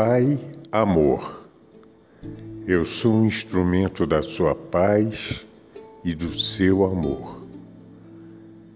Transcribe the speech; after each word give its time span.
Pai, 0.00 0.38
amor. 0.70 1.42
Eu 2.68 2.84
sou 2.84 3.14
um 3.14 3.26
instrumento 3.26 4.06
da 4.06 4.22
sua 4.22 4.54
paz 4.54 5.44
e 6.04 6.14
do 6.14 6.32
seu 6.32 6.84
amor. 6.84 7.42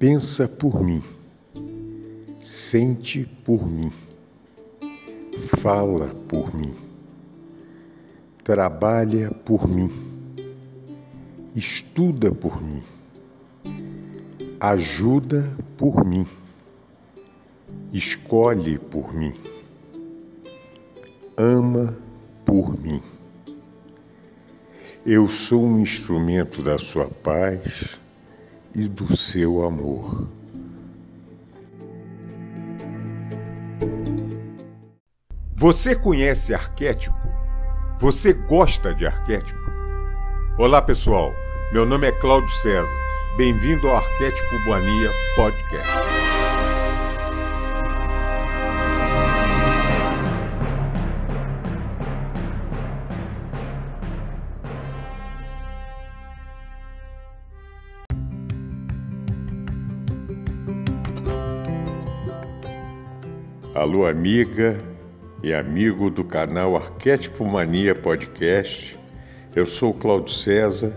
Pensa 0.00 0.48
por 0.48 0.82
mim, 0.82 1.00
sente 2.40 3.24
por 3.44 3.64
mim, 3.64 3.92
fala 5.38 6.08
por 6.26 6.52
mim, 6.52 6.74
trabalha 8.42 9.30
por 9.30 9.68
mim, 9.68 9.92
estuda 11.54 12.32
por 12.32 12.60
mim, 12.60 12.82
ajuda 14.58 15.56
por 15.76 16.04
mim, 16.04 16.26
escolhe 17.92 18.76
por 18.76 19.14
mim 19.14 19.32
ama 21.36 21.96
por 22.44 22.78
mim. 22.80 23.00
Eu 25.04 25.26
sou 25.28 25.64
um 25.64 25.80
instrumento 25.80 26.62
da 26.62 26.78
sua 26.78 27.06
paz 27.06 27.98
e 28.74 28.86
do 28.88 29.16
seu 29.16 29.64
amor. 29.64 30.28
Você 35.54 35.94
conhece 35.94 36.52
arquétipo? 36.52 37.16
Você 37.98 38.32
gosta 38.32 38.94
de 38.94 39.06
arquétipo? 39.06 39.60
Olá, 40.58 40.82
pessoal. 40.82 41.32
Meu 41.72 41.86
nome 41.86 42.08
é 42.08 42.12
Cláudio 42.12 42.48
César. 42.48 43.02
Bem-vindo 43.36 43.88
ao 43.88 43.96
Arquétipo 43.96 44.58
Boania 44.64 45.10
Podcast. 45.36 46.11
Amiga 64.06 64.78
e 65.42 65.54
amigo 65.54 66.10
do 66.10 66.24
canal 66.24 66.76
Arquétipo 66.76 67.44
Mania 67.44 67.94
Podcast. 67.94 68.96
Eu 69.54 69.66
sou 69.66 69.94
Cláudio 69.94 70.34
César. 70.34 70.92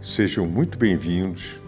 Sejam 0.00 0.46
muito 0.46 0.78
bem-vindos 0.78 1.60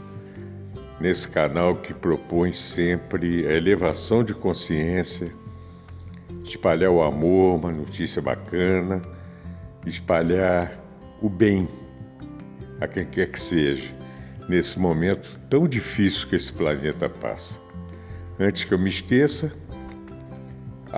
nesse 1.01 1.29
canal 1.29 1.77
que 1.77 1.93
propõe 1.93 2.53
sempre 2.53 3.47
a 3.47 3.53
elevação 3.53 4.25
de 4.25 4.35
consciência, 4.35 5.33
espalhar 6.45 6.91
o 6.91 7.03
amor, 7.03 7.57
uma 7.57 7.71
notícia 7.71 8.23
bacana, 8.23 9.03
espalhar 9.87 10.73
o 11.21 11.29
bem 11.29 11.69
a 12.81 12.89
quem 12.89 13.05
quer 13.05 13.29
que 13.29 13.41
seja 13.41 13.95
nesse 14.49 14.79
momento 14.79 15.39
tão 15.51 15.69
difícil 15.69 16.29
que 16.29 16.37
esse 16.37 16.53
planeta 16.53 17.09
passa. 17.09 17.59
Antes 18.41 18.65
que 18.65 18.73
eu 18.73 18.79
me 18.79 18.89
esqueça, 18.89 19.53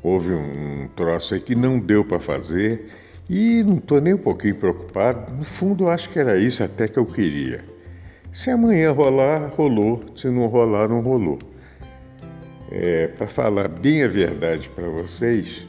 houve 0.03 0.33
um 0.33 0.89
troço 0.97 1.35
aí 1.35 1.41
que 1.41 1.55
não 1.55 1.79
deu 1.79 2.03
para 2.03 2.19
fazer 2.19 2.89
e 3.29 3.63
não 3.63 3.77
estou 3.77 4.01
nem 4.01 4.15
um 4.15 4.19
pouquinho 4.19 4.55
preocupado. 4.55 5.35
No 5.35 5.45
fundo, 5.45 5.89
acho 5.89 6.09
que 6.09 6.19
era 6.19 6.39
isso 6.39 6.65
até 6.65 6.89
que 6.89 6.99
eu 6.99 7.05
queria. 7.05 7.63
Se 8.33 8.51
amanhã 8.51 8.93
rolar, 8.93 9.53
rolou. 9.55 10.03
Se 10.17 10.29
não 10.29 10.47
rolar, 10.47 10.89
não 10.89 11.03
rolou. 11.03 11.39
É, 12.71 13.09
para 13.09 13.27
falar 13.27 13.69
bem 13.69 14.03
a 14.03 14.09
verdade 14.09 14.71
para 14.71 14.89
vocês, 14.89 15.69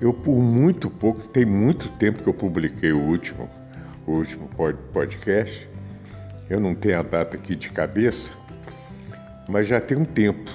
eu, 0.00 0.14
por 0.14 0.38
muito 0.38 0.88
pouco, 0.88 1.28
tem 1.28 1.44
muito 1.44 1.90
tempo 1.92 2.22
que 2.22 2.28
eu 2.28 2.34
publiquei 2.34 2.90
o 2.90 3.00
último, 3.00 3.48
o 4.06 4.12
último 4.12 4.48
podcast. 4.92 5.68
Eu 6.48 6.58
não 6.58 6.74
tenho 6.74 6.98
a 6.98 7.02
data 7.02 7.36
aqui 7.36 7.54
de 7.54 7.70
cabeça, 7.70 8.32
mas 9.46 9.68
já 9.68 9.78
tem 9.78 9.98
um 9.98 10.04
tempo. 10.04 10.50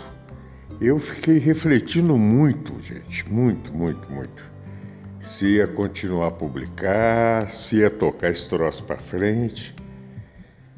Eu 0.82 1.00
fiquei 1.00 1.38
refletindo 1.38 2.18
muito, 2.18 2.82
gente, 2.82 3.30
muito, 3.32 3.72
muito, 3.72 4.12
muito. 4.12 4.44
Se 5.22 5.56
ia 5.56 5.68
continuar 5.68 6.28
a 6.28 6.32
publicar, 6.32 7.48
se 7.48 7.78
ia 7.78 7.90
tocar 7.90 8.30
esse 8.30 8.50
troço 8.50 8.84
para 8.84 8.98
frente. 8.98 9.76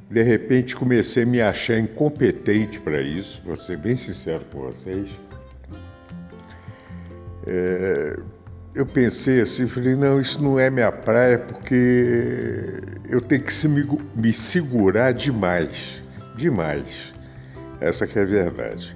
De 0.09 0.21
repente 0.21 0.75
comecei 0.75 1.23
a 1.23 1.25
me 1.25 1.41
achar 1.41 1.79
incompetente 1.79 2.79
para 2.79 3.01
isso, 3.01 3.41
vou 3.43 3.57
ser 3.57 3.77
bem 3.77 3.95
sincero 3.97 4.43
com 4.51 4.59
vocês. 4.61 5.09
É, 7.45 8.17
eu 8.77 8.85
pensei 8.85 9.41
assim, 9.41 9.67
falei, 9.67 9.95
não, 9.95 10.21
isso 10.21 10.41
não 10.41 10.59
é 10.59 10.69
minha 10.69 10.91
praia 10.91 11.39
porque 11.39 12.79
eu 13.09 13.19
tenho 13.19 13.41
que 13.41 13.67
me, 13.67 13.87
me 14.15 14.31
segurar 14.31 15.13
demais, 15.13 15.99
demais. 16.35 17.11
Essa 17.81 18.05
que 18.05 18.19
é 18.19 18.21
a 18.21 18.25
verdade. 18.25 18.95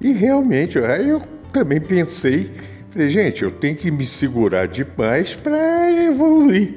E 0.00 0.12
realmente, 0.12 0.78
aí 0.78 1.08
eu 1.08 1.20
também 1.52 1.80
pensei, 1.80 2.52
falei, 2.92 3.08
gente, 3.08 3.42
eu 3.42 3.50
tenho 3.50 3.74
que 3.74 3.90
me 3.90 4.06
segurar 4.06 4.68
demais 4.68 5.34
para 5.34 5.90
evoluir, 6.04 6.76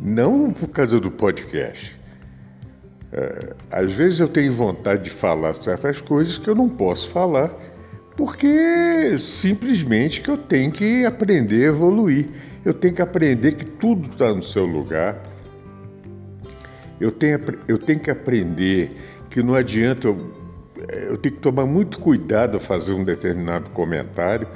não 0.00 0.50
por 0.54 0.68
causa 0.68 0.98
do 0.98 1.10
podcast. 1.10 1.94
É, 3.12 3.52
às 3.70 3.92
vezes 3.92 4.18
eu 4.18 4.28
tenho 4.28 4.50
vontade 4.50 5.02
de 5.02 5.10
falar 5.10 5.52
certas 5.52 6.00
coisas 6.00 6.38
que 6.38 6.48
eu 6.48 6.54
não 6.54 6.70
posso 6.70 7.10
falar 7.10 7.54
porque 8.20 9.16
simplesmente 9.18 10.20
que 10.20 10.28
eu 10.28 10.36
tenho 10.36 10.70
que 10.70 11.06
aprender 11.06 11.64
a 11.64 11.68
evoluir. 11.68 12.26
Eu 12.62 12.74
tenho 12.74 12.92
que 12.92 13.00
aprender 13.00 13.52
que 13.52 13.64
tudo 13.64 14.10
está 14.10 14.34
no 14.34 14.42
seu 14.42 14.66
lugar. 14.66 15.22
Eu 17.00 17.10
tenho, 17.10 17.40
eu 17.66 17.78
tenho 17.78 17.98
que 17.98 18.10
aprender 18.10 18.94
que 19.30 19.42
não 19.42 19.54
adianta 19.54 20.06
eu, 20.06 20.34
eu 21.08 21.16
tenho 21.16 21.34
que 21.34 21.40
tomar 21.40 21.64
muito 21.64 21.98
cuidado 21.98 22.58
a 22.58 22.60
fazer 22.60 22.92
um 22.92 23.02
determinado 23.02 23.70
comentário, 23.70 24.46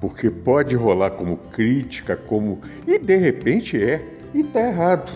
porque 0.00 0.30
pode 0.30 0.76
rolar 0.76 1.10
como 1.10 1.36
crítica, 1.36 2.14
como 2.14 2.60
e 2.86 2.96
de 2.96 3.16
repente 3.16 3.76
é 3.76 4.08
e 4.32 4.42
está 4.42 4.68
errado. 4.68 5.10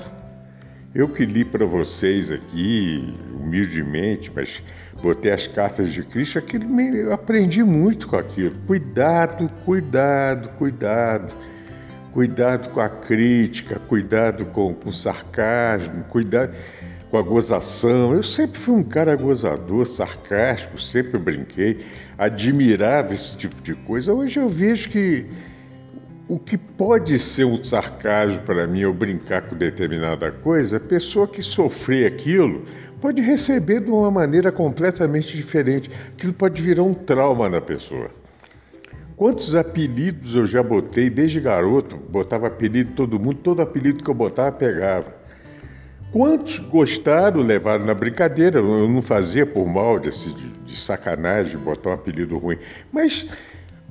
Eu 0.93 1.09
que 1.09 1.25
li 1.25 1.45
para 1.45 1.65
vocês 1.65 2.33
aqui, 2.33 3.15
humildemente, 3.49 4.31
mas 4.35 4.63
botei 5.03 5.33
as 5.33 5.47
cartas 5.47 5.93
de 5.93 6.03
Cristo, 6.03 6.39
aquilo 6.39 6.69
me, 6.69 6.99
eu 6.99 7.13
aprendi 7.13 7.65
muito 7.65 8.07
com 8.07 8.17
aquilo. 8.17 8.55
Cuidado, 8.67 9.49
cuidado, 9.65 10.51
cuidado. 10.51 11.35
Cuidado 12.13 12.71
com 12.71 12.81
a 12.81 12.89
crítica, 12.89 13.79
cuidado 13.79 14.47
com, 14.47 14.75
com 14.75 14.89
o 14.89 14.93
sarcasmo, 14.93 16.05
cuidado 16.05 16.55
com 17.11 17.19
a 17.19 17.23
gozação. 17.23 18.15
Eu 18.15 18.23
sempre 18.23 18.59
fui 18.59 18.75
um 18.75 18.83
cara 18.83 19.15
gozador, 19.15 19.87
sarcástico, 19.87 20.81
sempre 20.81 21.19
brinquei, 21.19 21.85
admirava 22.17 23.15
esse 23.15 23.37
tipo 23.37 23.61
de 23.63 23.75
coisa. 23.75 24.13
Hoje 24.13 24.41
eu 24.41 24.49
vejo 24.49 24.89
que 24.89 25.27
o 26.29 26.39
que 26.39 26.59
pode 26.59 27.19
ser 27.19 27.45
um 27.45 27.63
sarcasmo 27.63 28.43
para 28.43 28.67
mim 28.67 28.85
ou 28.85 28.93
brincar 28.93 29.43
com 29.43 29.57
determinada 29.57 30.31
coisa, 30.31 30.77
a 30.77 30.81
pessoa 30.81 31.27
que 31.27 31.43
sofrer 31.43 32.07
aquilo 32.07 32.67
pode 33.01 33.23
receber 33.23 33.81
de 33.81 33.91
uma 33.91 34.11
maneira 34.11 34.51
completamente 34.51 35.37
diferente. 35.37 35.91
Aquilo 36.17 36.33
pode 36.33 36.61
virar 36.61 36.83
um 36.83 36.95
trauma 36.95 37.49
na 37.49 37.61
pessoa. 37.61 38.11
Quantos 39.17 39.55
apelidos 39.55 40.35
eu 40.35 40.47
já 40.47 40.63
botei 40.63 41.11
desde 41.11 41.41
garoto? 41.41 41.97
Botava 41.97 42.47
apelido 42.47 42.93
todo 42.95 43.19
mundo, 43.19 43.39
todo 43.43 43.61
apelido 43.61 44.03
que 44.03 44.09
eu 44.09 44.15
botava 44.15 44.53
pegava. 44.53 45.17
Quantos 46.13 46.59
gostaram, 46.59 47.43
levaram 47.43 47.85
na 47.85 47.95
brincadeira? 47.95 48.61
Eu 48.61 48.89
não 48.89 49.03
fazia 49.03 49.45
por 49.45 49.67
mal, 49.67 49.99
de, 49.99 50.11
de 50.65 50.77
sacanagem, 50.77 51.59
botar 51.59 51.91
um 51.91 51.95
apelido 51.95 52.39
ruim. 52.39 52.59
Mas 52.93 53.27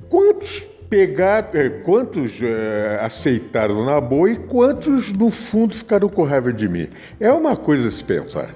quantos 0.08 0.60
pegaram, 0.88 1.48
é, 1.52 1.68
quantos 1.68 2.40
é, 2.42 2.98
aceitaram 3.00 3.84
na 3.84 4.00
boa 4.00 4.30
e 4.30 4.36
quantos 4.36 5.12
no 5.12 5.30
fundo 5.30 5.74
ficaram 5.74 6.08
com 6.08 6.24
raiva 6.24 6.52
de 6.52 6.68
mim. 6.68 6.88
É 7.20 7.30
uma 7.30 7.56
coisa 7.56 7.88
a 7.88 7.90
se 7.90 8.02
pensar. 8.02 8.48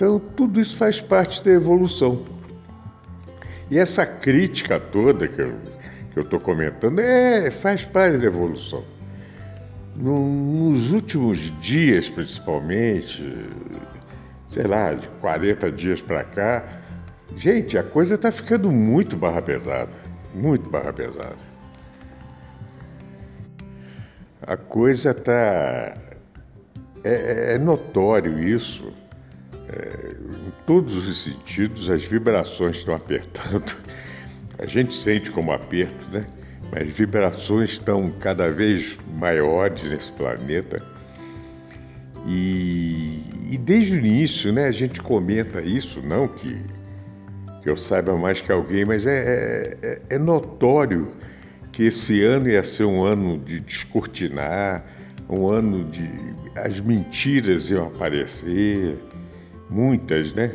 Então 0.00 0.18
tudo 0.18 0.58
isso 0.58 0.78
faz 0.78 0.98
parte 0.98 1.44
da 1.44 1.50
evolução. 1.50 2.24
E 3.70 3.78
essa 3.78 4.06
crítica 4.06 4.80
toda 4.80 5.28
que 5.28 5.42
eu 5.42 5.52
que 6.10 6.18
eu 6.18 6.22
estou 6.22 6.40
comentando 6.40 7.00
é, 7.00 7.50
faz 7.50 7.84
parte 7.84 8.16
da 8.16 8.24
evolução. 8.24 8.82
No, 9.94 10.26
nos 10.26 10.90
últimos 10.90 11.38
dias, 11.60 12.08
principalmente, 12.08 13.46
sei 14.48 14.64
lá, 14.64 14.94
de 14.94 15.06
40 15.20 15.70
dias 15.70 16.00
para 16.00 16.24
cá, 16.24 16.64
gente, 17.36 17.76
a 17.76 17.82
coisa 17.82 18.14
está 18.14 18.32
ficando 18.32 18.72
muito 18.72 19.16
barra 19.16 19.42
pesada. 19.42 19.94
Muito 20.34 20.70
barra 20.70 20.94
pesada. 20.94 21.36
A 24.40 24.56
coisa 24.56 25.10
está. 25.10 25.94
É, 27.04 27.54
é, 27.54 27.58
notório 27.58 28.42
isso. 28.42 28.90
É, 29.72 30.14
em 30.18 30.52
todos 30.66 30.96
os 30.96 31.22
sentidos, 31.22 31.88
as 31.88 32.04
vibrações 32.04 32.78
estão 32.78 32.94
apertando. 32.94 33.76
A 34.58 34.66
gente 34.66 34.94
sente 34.94 35.30
como 35.30 35.52
aperto, 35.52 36.10
né? 36.12 36.26
Mas 36.72 36.88
vibrações 36.90 37.70
estão 37.70 38.10
cada 38.18 38.50
vez 38.50 38.98
maiores 39.18 39.84
nesse 39.84 40.12
planeta. 40.12 40.82
E, 42.26 43.22
e, 43.52 43.58
desde 43.58 43.96
o 43.96 43.98
início, 43.98 44.52
né, 44.52 44.66
a 44.66 44.72
gente 44.72 45.00
comenta 45.00 45.62
isso, 45.62 46.02
não 46.02 46.28
que, 46.28 46.60
que 47.62 47.70
eu 47.70 47.76
saiba 47.76 48.14
mais 48.16 48.40
que 48.40 48.52
alguém, 48.52 48.84
mas 48.84 49.06
é, 49.06 49.78
é, 49.82 50.02
é 50.10 50.18
notório 50.18 51.12
que 51.72 51.84
esse 51.84 52.22
ano 52.22 52.48
ia 52.48 52.62
ser 52.62 52.84
um 52.84 53.02
ano 53.02 53.38
de 53.38 53.60
descortinar, 53.60 54.84
um 55.28 55.48
ano 55.48 55.84
de. 55.84 56.08
as 56.54 56.80
mentiras 56.80 57.70
iam 57.70 57.86
aparecer, 57.86 58.98
muitas, 59.70 60.32
né? 60.32 60.52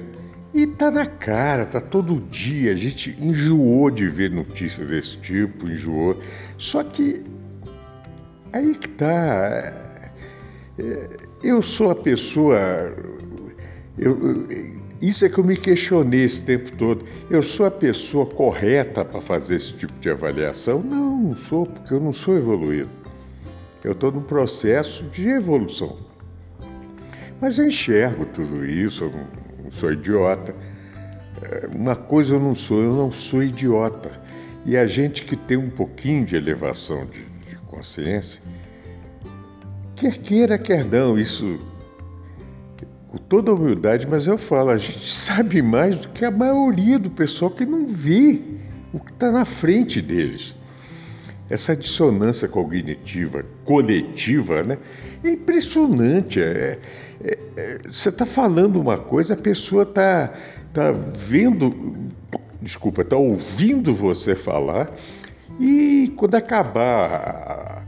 E 0.54 0.66
tá 0.68 0.90
na 0.90 1.06
cara, 1.06 1.66
tá 1.66 1.82
todo 1.82 2.22
dia. 2.30 2.72
A 2.72 2.76
gente 2.76 3.16
enjoou 3.20 3.90
de 3.92 4.08
ver 4.08 4.32
notícias 4.32 4.88
desse 4.88 5.18
tipo, 5.18 5.68
enjoou. 5.68 6.18
Só 6.58 6.84
que 6.84 7.24
aí 8.54 8.74
que 8.76 8.88
tá. 8.88 9.74
É, 10.78 11.10
eu 11.44 11.62
sou 11.62 11.92
a 11.92 11.96
pessoa. 11.96 12.58
Eu, 13.98 14.48
isso 15.02 15.26
é 15.26 15.30
que 15.30 15.38
eu 15.38 15.44
me 15.44 15.58
questionei 15.58 16.24
esse 16.24 16.46
tempo 16.46 16.72
todo. 16.74 17.06
Eu 17.30 17.44
sou 17.44 17.66
a 17.66 17.72
pessoa 17.72 18.26
correta 18.26 19.04
para 19.04 19.20
fazer 19.20 19.56
esse 19.56 19.74
tipo 19.74 19.94
de 20.00 20.10
avaliação? 20.10 20.82
Não, 20.82 21.22
não 21.22 21.36
sou, 21.36 21.66
porque 21.66 21.94
eu 21.94 22.00
não 22.00 22.14
sou 22.14 22.38
evoluído. 22.38 22.90
Eu 23.84 23.92
estou 23.92 24.12
num 24.12 24.24
processo 24.24 25.04
de 25.10 25.30
evolução. 25.30 25.98
Mas 27.42 27.58
eu 27.58 27.68
enxergo 27.68 28.26
tudo 28.26 28.66
isso, 28.66 29.06
eu 29.06 29.12
não, 29.12 29.72
sou 29.72 29.92
idiota. 29.92 30.56
É, 31.42 31.68
uma 31.74 31.96
coisa 31.96 32.36
eu 32.36 32.40
não 32.40 32.56
sou, 32.56 32.82
eu 32.82 32.94
não 32.94 33.12
sou 33.12 33.44
idiota. 33.44 34.12
E 34.66 34.78
a 34.78 34.88
gente 34.88 35.26
que 35.26 35.36
tem 35.36 35.58
um 35.58 35.70
pouquinho 35.70 36.26
de 36.26 36.36
elevação 36.36 37.06
de, 37.06 37.22
de 37.50 37.56
consciência, 37.68 38.42
quer 39.96 40.18
queira, 40.18 40.58
quer 40.58 40.86
não, 40.86 41.20
isso 41.20 41.60
com 43.08 43.18
toda 43.18 43.54
humildade, 43.54 44.08
mas 44.10 44.28
eu 44.28 44.38
falo, 44.38 44.70
a 44.70 44.78
gente 44.78 45.08
sabe 45.08 45.62
mais 45.62 46.00
do 46.02 46.10
que 46.10 46.26
a 46.26 46.32
maioria 46.32 47.00
do 47.00 47.10
pessoal 47.10 47.52
que 47.52 47.66
não 47.66 47.88
vê 47.88 48.40
o 48.92 49.00
que 49.00 49.12
está 49.12 49.32
na 49.32 49.46
frente 49.46 50.02
deles. 50.02 50.56
Essa 51.50 51.76
dissonância 51.76 52.48
cognitiva 52.48 53.46
coletiva 53.64 54.64
né, 54.64 54.80
é 55.24 55.32
impressionante. 55.32 56.42
É, 56.42 56.80
é, 57.24 57.38
é, 57.56 57.78
você 57.88 58.10
está 58.10 58.26
falando 58.26 58.80
uma 58.80 58.98
coisa, 58.98 59.34
a 59.34 59.38
pessoa 59.38 59.84
está 59.84 60.34
tá 60.74 60.92
vendo, 60.92 62.12
desculpa, 62.62 63.02
está 63.02 63.16
ouvindo 63.16 63.94
você 63.94 64.36
falar, 64.36 64.92
e 65.60 66.14
quando 66.18 66.36
acabar 66.36 67.84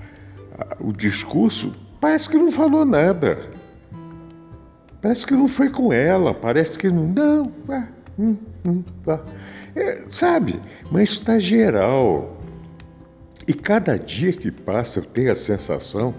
a, 0.58 0.64
a, 0.64 0.78
o 0.80 0.94
discurso, 0.94 1.76
parece 2.00 2.30
que 2.30 2.38
não 2.38 2.52
falou 2.52 2.86
nada. 2.86 3.58
Parece 5.02 5.28
que 5.28 5.34
não 5.34 5.48
foi 5.48 5.70
com 5.70 5.94
ela, 5.94 6.34
parece 6.34 6.78
que 6.78 6.90
não. 6.90 7.08
Não, 7.08 7.52
ah, 7.70 7.88
hum, 8.18 8.36
hum, 8.66 8.84
ah. 9.08 9.20
É, 9.76 10.04
sabe? 10.10 10.60
Mas 10.92 11.12
está 11.12 11.40
geral. 11.40 12.38
E 13.48 13.54
cada 13.54 13.98
dia 13.98 14.34
que 14.34 14.52
passa 14.52 15.00
eu 15.00 15.04
tenho 15.06 15.32
a 15.32 15.36
sensação 15.36 16.16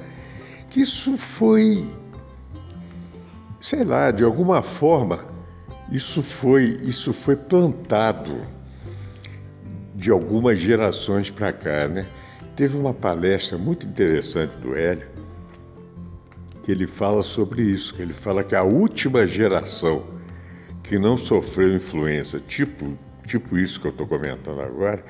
que 0.70 0.80
isso 0.80 1.16
foi, 1.16 1.90
sei 3.60 3.84
lá, 3.84 4.10
de 4.10 4.24
alguma 4.24 4.62
forma, 4.62 5.24
isso 5.90 6.22
foi, 6.22 6.76
isso 6.82 7.12
foi 7.12 7.36
plantado 7.36 8.46
de 9.94 10.10
algumas 10.10 10.58
gerações 10.58 11.30
para 11.30 11.52
cá, 11.52 11.88
né? 11.88 12.06
Teve 12.54 12.76
uma 12.76 12.94
palestra 12.94 13.56
muito 13.56 13.86
interessante 13.86 14.56
do 14.56 14.76
Hélio, 14.76 15.08
que 16.62 16.70
ele 16.70 16.86
fala 16.86 17.22
sobre 17.22 17.62
isso, 17.62 17.94
que 17.94 18.02
ele 18.02 18.12
fala 18.12 18.44
que 18.44 18.54
a 18.54 18.62
última 18.62 19.26
geração 19.26 20.04
que 20.82 20.98
não 20.98 21.16
sofreu 21.16 21.74
influência, 21.74 22.40
tipo, 22.40 22.96
tipo 23.26 23.58
isso 23.58 23.80
que 23.80 23.86
eu 23.86 23.90
estou 23.90 24.06
comentando 24.06 24.60
agora, 24.60 25.04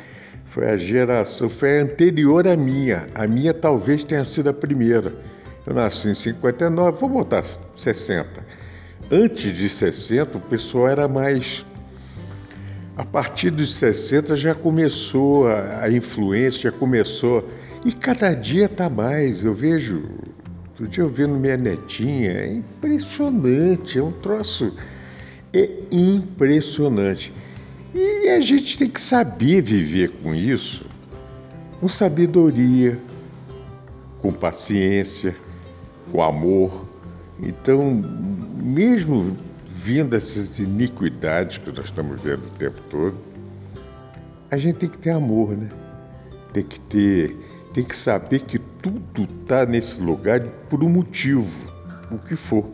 foi 0.45 0.71
a 0.71 0.77
geração, 0.77 1.49
foi 1.49 1.79
a 1.79 1.83
anterior 1.83 2.49
à 2.49 2.57
minha. 2.57 3.09
A 3.15 3.27
minha 3.27 3.53
talvez 3.53 4.03
tenha 4.05 4.25
sido 4.25 4.49
a 4.49 4.53
primeira. 4.55 5.15
Eu 5.69 5.75
nasci 5.75 6.09
em 6.09 6.15
59, 6.15 6.99
vou 6.99 7.11
botar 7.11 7.45
60. 7.75 8.43
Antes 9.11 9.55
de 9.55 9.69
60, 9.69 10.39
o 10.39 10.41
pessoal 10.41 10.89
era 10.89 11.07
mais. 11.07 11.63
A 12.97 13.05
partir 13.05 13.51
dos 13.51 13.75
60 13.75 14.35
já 14.35 14.55
começou 14.55 15.47
a, 15.47 15.83
a 15.83 15.91
influência, 15.91 16.71
já 16.71 16.73
começou. 16.73 17.47
E 17.85 17.93
cada 17.93 18.33
dia 18.33 18.65
está 18.65 18.89
mais. 18.89 19.45
Eu 19.45 19.53
vejo. 19.53 20.09
Outro 20.71 20.89
dia 20.89 21.05
eu 21.05 21.11
vendo 21.11 21.35
minha 21.35 21.59
netinha, 21.59 22.31
é 22.31 22.51
impressionante, 22.51 23.99
é 23.99 24.03
um 24.03 24.13
troço. 24.13 24.75
É 25.53 25.69
impressionante. 25.91 27.31
E 27.95 28.31
a 28.31 28.41
gente 28.41 28.79
tem 28.79 28.89
que 28.89 29.03
saber 29.03 29.61
viver 29.61 30.13
com 30.23 30.35
isso, 30.35 30.87
com 31.79 31.91
sabedoria, 31.91 32.99
com 34.23 34.33
paciência, 34.33 35.37
com 36.11 36.23
amor. 36.23 36.87
Então, 37.41 38.03
mesmo 38.63 39.37
vindo 39.71 40.17
essas 40.17 40.59
iniquidades 40.59 41.59
que 41.59 41.71
nós 41.71 41.87
estamos 41.87 42.21
vendo 42.21 42.47
o 42.47 42.51
tempo 42.59 42.81
todo, 42.91 43.17
a 44.51 44.57
gente 44.57 44.77
tem 44.77 44.89
que 44.89 44.99
ter 44.99 45.11
amor, 45.11 45.57
né? 45.57 45.69
Tem 46.53 46.63
que 46.63 46.81
ter, 46.81 47.37
tem 47.73 47.85
que 47.85 47.95
saber 47.95 48.41
que 48.41 48.59
tudo 48.59 49.29
está 49.41 49.65
nesse 49.67 50.01
lugar 50.01 50.41
por 50.69 50.83
um 50.83 50.89
motivo, 50.89 51.73
o 52.11 52.19
que 52.19 52.35
for 52.35 52.65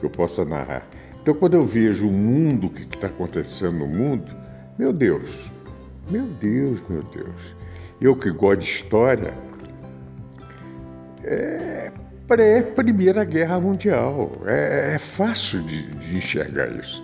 que 0.00 0.06
eu 0.06 0.10
possa 0.10 0.44
narrar. 0.44 0.86
Então, 1.22 1.34
quando 1.34 1.54
eu 1.54 1.64
vejo 1.64 2.08
o 2.08 2.12
mundo, 2.12 2.66
o 2.66 2.70
que 2.70 2.82
está 2.82 3.06
acontecendo 3.06 3.78
no 3.78 3.86
mundo, 3.86 4.34
meu 4.78 4.92
Deus, 4.92 5.30
meu 6.10 6.26
Deus, 6.26 6.82
meu 6.88 7.02
Deus. 7.02 7.54
Eu 8.00 8.16
que 8.16 8.30
gosto 8.30 8.60
de 8.60 8.66
história, 8.66 9.34
é 11.22 11.92
pré-Primeira 12.30 13.24
Guerra 13.24 13.60
Mundial. 13.60 14.30
É, 14.46 14.94
é 14.94 14.98
fácil 15.00 15.60
de, 15.64 15.82
de 15.82 16.16
enxergar 16.16 16.68
isso. 16.68 17.02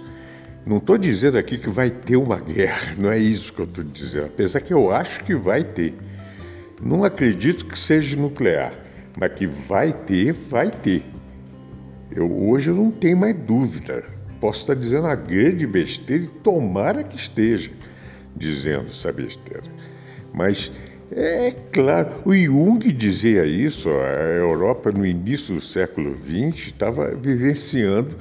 Não 0.64 0.76
estou 0.76 0.96
dizendo 0.96 1.36
aqui 1.36 1.58
que 1.58 1.68
vai 1.68 1.90
ter 1.90 2.16
uma 2.16 2.38
guerra, 2.38 2.94
não 2.96 3.10
é 3.10 3.18
isso 3.18 3.52
que 3.52 3.60
eu 3.60 3.64
estou 3.64 3.82
dizendo, 3.82 4.26
apesar 4.26 4.60
que 4.60 4.72
eu 4.72 4.92
acho 4.92 5.24
que 5.24 5.34
vai 5.34 5.64
ter. 5.64 5.94
Não 6.80 7.02
acredito 7.02 7.66
que 7.66 7.76
seja 7.76 8.16
nuclear, 8.16 8.72
mas 9.18 9.32
que 9.32 9.46
vai 9.46 9.92
ter, 9.92 10.32
vai 10.32 10.70
ter. 10.70 11.02
Eu, 12.10 12.30
hoje 12.48 12.70
eu 12.70 12.76
não 12.76 12.92
tenho 12.92 13.16
mais 13.16 13.36
dúvida. 13.36 14.04
Posso 14.40 14.60
estar 14.60 14.74
dizendo 14.74 15.06
uma 15.06 15.16
grande 15.16 15.66
besteira 15.66 16.24
e 16.24 16.28
tomara 16.28 17.02
que 17.02 17.16
esteja 17.16 17.70
dizendo 18.36 18.90
essa 18.90 19.12
besteira. 19.12 19.64
Mas 20.32 20.70
é 21.12 21.50
claro, 21.72 22.22
o 22.24 22.36
Jung 22.36 22.78
dizia 22.92 23.44
isso, 23.44 23.88
a 23.90 24.22
Europa 24.38 24.90
no 24.90 25.06
início 25.06 25.54
do 25.54 25.60
século 25.60 26.16
XX 26.16 26.66
estava 26.66 27.14
vivenciando, 27.14 28.16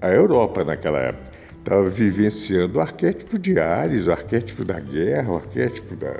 a 0.00 0.08
Europa 0.08 0.64
naquela 0.64 0.98
época, 0.98 1.30
estava 1.58 1.88
vivenciando 1.88 2.78
o 2.78 2.80
arquétipo 2.80 3.38
de 3.38 3.58
Ares, 3.58 4.06
o 4.06 4.10
arquétipo 4.10 4.64
da 4.64 4.80
guerra, 4.80 5.32
o 5.32 5.36
arquétipo 5.36 5.94
da, 5.94 6.14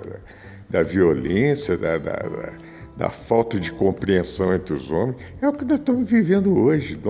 da 0.69 0.83
violência, 0.83 1.77
da, 1.77 1.99
da 1.99 2.53
da 3.01 3.09
falta 3.09 3.59
de 3.59 3.73
compreensão 3.73 4.55
entre 4.55 4.75
os 4.75 4.91
homens, 4.91 5.17
é 5.41 5.49
o 5.49 5.55
que 5.55 5.65
nós 5.65 5.79
estamos 5.79 6.07
vivendo 6.07 6.55
hoje. 6.55 7.01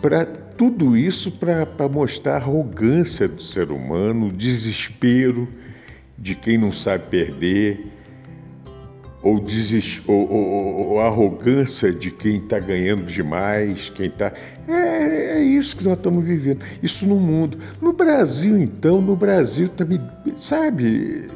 Para 0.00 0.24
tudo 0.24 0.96
isso 0.96 1.32
para 1.32 1.88
mostrar 1.88 2.34
a 2.34 2.36
arrogância 2.36 3.26
do 3.26 3.42
ser 3.42 3.72
humano, 3.72 4.28
o 4.28 4.32
desespero 4.32 5.48
de 6.16 6.36
quem 6.36 6.56
não 6.56 6.70
sabe 6.70 7.06
perder, 7.10 7.84
ou, 9.22 9.38
desist... 9.38 10.02
ou, 10.08 10.30
ou, 10.30 10.88
ou 10.90 11.00
arrogância 11.00 11.92
de 11.92 12.10
quem 12.10 12.38
está 12.38 12.58
ganhando 12.58 13.04
demais, 13.04 13.88
quem 13.90 14.08
está. 14.08 14.32
É, 14.66 15.36
é, 15.36 15.42
isso 15.42 15.76
que 15.76 15.84
nós 15.84 15.96
estamos 15.96 16.24
vivendo. 16.24 16.64
Isso 16.82 17.06
no 17.06 17.16
mundo. 17.16 17.58
No 17.80 17.92
Brasil, 17.92 18.58
então, 18.58 19.00
no 19.00 19.14
Brasil 19.14 19.68
também, 19.68 20.00
sabe? 20.36 21.28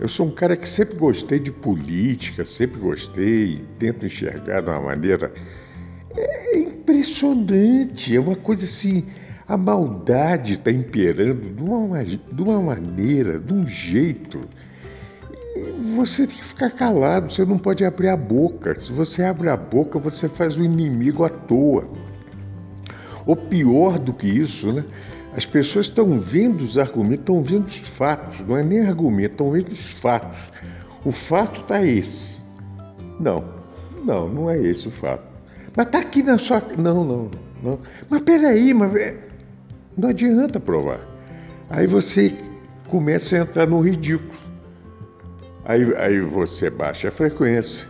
Eu 0.00 0.08
sou 0.08 0.26
um 0.26 0.30
cara 0.30 0.56
que 0.56 0.68
sempre 0.68 0.96
gostei 0.96 1.38
de 1.38 1.52
política, 1.52 2.44
sempre 2.44 2.80
gostei, 2.80 3.64
tento 3.78 4.04
enxergar 4.04 4.60
de 4.60 4.68
uma 4.68 4.80
maneira. 4.80 5.32
É 6.16 6.58
impressionante, 6.58 8.14
é 8.14 8.20
uma 8.20 8.36
coisa 8.36 8.64
assim. 8.64 9.06
A 9.46 9.56
maldade 9.56 10.54
está 10.54 10.70
imperando 10.70 11.54
de 11.54 11.62
uma, 11.62 12.04
de 12.04 12.42
uma 12.42 12.60
maneira, 12.60 13.38
de 13.38 13.52
um 13.52 13.66
jeito 13.66 14.40
você 15.96 16.26
tem 16.26 16.36
que 16.36 16.44
ficar 16.44 16.70
calado, 16.70 17.32
você 17.32 17.44
não 17.44 17.58
pode 17.58 17.84
abrir 17.84 18.08
a 18.08 18.16
boca. 18.16 18.78
Se 18.78 18.92
você 18.92 19.22
abre 19.22 19.48
a 19.48 19.56
boca, 19.56 19.98
você 19.98 20.28
faz 20.28 20.56
o 20.56 20.64
inimigo 20.64 21.24
à 21.24 21.28
toa. 21.28 21.88
Ou 23.26 23.36
pior 23.36 23.98
do 23.98 24.12
que 24.12 24.26
isso, 24.26 24.72
né? 24.72 24.84
As 25.36 25.44
pessoas 25.44 25.86
estão 25.86 26.18
vendo 26.18 26.62
os 26.62 26.78
argumentos, 26.78 27.20
estão 27.20 27.42
vendo 27.42 27.66
os 27.66 27.76
fatos, 27.76 28.40
não 28.40 28.56
é 28.56 28.62
nem 28.62 28.80
argumento, 28.80 29.32
estão 29.32 29.50
vendo 29.50 29.68
os 29.70 29.92
fatos. 29.92 30.48
O 31.04 31.12
fato 31.12 31.60
está 31.60 31.84
esse. 31.84 32.38
Não, 33.20 33.44
não, 34.04 34.28
não 34.28 34.50
é 34.50 34.58
esse 34.58 34.88
o 34.88 34.90
fato. 34.90 35.22
Mas 35.76 35.86
está 35.86 35.98
aqui 35.98 36.22
na 36.22 36.38
sua. 36.38 36.62
Não, 36.76 37.04
não, 37.04 37.30
não. 37.62 37.78
Mas 38.08 38.22
peraí, 38.22 38.72
mas 38.74 38.94
é, 38.96 39.16
não 39.96 40.08
adianta 40.08 40.58
provar. 40.58 41.00
Aí 41.70 41.86
você 41.86 42.34
começa 42.88 43.36
a 43.36 43.40
entrar 43.40 43.66
no 43.66 43.80
ridículo. 43.80 44.47
Aí, 45.64 45.94
aí 45.96 46.20
você 46.20 46.70
baixa 46.70 47.08
a 47.08 47.10
frequência, 47.10 47.86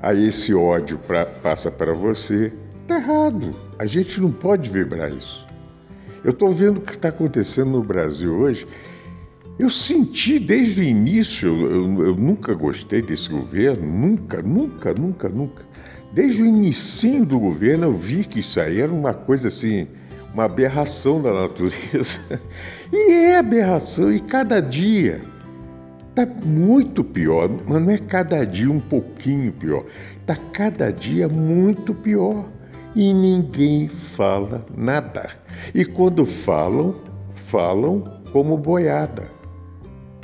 aí 0.00 0.28
esse 0.28 0.54
ódio 0.54 0.98
pra, 0.98 1.26
passa 1.26 1.70
para 1.70 1.92
você. 1.92 2.52
Está 2.82 2.96
errado. 2.96 3.50
A 3.78 3.84
gente 3.84 4.20
não 4.20 4.30
pode 4.30 4.70
vibrar 4.70 5.12
isso. 5.12 5.46
Eu 6.22 6.30
estou 6.30 6.52
vendo 6.52 6.78
o 6.78 6.80
que 6.80 6.92
está 6.92 7.08
acontecendo 7.08 7.70
no 7.70 7.82
Brasil 7.82 8.32
hoje. 8.32 8.66
Eu 9.58 9.70
senti 9.70 10.38
desde 10.38 10.82
o 10.82 10.84
início, 10.84 11.48
eu, 11.48 12.04
eu, 12.04 12.14
nunca 12.14 12.52
gostei 12.52 13.00
desse 13.00 13.28
governo, 13.30 13.86
nunca, 13.86 14.42
nunca, 14.42 14.92
nunca, 14.92 15.28
nunca. 15.28 15.64
Desde 16.12 16.42
o 16.42 16.46
início 16.46 17.24
do 17.24 17.38
governo 17.38 17.84
eu 17.84 17.92
vi 17.92 18.24
que 18.24 18.40
isso 18.40 18.60
aí 18.60 18.80
era 18.80 18.92
uma 18.92 19.14
coisa 19.14 19.48
assim, 19.48 19.88
uma 20.32 20.44
aberração 20.44 21.22
da 21.22 21.32
natureza. 21.32 22.20
E 22.92 23.12
é 23.12 23.38
aberração, 23.38 24.12
e 24.12 24.20
cada 24.20 24.60
dia 24.60 25.20
Está 26.18 26.46
muito 26.46 27.04
pior, 27.04 27.46
mas 27.66 27.84
não 27.84 27.90
é 27.90 27.98
cada 27.98 28.42
dia 28.46 28.70
um 28.70 28.80
pouquinho 28.80 29.52
pior. 29.52 29.84
Está 30.18 30.34
cada 30.50 30.90
dia 30.90 31.28
muito 31.28 31.92
pior. 31.92 32.46
E 32.94 33.12
ninguém 33.12 33.86
fala 33.86 34.64
nada. 34.74 35.28
E 35.74 35.84
quando 35.84 36.24
falam, 36.24 36.94
falam 37.34 38.22
como 38.32 38.56
boiada. 38.56 39.24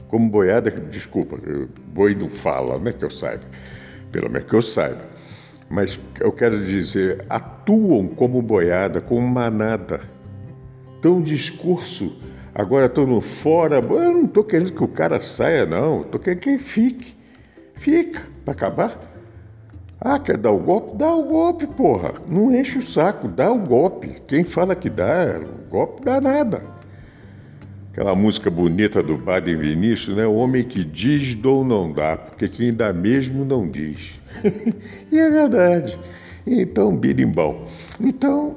Como 0.08 0.30
boiada, 0.30 0.70
desculpa, 0.70 1.36
boi 1.92 2.14
não 2.14 2.30
fala, 2.30 2.78
né? 2.78 2.94
Que 2.94 3.04
eu 3.04 3.10
saiba. 3.10 3.44
Pelo 4.10 4.30
menos 4.30 4.48
que 4.48 4.56
eu 4.56 4.62
saiba. 4.62 5.02
Mas 5.68 6.00
eu 6.18 6.32
quero 6.32 6.58
dizer, 6.58 7.22
atuam 7.28 8.08
como 8.08 8.40
boiada, 8.40 9.02
como 9.02 9.28
manada. 9.28 10.00
Então 10.98 11.18
o 11.18 11.22
discurso 11.22 12.18
Agora 12.54 12.86
estou 12.86 13.06
no 13.06 13.20
fora, 13.20 13.76
eu 13.76 14.12
não 14.12 14.24
estou 14.24 14.44
querendo 14.44 14.72
que 14.72 14.84
o 14.84 14.88
cara 14.88 15.20
saia, 15.20 15.64
não. 15.64 16.02
Estou 16.02 16.20
querendo 16.20 16.40
que 16.40 16.50
ele 16.50 16.58
fique. 16.58 17.14
Fica, 17.74 18.26
para 18.44 18.52
acabar. 18.52 18.98
Ah, 19.98 20.18
quer 20.18 20.36
dar 20.36 20.50
o 20.50 20.58
golpe? 20.58 20.96
Dá 20.96 21.14
o 21.14 21.22
golpe, 21.24 21.66
porra. 21.66 22.14
Não 22.28 22.54
enche 22.54 22.78
o 22.78 22.82
saco, 22.82 23.28
dá 23.28 23.50
o 23.50 23.58
golpe. 23.58 24.20
Quem 24.26 24.44
fala 24.44 24.74
que 24.74 24.90
dá, 24.90 25.40
o 25.40 25.70
golpe 25.70 26.04
dá 26.04 26.20
nada. 26.20 26.62
Aquela 27.92 28.14
música 28.14 28.50
bonita 28.50 29.02
do 29.02 29.16
Baden 29.16 29.56
Vinícius, 29.56 30.16
né? 30.16 30.26
O 30.26 30.34
homem 30.34 30.64
que 30.64 30.82
diz 30.82 31.34
dou 31.34 31.64
não 31.64 31.92
dá, 31.92 32.16
porque 32.16 32.48
quem 32.48 32.72
dá 32.72 32.92
mesmo 32.92 33.44
não 33.44 33.68
diz. 33.68 34.18
e 35.12 35.18
é 35.18 35.30
verdade. 35.30 35.98
Então, 36.46 36.96
birimbão. 36.96 37.66
Então, 38.00 38.56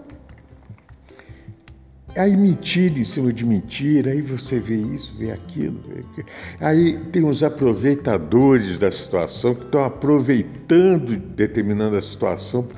Aí 2.15 2.37
mentira 2.37 2.97
em 2.97 3.03
cima 3.03 3.33
de 3.33 3.45
mentira, 3.45 4.11
aí 4.11 4.21
você 4.21 4.57
vê 4.57 4.77
isso, 4.77 5.13
vê 5.17 5.31
aquilo. 5.31 5.81
Vê 5.85 5.99
aquilo. 5.99 6.27
Aí 6.61 6.97
tem 7.11 7.25
os 7.25 7.43
aproveitadores 7.43 8.77
da 8.77 8.89
situação 8.89 9.53
que 9.53 9.65
estão 9.65 9.83
aproveitando 9.83 11.17
determinada 11.17 11.99
situação 11.99 12.69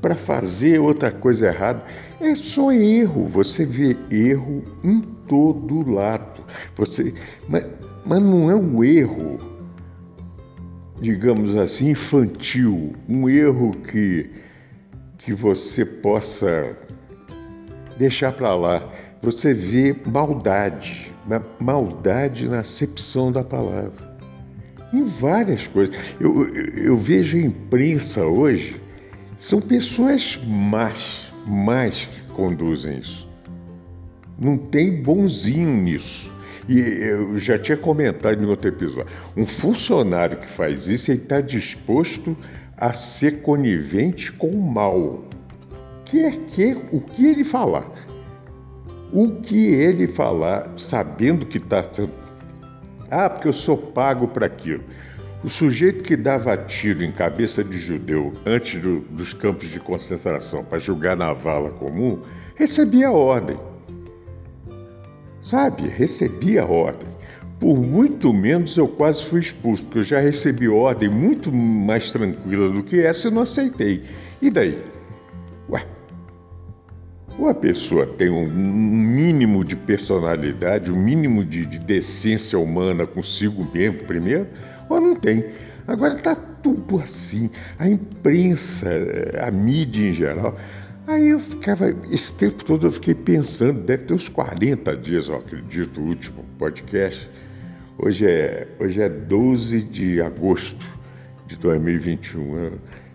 para 0.00 0.14
fazer 0.14 0.78
outra 0.78 1.10
coisa 1.10 1.48
errada. 1.48 1.82
É 2.20 2.36
só 2.36 2.70
erro, 2.70 3.26
você 3.26 3.64
vê 3.64 3.96
erro 4.12 4.62
em 4.84 5.00
todo 5.26 5.90
lado. 5.90 6.44
Você, 6.76 7.14
mas, 7.48 7.66
mas 8.06 8.22
não 8.22 8.48
é 8.48 8.54
um 8.54 8.84
erro, 8.84 9.40
digamos 11.00 11.56
assim, 11.56 11.90
infantil, 11.90 12.94
um 13.08 13.28
erro 13.28 13.74
que, 13.90 14.30
que 15.18 15.32
você 15.32 15.84
possa 15.84 16.76
deixar 17.98 18.32
para 18.32 18.54
lá. 18.54 18.82
Você 19.22 19.54
vê 19.54 19.96
maldade, 20.06 21.12
maldade 21.58 22.48
na 22.48 22.60
acepção 22.60 23.32
da 23.32 23.42
palavra. 23.42 24.14
Em 24.92 25.04
várias 25.04 25.66
coisas. 25.66 25.96
Eu, 26.20 26.46
eu, 26.54 26.64
eu 26.84 26.98
vejo 26.98 27.36
a 27.36 27.40
imprensa 27.40 28.24
hoje, 28.24 28.80
são 29.38 29.60
pessoas 29.60 30.38
más, 30.46 31.32
más 31.46 32.06
que 32.06 32.20
conduzem 32.34 32.98
isso. 32.98 33.28
Não 34.38 34.56
tem 34.56 35.02
bonzinho 35.02 35.70
nisso. 35.70 36.32
E 36.68 36.78
eu 36.78 37.38
já 37.38 37.58
tinha 37.58 37.76
comentado 37.76 38.42
em 38.42 38.46
outro 38.46 38.68
episódio. 38.68 39.10
Um 39.36 39.44
funcionário 39.44 40.38
que 40.38 40.46
faz 40.46 40.86
isso, 40.86 41.10
ele 41.10 41.22
está 41.22 41.40
disposto 41.40 42.36
a 42.76 42.92
ser 42.92 43.42
conivente 43.42 44.32
com 44.32 44.48
o 44.48 44.62
mal 44.62 45.24
quer 46.04 46.36
que 46.46 46.76
o 46.92 47.00
que 47.00 47.26
ele 47.26 47.44
falar, 47.44 47.90
o 49.12 49.40
que 49.40 49.66
ele 49.66 50.06
falar, 50.06 50.72
sabendo 50.76 51.46
que 51.46 51.58
está 51.58 51.82
ah, 53.10 53.30
porque 53.30 53.48
eu 53.48 53.52
sou 53.52 53.76
pago 53.76 54.26
para 54.26 54.46
aquilo. 54.46 54.82
O 55.44 55.48
sujeito 55.48 56.02
que 56.02 56.16
dava 56.16 56.56
tiro 56.56 57.04
em 57.04 57.12
cabeça 57.12 57.62
de 57.62 57.78
judeu 57.78 58.32
antes 58.46 58.80
do, 58.80 59.00
dos 59.00 59.34
campos 59.34 59.68
de 59.68 59.78
concentração 59.78 60.64
para 60.64 60.78
julgar 60.78 61.16
na 61.16 61.32
vala 61.32 61.70
comum 61.70 62.22
recebia 62.56 63.10
ordem. 63.10 63.58
Sabe? 65.42 65.86
Recebia 65.86 66.64
ordem. 66.64 67.08
Por 67.60 67.78
muito 67.78 68.32
menos 68.32 68.76
eu 68.76 68.88
quase 68.88 69.22
fui 69.22 69.40
expulso, 69.40 69.84
porque 69.84 69.98
eu 69.98 70.02
já 70.02 70.18
recebi 70.18 70.66
ordem 70.66 71.08
muito 71.08 71.52
mais 71.52 72.10
tranquila 72.10 72.70
do 72.70 72.82
que 72.82 73.00
essa 73.00 73.28
e 73.28 73.30
não 73.30 73.42
aceitei. 73.42 74.02
E 74.40 74.50
daí? 74.50 74.82
Ou 77.38 77.48
a 77.48 77.54
pessoa 77.54 78.06
tem 78.06 78.30
um 78.30 78.48
mínimo 78.48 79.64
de 79.64 79.74
personalidade, 79.74 80.92
um 80.92 80.96
mínimo 80.96 81.44
de, 81.44 81.66
de 81.66 81.78
decência 81.78 82.58
humana 82.58 83.06
consigo 83.06 83.68
mesmo, 83.72 84.04
primeiro, 84.04 84.46
ou 84.88 85.00
não 85.00 85.16
tem. 85.16 85.44
Agora 85.86 86.14
está 86.14 86.34
tudo 86.34 87.00
assim, 87.00 87.50
a 87.78 87.88
imprensa, 87.88 88.88
a 89.42 89.50
mídia 89.50 90.08
em 90.08 90.12
geral. 90.12 90.56
Aí 91.06 91.28
eu 91.28 91.40
ficava, 91.40 91.94
esse 92.10 92.34
tempo 92.34 92.64
todo 92.64 92.86
eu 92.86 92.90
fiquei 92.90 93.14
pensando, 93.14 93.82
deve 93.82 94.04
ter 94.04 94.14
uns 94.14 94.28
40 94.28 94.96
dias, 94.96 95.28
eu 95.28 95.36
acredito, 95.36 96.00
o 96.00 96.04
último 96.04 96.44
podcast. 96.58 97.28
Hoje 97.98 98.26
é, 98.26 98.68
hoje 98.78 99.02
é 99.02 99.08
12 99.08 99.82
de 99.82 100.22
agosto 100.22 100.86
de 101.46 101.56
2021. 101.56 102.72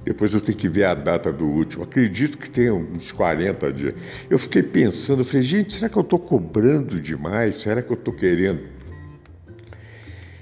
Depois 0.10 0.34
eu 0.34 0.42
tenho 0.42 0.58
que 0.58 0.68
ver 0.68 0.86
a 0.86 0.96
data 0.96 1.32
do 1.32 1.46
último. 1.46 1.84
Acredito 1.84 2.36
que 2.36 2.50
tenha 2.50 2.74
uns 2.74 3.12
40 3.12 3.72
dias. 3.72 3.94
Eu 4.28 4.40
fiquei 4.40 4.64
pensando, 4.64 5.24
falei, 5.24 5.44
gente, 5.44 5.76
será 5.76 5.88
que 5.88 5.96
eu 5.96 6.02
estou 6.02 6.18
cobrando 6.18 7.00
demais? 7.00 7.58
Será 7.62 7.80
que 7.84 7.92
eu 7.92 7.96
estou 7.96 8.12
querendo? 8.12 8.62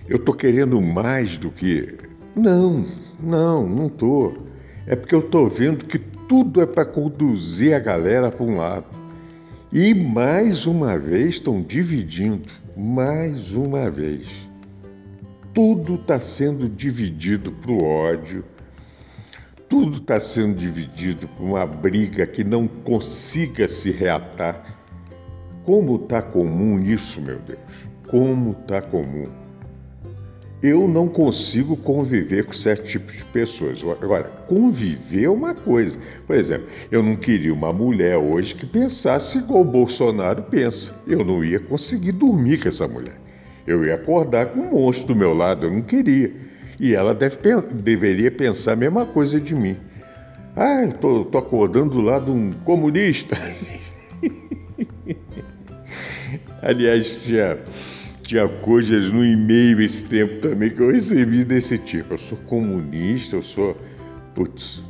Eu 0.07 0.15
estou 0.15 0.33
querendo 0.33 0.81
mais 0.81 1.37
do 1.37 1.51
que. 1.51 1.95
Não, 2.33 2.87
não, 3.21 3.67
não 3.67 3.87
estou. 3.87 4.47
É 4.85 4.95
porque 4.95 5.13
eu 5.13 5.19
estou 5.19 5.49
vendo 5.49 5.83
que 5.83 5.99
tudo 5.99 6.61
é 6.61 6.65
para 6.65 6.85
conduzir 6.85 7.75
a 7.75 7.79
galera 7.79 8.31
para 8.31 8.45
um 8.45 8.55
lado. 8.55 8.85
E 9.69 9.93
mais 9.93 10.65
uma 10.65 10.97
vez 10.97 11.31
estão 11.31 11.61
dividindo. 11.61 12.49
Mais 12.77 13.51
uma 13.51 13.91
vez. 13.91 14.29
Tudo 15.53 15.95
está 15.95 16.21
sendo 16.21 16.69
dividido 16.69 17.51
para 17.51 17.71
o 17.71 17.83
ódio 17.83 18.45
tudo 19.69 19.97
está 19.97 20.19
sendo 20.19 20.55
dividido 20.55 21.27
por 21.27 21.43
uma 21.43 21.65
briga 21.65 22.25
que 22.25 22.43
não 22.43 22.67
consiga 22.67 23.67
se 23.67 23.91
reatar. 23.91 24.77
Como 25.63 25.95
está 25.97 26.21
comum 26.21 26.79
isso, 26.79 27.21
meu 27.21 27.39
Deus? 27.39 27.59
Como 28.07 28.51
está 28.51 28.81
comum? 28.81 29.27
eu 30.61 30.87
não 30.87 31.07
consigo 31.07 31.77
conviver 31.77 32.45
com 32.45 32.53
certo 32.53 32.85
tipo 32.85 33.11
de 33.11 33.23
pessoas. 33.25 33.83
Agora, 34.01 34.23
conviver 34.47 35.25
é 35.25 35.29
uma 35.29 35.53
coisa. 35.53 35.99
Por 36.25 36.35
exemplo, 36.35 36.67
eu 36.91 37.03
não 37.03 37.15
queria 37.15 37.53
uma 37.53 37.71
mulher 37.71 38.17
hoje 38.17 38.55
que 38.55 38.65
pensasse 38.65 39.37
igual 39.37 39.61
o 39.61 39.65
Bolsonaro 39.65 40.43
pensa. 40.43 40.95
Eu 41.05 41.23
não 41.23 41.43
ia 41.43 41.59
conseguir 41.59 42.13
dormir 42.13 42.61
com 42.61 42.69
essa 42.69 42.87
mulher. 42.87 43.19
Eu 43.67 43.85
ia 43.85 43.95
acordar 43.95 44.47
com 44.47 44.61
um 44.61 44.71
monstro 44.71 45.13
do 45.13 45.15
meu 45.15 45.33
lado, 45.33 45.67
eu 45.67 45.71
não 45.71 45.81
queria. 45.81 46.46
E 46.79 46.93
ela 46.93 47.13
deve, 47.13 47.37
deveria 47.73 48.31
pensar 48.31 48.73
a 48.73 48.75
mesma 48.75 49.05
coisa 49.05 49.39
de 49.39 49.55
mim. 49.55 49.77
Ah, 50.55 50.83
eu 50.83 50.93
tô, 50.93 51.25
tô 51.25 51.37
acordando 51.37 51.91
do 51.91 52.01
lado 52.01 52.25
de 52.25 52.31
um 52.31 52.51
comunista. 52.51 53.37
Aliás, 56.61 57.23
tinha 57.23 57.57
tinha 58.27 58.45
coisas 58.45 59.09
no 59.09 59.23
e-mail 59.23 59.79
esse 59.79 60.03
tempo 60.03 60.41
também 60.41 60.69
que 60.69 60.81
eu 60.81 60.91
recebi 60.91 61.45
desse 61.45 61.77
tipo. 61.77 62.13
Eu 62.13 62.17
sou 62.17 62.37
comunista, 62.39 63.37
eu 63.37 63.41
sou. 63.41 63.77
Putz, 64.35 64.83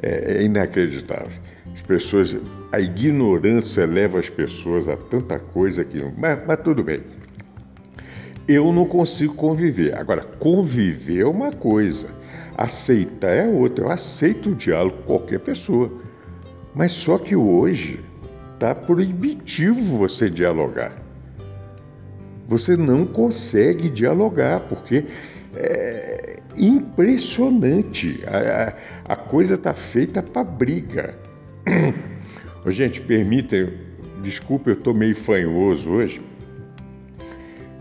é, 0.00 0.38
é 0.38 0.42
inacreditável. 0.44 1.40
As 1.74 1.82
pessoas. 1.82 2.36
A 2.70 2.80
ignorância 2.80 3.84
leva 3.84 4.20
as 4.20 4.30
pessoas 4.30 4.88
a 4.88 4.96
tanta 4.96 5.40
coisa 5.40 5.84
que. 5.84 6.00
Mas, 6.16 6.38
mas 6.46 6.60
tudo 6.62 6.84
bem. 6.84 7.02
Eu 8.48 8.72
não 8.72 8.86
consigo 8.86 9.34
conviver. 9.34 9.94
Agora, 9.94 10.22
conviver 10.22 11.20
é 11.20 11.26
uma 11.26 11.52
coisa, 11.52 12.08
aceitar 12.56 13.30
é 13.30 13.46
outra. 13.46 13.84
Eu 13.84 13.90
aceito 13.90 14.50
o 14.50 14.54
diálogo 14.54 14.96
com 14.98 15.18
qualquer 15.18 15.40
pessoa. 15.40 15.92
Mas 16.74 16.92
só 16.92 17.18
que 17.18 17.36
hoje 17.36 18.00
está 18.54 18.74
proibitivo 18.74 19.98
você 19.98 20.30
dialogar 20.30 21.08
você 22.48 22.78
não 22.78 23.04
consegue 23.04 23.90
dialogar, 23.90 24.60
porque 24.60 25.04
é 25.54 26.38
impressionante. 26.56 28.24
A, 28.26 28.72
a, 29.06 29.12
a 29.12 29.16
coisa 29.16 29.54
está 29.54 29.74
feita 29.74 30.22
para 30.22 30.42
briga. 30.42 31.14
Gente, 32.66 33.02
permitem, 33.02 33.74
desculpa, 34.22 34.70
eu 34.70 34.74
estou 34.74 34.94
meio 34.94 35.14
fanhoso 35.14 35.90
hoje. 35.90 36.22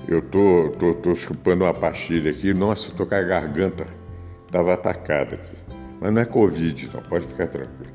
Eu 0.07 0.21
tô, 0.21 0.69
tô, 0.79 0.93
tô 0.93 1.15
chupando 1.15 1.65
uma 1.65 1.73
pastilha 1.73 2.31
aqui, 2.31 2.53
nossa, 2.53 2.91
tô 2.91 3.05
com 3.05 3.15
a 3.15 3.21
garganta, 3.21 3.87
estava 4.45 4.73
atacada 4.73 5.35
aqui. 5.35 5.57
Mas 5.99 6.13
não 6.13 6.21
é 6.21 6.25
Covid, 6.25 6.89
não, 6.93 7.01
pode 7.03 7.27
ficar 7.27 7.47
tranquilo. 7.47 7.93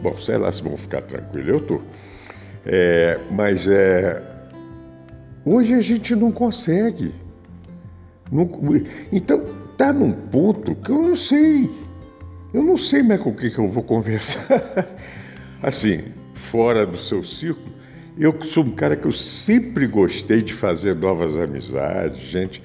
Bom, 0.00 0.16
sei 0.16 0.38
lá 0.38 0.50
se 0.50 0.62
vão 0.62 0.76
ficar 0.76 1.02
tranquilos, 1.02 1.48
eu 1.48 1.60
tô. 1.60 1.80
É, 2.64 3.18
mas 3.30 3.66
é, 3.66 4.22
Hoje 5.44 5.74
a 5.74 5.80
gente 5.80 6.14
não 6.14 6.30
consegue. 6.30 7.14
Não, 8.30 8.48
então, 9.10 9.44
está 9.72 9.92
num 9.92 10.12
ponto 10.12 10.74
que 10.74 10.90
eu 10.90 11.02
não 11.02 11.16
sei. 11.16 11.70
Eu 12.52 12.62
não 12.62 12.76
sei 12.76 13.02
mais 13.02 13.20
com 13.20 13.30
o 13.30 13.34
que, 13.34 13.50
que 13.50 13.58
eu 13.58 13.66
vou 13.66 13.82
conversar. 13.82 14.62
assim, 15.62 16.02
fora 16.34 16.86
do 16.86 16.98
seu 16.98 17.24
círculo, 17.24 17.69
eu 18.20 18.36
sou 18.42 18.64
um 18.64 18.72
cara 18.72 18.96
que 18.96 19.06
eu 19.06 19.12
sempre 19.12 19.86
gostei 19.86 20.42
de 20.42 20.52
fazer 20.52 20.94
novas 20.94 21.38
amizades, 21.38 22.20
gente. 22.20 22.62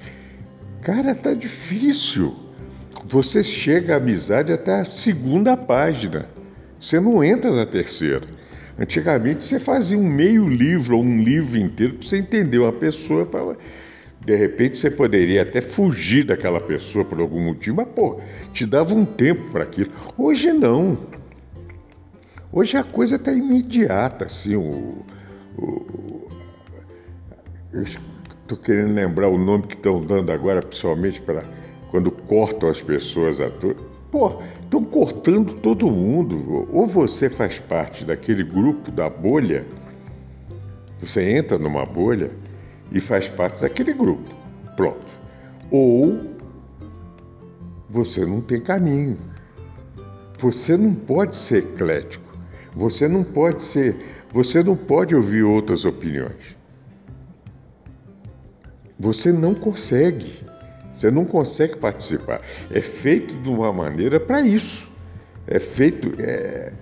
Cara, 0.82 1.14
tá 1.14 1.32
difícil. 1.32 2.36
Você 3.08 3.42
chega 3.42 3.94
à 3.94 3.96
amizade 3.96 4.52
até 4.52 4.80
a 4.80 4.84
segunda 4.84 5.56
página. 5.56 6.28
Você 6.78 7.00
não 7.00 7.24
entra 7.24 7.50
na 7.50 7.64
terceira. 7.64 8.26
Antigamente 8.78 9.44
você 9.44 9.58
fazia 9.58 9.96
um 9.96 10.06
meio 10.06 10.46
livro 10.46 10.98
ou 10.98 11.02
um 11.02 11.22
livro 11.22 11.58
inteiro 11.58 11.94
para 11.94 12.06
você 12.06 12.18
entender 12.18 12.58
uma 12.58 12.72
pessoa. 12.72 13.24
Pra... 13.24 13.56
De 14.20 14.36
repente 14.36 14.76
você 14.76 14.90
poderia 14.90 15.40
até 15.40 15.62
fugir 15.62 16.24
daquela 16.24 16.60
pessoa 16.60 17.02
por 17.02 17.18
algum 17.18 17.40
motivo, 17.40 17.76
mas 17.76 17.88
pô, 17.88 18.20
te 18.52 18.66
dava 18.66 18.94
um 18.94 19.06
tempo 19.06 19.50
para 19.50 19.62
aquilo. 19.62 19.90
Hoje 20.18 20.52
não. 20.52 20.98
Hoje 22.52 22.76
a 22.76 22.84
coisa 22.84 23.16
está 23.16 23.32
imediata, 23.32 24.26
assim. 24.26 24.54
O, 24.54 25.02
estou 27.72 28.58
querendo 28.58 28.94
lembrar 28.94 29.28
o 29.28 29.38
nome 29.38 29.64
que 29.64 29.74
estão 29.74 30.00
dando 30.00 30.30
agora, 30.30 30.62
principalmente 30.62 31.20
para 31.20 31.44
quando 31.90 32.10
cortam 32.10 32.68
as 32.68 32.80
pessoas 32.80 33.40
a 33.40 33.50
todas. 33.50 33.82
Pô, 34.10 34.40
estão 34.62 34.84
cortando 34.84 35.54
todo 35.54 35.90
mundo. 35.90 36.68
Ou 36.72 36.86
você 36.86 37.28
faz 37.28 37.58
parte 37.58 38.04
daquele 38.04 38.44
grupo 38.44 38.90
da 38.90 39.10
bolha, 39.10 39.66
você 40.98 41.36
entra 41.36 41.58
numa 41.58 41.84
bolha 41.84 42.30
e 42.90 43.00
faz 43.00 43.28
parte 43.28 43.62
daquele 43.62 43.92
grupo. 43.92 44.30
Pronto. 44.76 45.12
Ou 45.70 46.36
você 47.88 48.24
não 48.24 48.40
tem 48.40 48.60
caminho. 48.60 49.18
Você 50.38 50.76
não 50.76 50.94
pode 50.94 51.36
ser 51.36 51.58
eclético. 51.58 52.26
Você 52.74 53.08
não 53.08 53.24
pode 53.24 53.62
ser. 53.62 54.15
Você 54.32 54.62
não 54.62 54.76
pode 54.76 55.14
ouvir 55.14 55.42
outras 55.42 55.84
opiniões. 55.84 56.56
Você 58.98 59.32
não 59.32 59.54
consegue. 59.54 60.44
Você 60.92 61.10
não 61.10 61.24
consegue 61.24 61.76
participar. 61.76 62.40
É 62.70 62.80
feito 62.80 63.34
de 63.34 63.48
uma 63.48 63.72
maneira 63.72 64.18
para 64.18 64.40
isso. 64.40 64.88
É 65.46 65.58
feito. 65.58 66.12
É, 66.18 66.72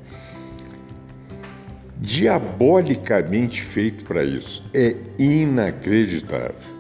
diabolicamente 2.04 3.62
feito 3.62 4.04
para 4.04 4.24
isso. 4.24 4.62
É 4.74 4.94
inacreditável. 5.18 6.74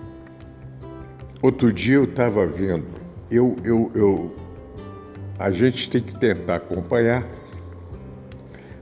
Outro 1.40 1.72
dia 1.72 1.96
eu 1.96 2.04
estava 2.04 2.46
vendo, 2.46 2.86
eu, 3.30 3.56
eu, 3.64 3.90
eu, 3.94 4.36
a 5.38 5.50
gente 5.50 5.90
tem 5.90 6.00
que 6.00 6.18
tentar 6.18 6.56
acompanhar 6.56 7.26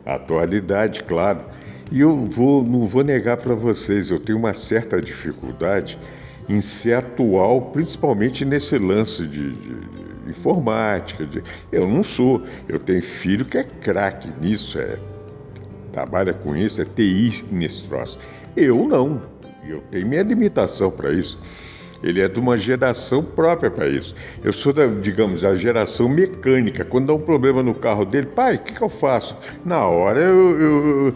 a 0.05 0.14
atualidade, 0.14 1.03
claro. 1.05 1.45
E 1.92 2.00
eu 2.00 2.26
vou, 2.33 2.64
não 2.64 2.87
vou 2.87 3.05
negar 3.05 3.37
para 3.37 3.55
vocês, 3.55 4.11
eu 4.11 4.18
tenho 4.18 4.38
uma 4.38 4.55
certa 4.55 5.00
dificuldade 5.00 5.98
em 6.48 6.59
ser 6.62 6.94
atual, 6.94 7.61
principalmente 7.70 8.46
nesse 8.46 8.78
lance 8.78 9.26
de, 9.26 9.52
de, 9.52 9.74
de 9.74 10.31
informática. 10.31 11.26
De... 11.26 11.42
Eu 11.70 11.87
não 11.87 12.02
sou, 12.02 12.42
eu 12.66 12.78
tenho 12.78 13.02
filho 13.02 13.44
que 13.44 13.59
é 13.59 13.62
craque 13.62 14.31
nisso, 14.40 14.78
é, 14.78 14.96
trabalha 15.92 16.33
com 16.33 16.57
isso, 16.57 16.81
é 16.81 16.87
TI 16.87 17.44
nesse 17.50 17.85
troço. 17.85 18.18
Eu 18.57 18.88
não, 18.88 19.20
eu 19.62 19.83
tenho 19.90 20.07
minha 20.07 20.22
limitação 20.22 20.90
para 20.90 21.12
isso. 21.12 21.38
Ele 22.02 22.20
é 22.20 22.28
de 22.28 22.40
uma 22.40 22.57
geração 22.59 23.22
própria 23.22 23.70
para 23.70 23.87
isso. 23.87 24.14
Eu 24.42 24.52
sou, 24.52 24.72
da, 24.72 24.87
digamos, 24.87 25.42
da 25.42 25.55
geração 25.55 26.09
mecânica. 26.09 26.85
Quando 26.85 27.07
dá 27.07 27.14
um 27.14 27.20
problema 27.20 27.62
no 27.62 27.74
carro 27.74 28.05
dele, 28.05 28.26
pai, 28.26 28.57
o 28.57 28.59
que, 28.59 28.72
que 28.72 28.83
eu 28.83 28.88
faço? 28.88 29.37
Na 29.64 29.87
hora 29.87 30.18
eu, 30.18 30.61
eu, 30.61 31.14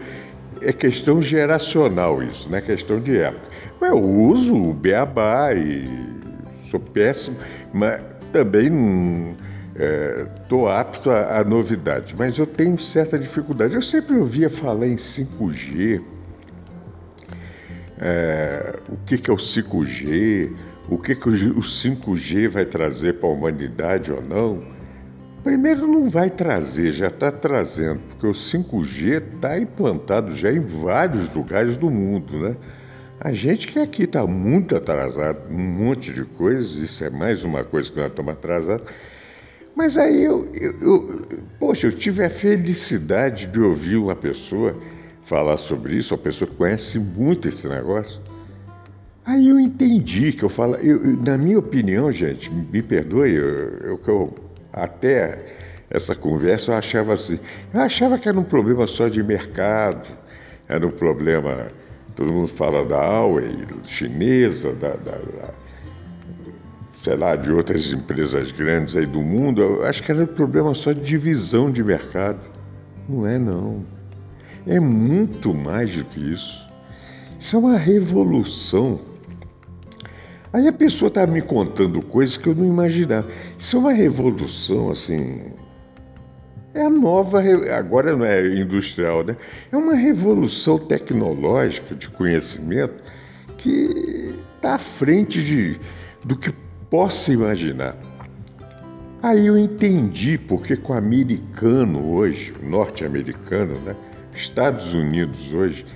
é 0.66 0.72
questão 0.72 1.22
geracional 1.22 2.20
isso, 2.22 2.50
não 2.50 2.58
é 2.58 2.60
questão 2.60 3.00
de 3.00 3.16
época. 3.16 3.46
Eu 3.80 4.02
uso 4.02 4.56
o 4.56 4.74
beabá 4.74 5.54
e 5.54 5.88
sou 6.68 6.80
péssimo, 6.80 7.36
mas 7.72 8.02
também 8.32 9.36
estou 10.42 10.68
é, 10.68 10.76
apto 10.76 11.08
a, 11.08 11.38
a 11.38 11.44
novidades. 11.44 12.14
Mas 12.14 12.36
eu 12.36 12.46
tenho 12.46 12.76
certa 12.80 13.16
dificuldade. 13.16 13.76
Eu 13.76 13.82
sempre 13.82 14.16
ouvia 14.16 14.50
falar 14.50 14.88
em 14.88 14.96
5G, 14.96 16.02
é, 17.98 18.80
o 18.88 18.96
que, 19.06 19.18
que 19.18 19.30
é 19.30 19.34
o 19.34 19.36
5G, 19.36 20.52
o 20.88 20.98
que, 20.98 21.14
que 21.14 21.28
o 21.28 21.60
5G 21.60 22.48
vai 22.48 22.64
trazer 22.64 23.14
para 23.14 23.28
a 23.28 23.32
humanidade 23.32 24.10
ou 24.10 24.20
não. 24.20 24.75
Primeiro, 25.46 25.86
não 25.86 26.08
vai 26.08 26.28
trazer, 26.28 26.90
já 26.90 27.06
está 27.06 27.30
trazendo, 27.30 28.00
porque 28.08 28.26
o 28.26 28.32
5G 28.32 29.34
está 29.36 29.56
implantado 29.56 30.32
já 30.32 30.50
em 30.50 30.58
vários 30.58 31.32
lugares 31.32 31.76
do 31.76 31.88
mundo, 31.88 32.36
né? 32.36 32.56
A 33.20 33.32
gente 33.32 33.68
que 33.68 33.78
aqui 33.78 34.02
está 34.02 34.26
muito 34.26 34.74
atrasado, 34.74 35.48
um 35.48 35.56
monte 35.56 36.12
de 36.12 36.24
coisas, 36.24 36.74
isso 36.74 37.04
é 37.04 37.10
mais 37.10 37.44
uma 37.44 37.62
coisa 37.62 37.88
que 37.88 37.96
nós 37.96 38.08
estamos 38.08 38.32
atrasados. 38.32 38.92
Mas 39.72 39.96
aí 39.96 40.24
eu, 40.24 40.50
eu, 40.52 40.72
eu, 40.80 41.24
poxa, 41.60 41.86
eu 41.86 41.92
tive 41.92 42.24
a 42.24 42.28
felicidade 42.28 43.46
de 43.46 43.60
ouvir 43.60 43.98
uma 43.98 44.16
pessoa 44.16 44.76
falar 45.22 45.58
sobre 45.58 45.94
isso, 45.94 46.12
uma 46.12 46.20
pessoa 46.20 46.50
que 46.50 46.56
conhece 46.56 46.98
muito 46.98 47.46
esse 47.46 47.68
negócio. 47.68 48.20
Aí 49.24 49.48
eu 49.48 49.60
entendi 49.60 50.32
que 50.32 50.42
eu 50.42 50.48
falo, 50.48 50.74
eu, 50.74 51.00
na 51.24 51.38
minha 51.38 51.60
opinião, 51.60 52.10
gente, 52.10 52.50
me 52.50 52.82
perdoe, 52.82 53.32
eu, 53.32 53.98
eu, 53.98 54.45
até 54.76 55.56
essa 55.90 56.14
conversa 56.14 56.72
eu 56.72 56.76
achava 56.76 57.14
assim, 57.14 57.40
eu 57.72 57.80
achava 57.80 58.18
que 58.18 58.28
era 58.28 58.38
um 58.38 58.44
problema 58.44 58.86
só 58.86 59.08
de 59.08 59.22
mercado, 59.22 60.06
era 60.68 60.86
um 60.86 60.90
problema, 60.90 61.68
todo 62.14 62.32
mundo 62.32 62.48
fala 62.48 62.84
da 62.84 62.98
Huawei 62.98 63.64
chinesa, 63.84 64.72
da, 64.74 64.90
da, 64.90 65.12
da 65.12 65.54
sei 67.02 67.16
lá, 67.16 67.36
de 67.36 67.52
outras 67.52 67.92
empresas 67.92 68.50
grandes 68.50 68.96
aí 68.96 69.06
do 69.06 69.22
mundo, 69.22 69.62
eu 69.62 69.84
acho 69.84 70.02
que 70.02 70.10
era 70.10 70.24
um 70.24 70.26
problema 70.26 70.74
só 70.74 70.92
de 70.92 71.00
divisão 71.00 71.70
de 71.70 71.82
mercado. 71.84 72.40
Não 73.08 73.24
é 73.24 73.38
não. 73.38 73.84
É 74.66 74.80
muito 74.80 75.54
mais 75.54 75.96
do 75.96 76.04
que 76.04 76.18
isso. 76.18 76.68
Isso 77.38 77.54
é 77.54 77.58
uma 77.60 77.78
revolução. 77.78 78.98
Aí 80.52 80.66
a 80.66 80.72
pessoa 80.72 81.06
estava 81.08 81.30
me 81.30 81.42
contando 81.42 82.02
coisas 82.02 82.36
que 82.36 82.48
eu 82.48 82.54
não 82.56 82.64
imaginava. 82.64 83.28
Isso 83.58 83.76
é 83.76 83.80
uma 83.80 83.92
revolução, 83.92 84.90
assim. 84.90 85.52
É 86.74 86.82
a 86.82 86.90
nova, 86.90 87.42
agora 87.76 88.14
não 88.14 88.24
é 88.24 88.46
industrial, 88.54 89.24
né? 89.24 89.36
É 89.72 89.76
uma 89.76 89.94
revolução 89.94 90.78
tecnológica 90.78 91.94
de 91.94 92.10
conhecimento 92.10 93.02
que 93.56 94.34
está 94.56 94.74
à 94.74 94.78
frente 94.78 95.42
de, 95.42 95.80
do 96.22 96.36
que 96.36 96.52
possa 96.90 97.32
imaginar. 97.32 97.96
Aí 99.22 99.46
eu 99.46 99.58
entendi 99.58 100.36
porque 100.36 100.76
com 100.76 100.92
o 100.92 100.96
americano 100.96 102.12
hoje, 102.14 102.54
o 102.62 102.68
norte-americano, 102.68 103.80
né? 103.80 103.96
Estados 104.34 104.92
Unidos 104.92 105.54
hoje, 105.54 105.86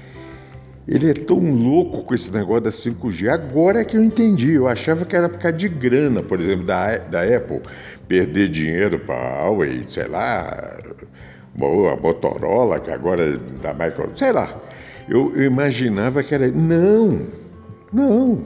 ele 0.90 1.09
é 1.09 1.14
tão 1.14 1.38
louco 1.38 2.05
com 2.05 2.12
esse 2.16 2.33
negócio 2.33 2.62
da 2.62 2.70
5G. 2.70 3.29
Agora 3.29 3.81
é 3.81 3.85
que 3.85 3.96
eu 3.96 4.03
entendi. 4.03 4.55
Eu 4.55 4.66
achava 4.66 5.05
que 5.05 5.14
era 5.14 5.29
por 5.29 5.38
causa 5.38 5.57
de 5.57 5.68
grana, 5.68 6.20
por 6.20 6.40
exemplo, 6.40 6.66
da, 6.66 6.98
da 6.98 7.22
Apple. 7.22 7.61
Perder 8.09 8.48
dinheiro 8.48 8.98
para 8.98 9.14
a 9.14 9.44
Huawei, 9.44 9.85
sei 9.88 10.09
lá, 10.09 10.81
a 11.55 11.96
Motorola, 11.96 12.81
que 12.81 12.90
agora 12.90 13.22
é 13.22 13.37
da 13.62 13.72
Microsoft, 13.72 14.18
sei 14.18 14.33
lá. 14.33 14.53
Eu, 15.09 15.33
eu 15.37 15.44
imaginava 15.44 16.24
que 16.24 16.35
era. 16.35 16.48
Não, 16.48 17.20
não. 17.92 18.42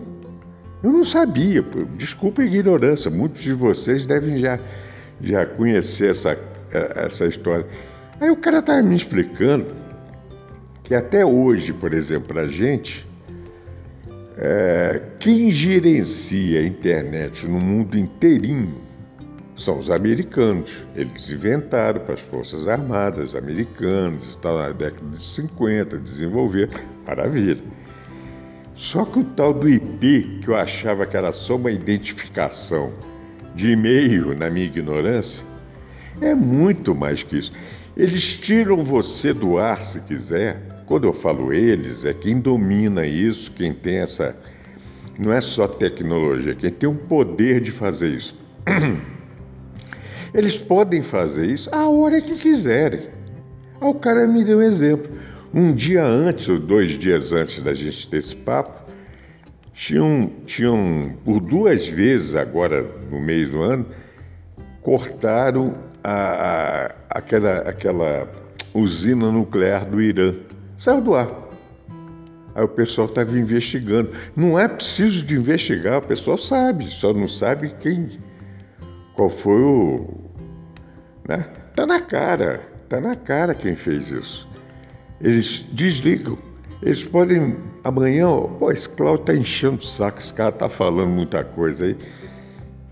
Eu 0.83 0.93
não 0.93 1.03
sabia. 1.03 1.65
Desculpa 1.97 2.43
a 2.43 2.45
ignorância. 2.45 3.11
Muitos 3.11 3.43
de 3.43 3.55
vocês 3.55 4.05
devem 4.05 4.37
já, 4.37 4.61
já 5.19 5.47
conhecer 5.47 6.11
essa, 6.11 6.39
essa 6.71 7.25
história. 7.25 7.65
Aí 8.21 8.29
o 8.29 8.37
cara 8.37 8.59
estava 8.59 8.83
me 8.83 8.95
explicando 8.95 9.84
que 10.85 10.95
até 10.95 11.25
hoje, 11.25 11.73
por 11.73 11.95
exemplo, 11.95 12.29
para 12.29 12.43
a 12.43 12.49
gente, 12.49 13.07
é, 14.37 15.01
quem 15.19 15.51
gerencia 15.51 16.61
a 16.61 16.65
internet 16.65 17.47
no 17.47 17.59
mundo 17.59 17.99
inteirinho 17.99 18.83
são 19.57 19.79
os 19.79 19.91
americanos. 19.91 20.85
Eles 20.95 21.31
inventaram 21.31 22.01
para 22.01 22.15
as 22.15 22.21
Forças 22.21 22.69
Armadas 22.69 23.35
americanas, 23.35 24.29
está 24.29 24.55
na 24.55 24.71
década 24.71 25.09
de 25.09 25.25
50, 25.25 25.99
desenvolver, 25.99 26.69
maravilha. 27.07 27.63
Só 28.75 29.05
que 29.05 29.21
o 29.21 29.25
tal 29.25 29.55
do 29.55 29.69
IP, 29.69 30.41
que 30.43 30.49
eu 30.49 30.57
achava 30.57 31.07
que 31.07 31.17
era 31.17 31.33
só 31.33 31.57
uma 31.57 31.71
identificação 31.71 32.93
de 33.55 33.71
e-mail, 33.71 34.37
na 34.37 34.51
minha 34.51 34.67
ignorância, 34.67 35.45
é 36.21 36.35
muito 36.35 36.95
mais 36.95 37.23
que 37.23 37.39
isso. 37.39 37.53
Eles 37.97 38.37
tiram 38.37 38.83
você 38.83 39.33
do 39.33 39.59
ar 39.59 39.81
se 39.81 40.01
quiser, 40.01 40.74
quando 40.87 41.05
eu 41.05 41.13
falo 41.13 41.53
eles, 41.53 42.05
é 42.05 42.13
quem 42.13 42.41
domina 42.41 43.07
isso, 43.07 43.53
quem 43.53 43.73
tem 43.73 43.99
essa. 43.99 44.37
Não 45.19 45.33
é 45.33 45.41
só 45.41 45.67
tecnologia, 45.67 46.55
quem 46.55 46.71
tem 46.71 46.89
o 46.89 46.95
poder 46.95 47.61
de 47.61 47.71
fazer 47.71 48.09
isso. 48.09 48.37
Eles 50.35 50.59
podem 50.59 51.01
fazer 51.01 51.47
isso 51.47 51.71
a 51.73 51.89
hora 51.89 52.21
que 52.21 52.35
quiserem. 52.35 53.09
Aí 53.81 53.89
o 53.89 53.95
cara 53.95 54.27
me 54.27 54.43
deu 54.43 54.59
um 54.59 54.63
exemplo. 54.63 55.09
Um 55.55 55.73
dia 55.73 56.05
antes, 56.05 56.49
ou 56.49 56.59
dois 56.59 56.99
dias 56.99 57.33
antes 57.33 57.63
da 57.63 57.73
gente 57.73 58.09
ter 58.09 58.17
esse 58.17 58.35
papo, 58.35 58.91
tinham, 59.73 60.33
tinham 60.45 61.15
por 61.25 61.39
duas 61.39 61.87
vezes 61.87 62.35
agora 62.35 62.85
no 63.09 63.21
meio 63.21 63.49
do 63.49 63.63
ano, 63.63 63.87
cortaram 64.83 65.77
a, 66.03 66.13
a, 66.13 66.95
aquela, 67.11 67.59
aquela 67.59 68.29
usina 68.75 69.31
nuclear 69.31 69.87
do 69.87 70.03
Irã 70.03 70.35
saiu 70.77 71.01
do 71.01 71.15
ar. 71.15 71.31
Aí 72.55 72.63
o 72.63 72.69
pessoal 72.69 73.09
estava 73.09 73.37
investigando. 73.37 74.11
Não 74.37 74.59
é 74.59 74.69
preciso 74.69 75.25
de 75.27 75.35
investigar, 75.35 75.99
o 75.99 76.03
pessoal 76.03 76.39
sabe, 76.39 76.91
só 76.91 77.13
não 77.13 77.27
sabe 77.27 77.75
quem, 77.81 78.19
qual 79.15 79.29
foi 79.29 79.61
o, 79.61 80.25
né? 81.29 81.47
Tá 81.75 81.85
na 81.85 82.01
cara, 82.01 82.61
tá 82.89 83.01
na 83.01 83.17
cara 83.17 83.55
quem 83.55 83.75
fez 83.75 84.11
isso. 84.11 84.49
Eles 85.21 85.67
desligam. 85.73 86.39
Eles 86.83 87.05
podem 87.05 87.57
amanhã, 87.83 88.29
pô, 88.59 88.71
esse 88.71 88.89
Cláudio 88.89 89.25
tá 89.25 89.35
enchendo 89.35 89.79
o 89.79 89.85
saco, 89.85 90.19
esse 90.19 90.33
cara 90.33 90.53
tá 90.53 90.69
falando 90.69 91.09
muita 91.09 91.43
coisa 91.43 91.87
aí. 91.87 91.97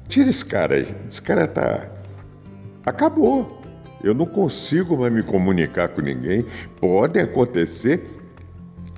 Tira 0.08 0.30
esse 0.30 0.44
cara 0.44 0.76
aí. 0.76 0.96
Esse 1.08 1.22
cara 1.22 1.46
tá 1.46 1.88
acabou. 2.84 3.61
Eu 4.02 4.14
não 4.14 4.26
consigo 4.26 4.96
mais 4.96 5.12
me 5.12 5.22
comunicar 5.22 5.88
com 5.88 6.00
ninguém. 6.00 6.44
Pode 6.80 7.18
acontecer. 7.20 8.04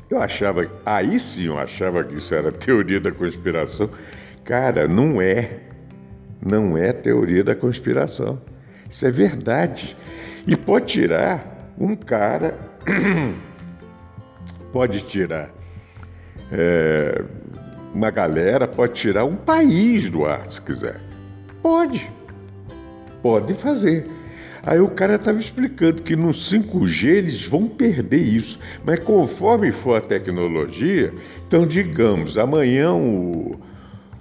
Eu 0.09 0.21
achava, 0.21 0.71
aí 0.85 1.19
sim 1.19 1.47
eu 1.47 1.59
achava 1.59 2.05
que 2.05 2.17
isso 2.17 2.35
era 2.35 2.51
teoria 2.53 3.01
da 3.01 3.13
conspiração. 3.13 3.91
Cara, 4.45 4.89
não 4.89 5.21
é. 5.21 5.61
Não 6.45 6.77
é 6.77 6.93
teoria 6.93 7.43
da 7.43 7.55
conspiração. 7.55 8.41
Isso 8.91 9.07
é 9.07 9.11
verdade. 9.11 9.97
E 10.47 10.57
pode 10.57 10.87
tirar 10.87 11.73
um 11.79 11.97
cara, 11.97 12.59
pode 14.73 15.01
tirar 15.01 15.51
é, 16.53 17.25
uma 17.95 18.11
galera, 18.11 18.69
pode 18.69 18.93
tirar 18.93 19.25
um 19.25 19.37
país 19.37 20.11
do 20.11 20.25
ar, 20.27 20.47
se 20.51 20.61
quiser. 20.61 21.01
Pode. 21.63 22.11
Pode 23.23 23.55
fazer. 23.55 24.07
Aí 24.67 24.81
o 24.81 24.89
cara 24.89 25.17
estava 25.17 25.39
explicando 25.39 26.03
que 26.03 26.17
no 26.17 26.31
5G 26.31 27.07
eles 27.07 27.47
vão 27.47 27.69
perder 27.69 28.23
isso, 28.23 28.59
mas 28.83 28.99
conforme 28.99 29.71
for 29.71 29.99
a 29.99 30.01
tecnologia, 30.01 31.13
então 31.47 31.67
digamos, 31.67 32.39
amanhã 32.39 32.95
o, 32.95 33.61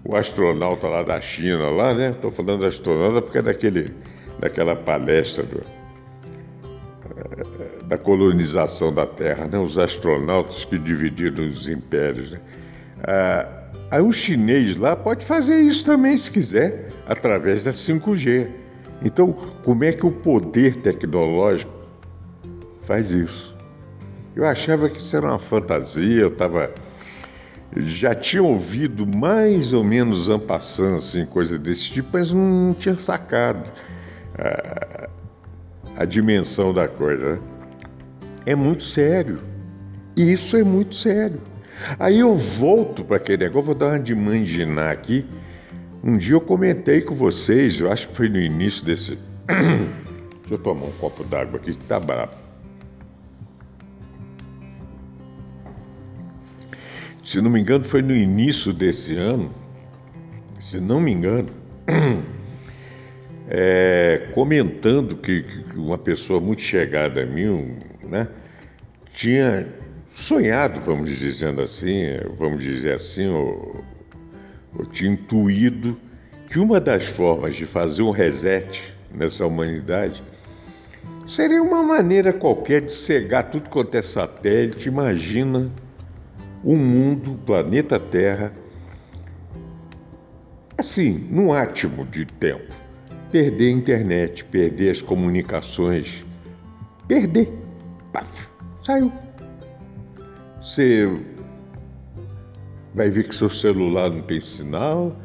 o 0.03 0.15
astronauta 0.15 0.88
lá 0.89 1.01
da 1.01 1.21
China, 1.21 1.69
lá, 1.69 1.93
né? 1.93 2.12
Estou 2.12 2.29
falando 2.29 2.65
astronauta 2.65 3.21
porque 3.21 3.38
é 3.38 3.41
daquele, 3.41 3.93
daquela 4.38 4.75
palestra 4.75 5.43
do, 5.45 5.63
eh, 7.15 7.86
da 7.88 7.97
colonização 7.97 8.93
da 8.93 9.06
Terra, 9.06 9.47
né? 9.47 9.58
Os 9.58 9.77
astronautas 9.77 10.65
que 10.65 10.77
dividiram 10.77 11.47
os 11.47 11.69
impérios, 11.69 12.32
né? 12.32 12.39
Ah, 13.01 13.47
aí 13.91 14.01
o 14.01 14.12
chinês 14.12 14.75
lá 14.75 14.93
pode 14.93 15.25
fazer 15.25 15.62
isso 15.62 15.86
também 15.86 16.17
se 16.17 16.29
quiser, 16.29 16.89
através 17.08 17.63
da 17.63 17.71
5G. 17.71 18.62
Então, 19.03 19.33
como 19.63 19.83
é 19.83 19.91
que 19.91 20.05
o 20.05 20.11
poder 20.11 20.77
tecnológico 20.77 21.73
faz 22.81 23.11
isso? 23.11 23.53
Eu 24.35 24.45
achava 24.45 24.89
que 24.89 24.97
isso 24.97 25.15
era 25.15 25.27
uma 25.27 25.39
fantasia, 25.39 26.21
eu 26.21 26.29
estava. 26.29 26.71
Já 27.75 28.13
tinha 28.13 28.41
ouvido 28.41 29.05
mais 29.05 29.73
ou 29.73 29.83
menos 29.83 30.29
ampassando, 30.29 30.97
assim, 30.97 31.25
coisa 31.25 31.57
desse 31.57 31.91
tipo, 31.91 32.09
mas 32.13 32.31
não 32.31 32.73
tinha 32.73 32.97
sacado 32.97 33.71
a, 34.37 35.09
a 35.97 36.05
dimensão 36.05 36.73
da 36.73 36.87
coisa. 36.87 37.33
Né? 37.33 37.39
É 38.45 38.55
muito 38.55 38.83
sério. 38.83 39.39
E 40.15 40.31
isso 40.31 40.55
é 40.55 40.63
muito 40.63 40.95
sério. 40.95 41.41
Aí 41.99 42.19
eu 42.19 42.35
volto 42.35 43.03
para 43.03 43.17
aquele 43.17 43.45
negócio, 43.45 43.65
vou 43.65 43.75
dar 43.75 43.87
uma 43.87 43.99
de 43.99 44.13
manginar 44.15 44.91
aqui 44.91 45.25
um 46.03 46.17
dia 46.17 46.35
eu 46.35 46.41
comentei 46.41 47.01
com 47.01 47.15
vocês, 47.15 47.79
eu 47.79 47.89
acho 47.89 48.09
que 48.09 48.15
foi 48.15 48.27
no 48.27 48.37
início 48.37 48.83
desse. 48.83 49.17
Deixa 49.47 50.55
eu 50.55 50.57
tomar 50.57 50.85
um 50.85 50.91
copo 50.91 51.23
d'água 51.23 51.57
aqui 51.57 51.73
que 51.73 51.85
tá 51.85 51.97
brabo. 51.99 52.33
Se 57.23 57.41
não 57.41 57.49
me 57.49 57.61
engano, 57.61 57.85
foi 57.85 58.01
no 58.01 58.13
início 58.13 58.73
desse 58.73 59.15
ano, 59.15 59.49
se 60.59 60.81
não 60.81 60.99
me 60.99 61.13
engano, 61.13 61.47
é, 63.47 64.29
comentando 64.33 65.15
que, 65.15 65.43
que, 65.43 65.77
uma 65.77 65.97
pessoa 65.97 66.41
muito 66.41 66.61
chegada 66.61 67.23
a 67.23 67.25
mim, 67.25 67.77
né, 68.03 68.27
tinha 69.13 69.65
sonhado, 70.13 70.81
vamos 70.81 71.17
dizendo 71.17 71.61
assim, 71.61 72.01
vamos 72.37 72.61
dizer 72.61 72.95
assim, 72.95 73.29
ou, 73.29 73.81
eu 74.77 74.86
tinha 74.86 75.12
intuído 75.12 75.97
que 76.49 76.59
uma 76.59 76.79
das 76.79 77.05
formas 77.05 77.55
de 77.55 77.65
fazer 77.65 78.01
um 78.01 78.12
reset 78.12 78.93
nessa 79.12 79.45
humanidade 79.45 80.21
seria 81.27 81.62
uma 81.62 81.83
maneira 81.83 82.33
qualquer 82.33 82.81
de 82.81 82.91
cegar 82.91 83.49
tudo 83.49 83.69
quanto 83.69 83.95
é 83.95 84.01
satélite. 84.01 84.88
Imagina 84.88 85.71
o 86.63 86.75
mundo, 86.75 87.33
o 87.33 87.38
planeta 87.38 87.99
Terra, 87.99 88.53
assim, 90.77 91.27
num 91.29 91.51
átimo 91.53 92.05
de 92.05 92.25
tempo. 92.25 92.73
Perder 93.31 93.69
a 93.69 93.71
internet, 93.71 94.45
perder 94.45 94.91
as 94.91 95.01
comunicações, 95.01 96.23
perder. 97.07 97.51
Paf, 98.12 98.47
saiu. 98.83 99.12
Você 100.62 101.12
vai 102.93 103.10
ver 103.10 103.27
que 103.27 103.36
seu 103.36 103.49
celular 103.49 104.10
não 104.10 104.21
tem 104.21 104.39
sinal, 104.39 105.15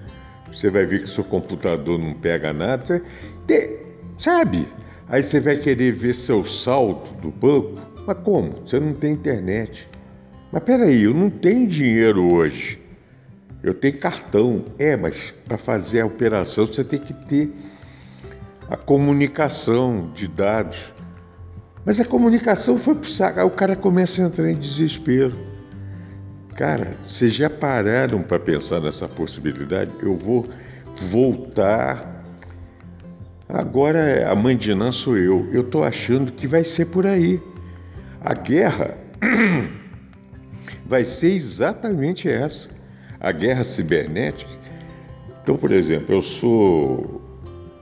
você 0.53 0.71
vai 0.71 0.87
ver 0.87 1.03
que 1.03 1.09
seu 1.09 1.25
computador 1.25 1.99
não 1.99 2.15
pega 2.15 2.53
nada, 2.53 3.03
você, 3.47 3.81
sabe? 4.17 4.67
Aí 5.09 5.23
você 5.23 5.41
vai 5.41 5.57
querer 5.57 5.93
ver 5.93 6.15
seu 6.15 6.45
saldo 6.45 7.13
do 7.21 7.31
banco, 7.31 7.81
mas 8.07 8.19
como? 8.19 8.67
Você 8.67 8.79
não 8.79 8.93
tem 8.93 9.13
internet. 9.13 9.89
Mas 10.53 10.63
peraí, 10.63 11.05
eu 11.05 11.15
não 11.15 11.31
tenho 11.31 11.67
dinheiro 11.67 12.25
hoje. 12.25 12.79
Eu 13.63 13.75
tenho 13.75 13.99
cartão. 13.99 14.65
É, 14.79 14.97
mas 14.97 15.33
para 15.47 15.59
fazer 15.59 16.01
a 16.01 16.07
operação 16.07 16.67
você 16.67 16.85
tem 16.85 16.99
que 16.99 17.13
ter 17.13 17.53
a 18.69 18.77
comunicação 18.77 20.11
de 20.15 20.29
dados. 20.29 20.93
Mas 21.85 22.01
a 22.01 22.05
comunicação 22.05 22.79
foi 22.79 22.95
pro 22.95 23.09
saco. 23.09 23.41
Aí 23.41 23.47
o 23.47 23.51
cara 23.51 23.77
começa 23.77 24.23
a 24.23 24.27
entrar 24.27 24.51
em 24.51 24.57
desespero. 24.57 25.37
Cara, 26.59 26.91
vocês 27.07 27.35
já 27.35 27.49
pararam 27.49 28.21
para 28.21 28.37
pensar 28.37 28.81
nessa 28.81 29.07
possibilidade? 29.07 29.93
Eu 30.03 30.17
vou 30.17 30.49
voltar. 31.03 32.25
Agora 33.49 34.29
a 34.29 34.35
mãe 34.35 34.57
de 34.57 34.75
Nã 34.75 34.91
sou 34.91 35.17
eu. 35.17 35.49
Eu 35.53 35.63
tô 35.63 35.85
achando 35.85 36.33
que 36.33 36.49
vai 36.49 36.65
ser 36.65 36.87
por 36.87 37.07
aí. 37.07 37.41
A 38.21 38.35
guerra 38.35 38.99
vai 40.85 41.05
ser 41.05 41.31
exatamente 41.31 42.29
essa 42.29 42.69
a 43.21 43.31
guerra 43.31 43.63
cibernética. 43.63 44.51
Então, 45.41 45.57
por 45.57 45.71
exemplo, 45.71 46.13
eu 46.13 46.21
sou 46.21 47.23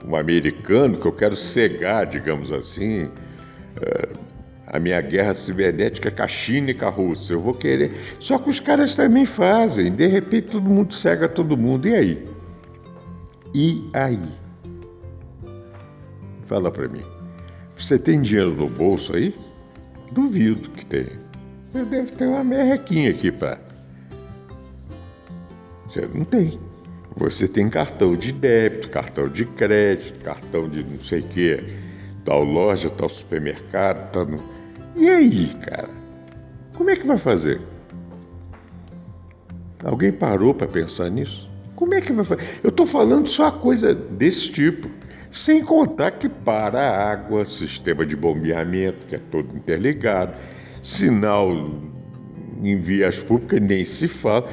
um 0.05 0.15
americano 0.15 0.99
que 0.99 1.07
eu 1.07 1.13
quero 1.13 1.35
cegar, 1.35 2.05
digamos 2.05 2.51
assim, 2.51 3.09
eh, 3.81 4.09
a 4.67 4.79
minha 4.79 4.99
guerra 5.01 5.33
cibernética 5.33 6.11
com 6.11 6.23
a 6.23 6.27
China 6.27 6.71
e 6.71 6.73
com 6.73 6.85
a 6.85 6.89
Rússia. 6.89 7.33
Eu 7.33 7.41
vou 7.41 7.53
querer. 7.53 7.93
Só 8.19 8.37
que 8.37 8.49
os 8.49 8.59
caras 8.59 8.95
também 8.95 9.25
fazem. 9.25 9.91
De 9.91 10.07
repente 10.07 10.47
todo 10.47 10.69
mundo 10.69 10.93
cega 10.93 11.27
todo 11.27 11.57
mundo. 11.57 11.87
E 11.87 11.95
aí? 11.95 12.27
E 13.55 13.89
aí? 13.93 14.19
Fala 16.45 16.69
para 16.69 16.87
mim. 16.87 17.03
Você 17.77 17.97
tem 17.97 18.21
dinheiro 18.21 18.53
no 18.53 18.69
bolso 18.69 19.15
aí? 19.15 19.33
Duvido 20.11 20.69
que 20.71 20.85
tenha. 20.85 21.19
Você 21.71 21.85
deve 21.85 22.11
ter 22.11 22.27
uma 22.27 22.43
merrequinha 22.43 23.11
aqui 23.11 23.31
para 23.31 23.67
você 25.87 26.07
não 26.13 26.25
tem. 26.25 26.59
Você 27.15 27.47
tem 27.47 27.69
cartão 27.69 28.15
de 28.15 28.31
débito, 28.31 28.89
cartão 28.89 29.27
de 29.27 29.45
crédito, 29.45 30.23
cartão 30.23 30.69
de 30.69 30.83
não 30.83 30.99
sei 30.99 31.21
o 31.21 31.23
que, 31.23 31.63
tal 32.23 32.43
loja, 32.43 32.89
tal 32.89 33.09
supermercado, 33.09 34.11
tal. 34.11 34.27
E 34.97 35.07
aí, 35.07 35.53
cara? 35.61 35.89
Como 36.73 36.89
é 36.89 36.95
que 36.95 37.05
vai 37.05 37.19
fazer? 37.19 37.61
Alguém 39.83 40.11
parou 40.11 40.55
para 40.55 40.67
pensar 40.67 41.09
nisso? 41.11 41.47
Como 41.75 41.93
é 41.93 42.01
que 42.01 42.11
vai 42.11 42.25
fazer? 42.25 42.59
Eu 42.63 42.69
estou 42.69 42.87
falando 42.87 43.27
só 43.27 43.51
coisa 43.51 43.93
desse 43.93 44.51
tipo. 44.51 44.89
Sem 45.29 45.63
contar 45.63 46.11
que 46.11 46.27
para 46.27 46.81
a 46.81 47.11
água, 47.11 47.45
sistema 47.45 48.03
de 48.05 48.15
bombeamento, 48.15 49.05
que 49.05 49.15
é 49.15 49.19
todo 49.19 49.55
interligado, 49.55 50.33
sinal 50.81 51.51
em 52.63 52.79
vias 52.79 53.19
públicas, 53.19 53.61
nem 53.61 53.85
se 53.85 54.07
fala. 54.07 54.49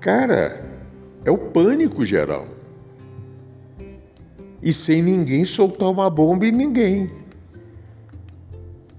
Cara, 0.00 0.64
é 1.22 1.30
o 1.30 1.36
pânico 1.36 2.04
geral. 2.04 2.46
E 4.62 4.72
sem 4.72 5.02
ninguém 5.02 5.44
soltar 5.44 5.90
uma 5.90 6.08
bomba 6.08 6.46
em 6.46 6.52
ninguém. 6.52 7.21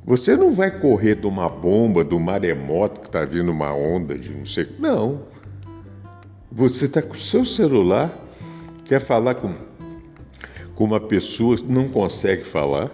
Você 0.05 0.35
não 0.35 0.53
vai 0.53 0.69
correr 0.79 1.15
de 1.15 1.25
uma 1.25 1.47
bomba, 1.47 2.03
do 2.03 2.19
maremoto 2.19 2.99
que 2.99 3.07
está 3.07 3.23
vindo 3.23 3.51
uma 3.51 3.73
onda 3.73 4.17
de 4.17 4.33
não 4.33 4.45
sei. 4.45 4.67
Não. 4.77 5.23
Você 6.51 6.85
está 6.85 7.01
com 7.01 7.13
o 7.13 7.17
seu 7.17 7.45
celular, 7.45 8.13
quer 8.83 8.99
falar 8.99 9.35
com, 9.35 9.55
com 10.75 10.83
uma 10.83 10.99
pessoa 10.99 11.55
não 11.67 11.87
consegue 11.87 12.43
falar, 12.43 12.91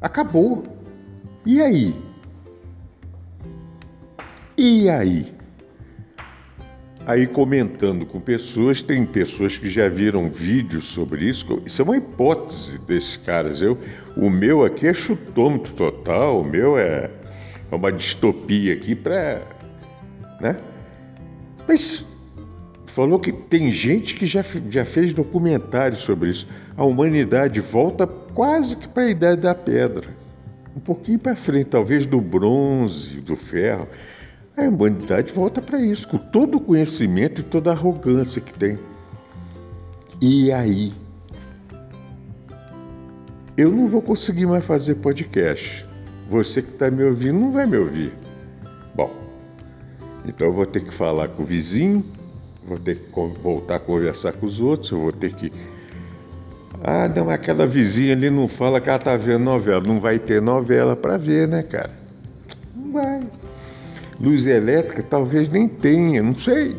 acabou. 0.00 0.64
E 1.44 1.60
aí? 1.60 1.94
E 4.56 4.88
aí? 4.88 5.35
Aí 7.06 7.24
comentando 7.24 8.04
com 8.04 8.20
pessoas, 8.20 8.82
tem 8.82 9.06
pessoas 9.06 9.56
que 9.56 9.68
já 9.68 9.88
viram 9.88 10.28
vídeos 10.28 10.86
sobre 10.86 11.24
isso. 11.28 11.62
Isso 11.64 11.80
é 11.80 11.84
uma 11.84 11.96
hipótese 11.96 12.80
desses 12.80 13.16
caras. 13.16 13.62
Eu, 13.62 13.78
o 14.16 14.28
meu 14.28 14.64
aqui 14.64 14.88
é 14.88 14.92
chutômetro 14.92 15.72
total, 15.72 16.40
o 16.40 16.44
meu 16.44 16.76
é, 16.76 17.08
é 17.70 17.74
uma 17.74 17.92
distopia 17.92 18.74
aqui 18.74 18.96
para, 18.96 19.40
né? 20.40 20.58
Mas 21.68 22.04
falou 22.86 23.20
que 23.20 23.30
tem 23.30 23.70
gente 23.70 24.16
que 24.16 24.26
já, 24.26 24.44
já 24.68 24.84
fez 24.84 25.12
documentário 25.12 25.96
sobre 25.96 26.30
isso. 26.30 26.48
A 26.76 26.84
humanidade 26.84 27.60
volta 27.60 28.04
quase 28.04 28.76
que 28.76 28.88
para 28.88 29.04
a 29.04 29.10
idade 29.10 29.42
da 29.42 29.54
pedra, 29.54 30.08
um 30.76 30.80
pouquinho 30.80 31.20
para 31.20 31.36
frente, 31.36 31.66
talvez 31.66 32.04
do 32.04 32.20
bronze, 32.20 33.20
do 33.20 33.36
ferro. 33.36 33.86
A 34.56 34.62
humanidade 34.62 35.32
volta 35.32 35.60
para 35.60 35.78
isso, 35.78 36.08
com 36.08 36.16
todo 36.16 36.56
o 36.56 36.60
conhecimento 36.60 37.42
e 37.42 37.44
toda 37.44 37.70
a 37.70 37.74
arrogância 37.74 38.40
que 38.40 38.54
tem. 38.54 38.78
E 40.20 40.50
aí? 40.50 40.94
Eu 43.54 43.70
não 43.70 43.86
vou 43.86 44.00
conseguir 44.00 44.46
mais 44.46 44.64
fazer 44.64 44.94
podcast. 44.94 45.86
Você 46.30 46.62
que 46.62 46.70
está 46.70 46.90
me 46.90 47.04
ouvindo 47.04 47.38
não 47.38 47.52
vai 47.52 47.66
me 47.66 47.76
ouvir. 47.76 48.14
Bom, 48.94 49.10
então 50.24 50.48
eu 50.48 50.54
vou 50.54 50.64
ter 50.64 50.80
que 50.80 50.92
falar 50.92 51.28
com 51.28 51.42
o 51.42 51.46
vizinho, 51.46 52.02
vou 52.66 52.78
ter 52.78 52.96
que 52.96 53.10
voltar 53.42 53.76
a 53.76 53.80
conversar 53.80 54.32
com 54.32 54.46
os 54.46 54.60
outros, 54.60 54.90
eu 54.90 54.98
vou 54.98 55.12
ter 55.12 55.34
que. 55.34 55.52
Ah, 56.82 57.08
não, 57.08 57.28
aquela 57.28 57.66
vizinha 57.66 58.14
ali 58.14 58.30
não 58.30 58.48
fala 58.48 58.80
que 58.80 58.88
ela 58.88 58.98
está 58.98 59.16
vendo 59.16 59.44
novela. 59.44 59.82
Não 59.86 60.00
vai 60.00 60.18
ter 60.18 60.40
novela 60.40 60.96
para 60.96 61.18
ver, 61.18 61.46
né, 61.46 61.62
cara? 61.62 61.92
Não 62.74 62.92
vai. 62.92 63.20
Luz 64.18 64.46
elétrica 64.46 65.02
talvez 65.02 65.48
nem 65.48 65.68
tenha, 65.68 66.22
não 66.22 66.36
sei, 66.36 66.76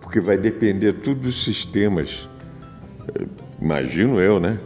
porque 0.00 0.20
vai 0.20 0.36
depender 0.36 0.92
tudo 0.94 1.22
dos 1.22 1.42
sistemas. 1.42 2.28
É, 3.14 3.24
imagino 3.60 4.20
eu, 4.20 4.38
né? 4.38 4.58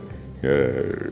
É, 0.43 1.11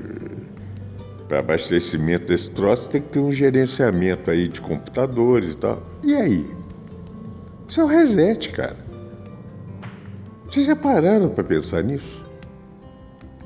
Para 1.29 1.39
abastecimento 1.39 2.27
desse 2.27 2.51
troço 2.51 2.91
tem 2.91 3.01
que 3.01 3.09
ter 3.09 3.19
um 3.21 3.31
gerenciamento 3.31 4.31
aí 4.31 4.49
de 4.49 4.61
computadores 4.61 5.53
e 5.53 5.57
tal. 5.57 5.83
E 6.03 6.15
aí? 6.15 6.51
Isso 7.69 7.81
é 7.81 7.85
um 7.85 7.89
reset, 7.89 8.51
cara. 8.51 8.77
Vocês 10.49 10.67
já 10.67 10.77
pararam 10.77 11.29
para 11.29 11.45
pensar 11.45 11.83
nisso? 11.83 12.25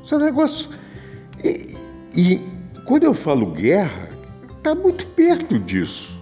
Isso 0.02 0.14
é 0.14 0.18
um 0.18 0.20
negócio. 0.20 0.70
E, 1.42 1.66
e 2.14 2.40
quando 2.84 3.04
eu 3.04 3.12
falo 3.14 3.52
guerra, 3.52 4.08
está 4.58 4.74
muito 4.74 5.06
perto 5.08 5.58
disso 5.58 6.19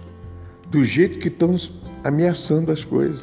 do 0.69 0.83
jeito 0.83 1.19
que 1.19 1.27
estão 1.27 1.55
ameaçando 2.03 2.71
as 2.71 2.83
coisas. 2.83 3.21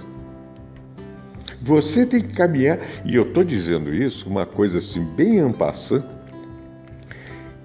Você 1.60 2.06
tem 2.06 2.22
que 2.22 2.32
caminhar, 2.32 2.78
e 3.04 3.14
eu 3.14 3.24
estou 3.24 3.42
dizendo 3.42 3.92
isso, 3.92 4.28
uma 4.28 4.46
coisa 4.46 4.78
assim, 4.78 5.04
bem 5.16 5.40
ampassã, 5.40 6.04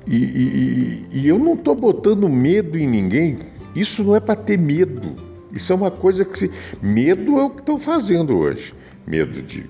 e, 0.08 0.16
e, 0.16 1.08
e, 1.12 1.28
eu 1.28 1.38
não 1.38 1.54
estou 1.54 1.76
botando 1.76 2.28
medo 2.28 2.78
em 2.78 2.88
ninguém, 2.88 3.38
isso 3.76 4.04
não 4.04 4.16
é 4.16 4.20
para 4.20 4.36
ter 4.36 4.58
medo, 4.58 5.16
isso 5.54 5.72
é 5.72 5.76
uma 5.76 5.92
coisa 5.92 6.26
que 6.26 6.38
se. 6.38 6.52
Medo 6.82 7.38
é 7.38 7.44
o 7.44 7.50
que 7.50 7.60
estão 7.60 7.78
fazendo 7.78 8.36
hoje. 8.36 8.74
Medo 9.06 9.42
de 9.42 9.70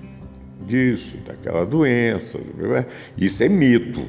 disso, 0.65 1.17
daquela 1.25 1.65
doença, 1.65 2.39
isso 3.17 3.43
é 3.43 3.49
medo. 3.49 4.05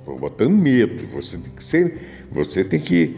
Estou 0.00 0.18
botando 0.18 0.50
medo, 0.50 1.06
você 1.06 1.38
tem 1.38 1.52
que 1.52 1.62
ser, 1.62 2.26
você 2.30 2.64
tem 2.64 2.80
que, 2.80 3.16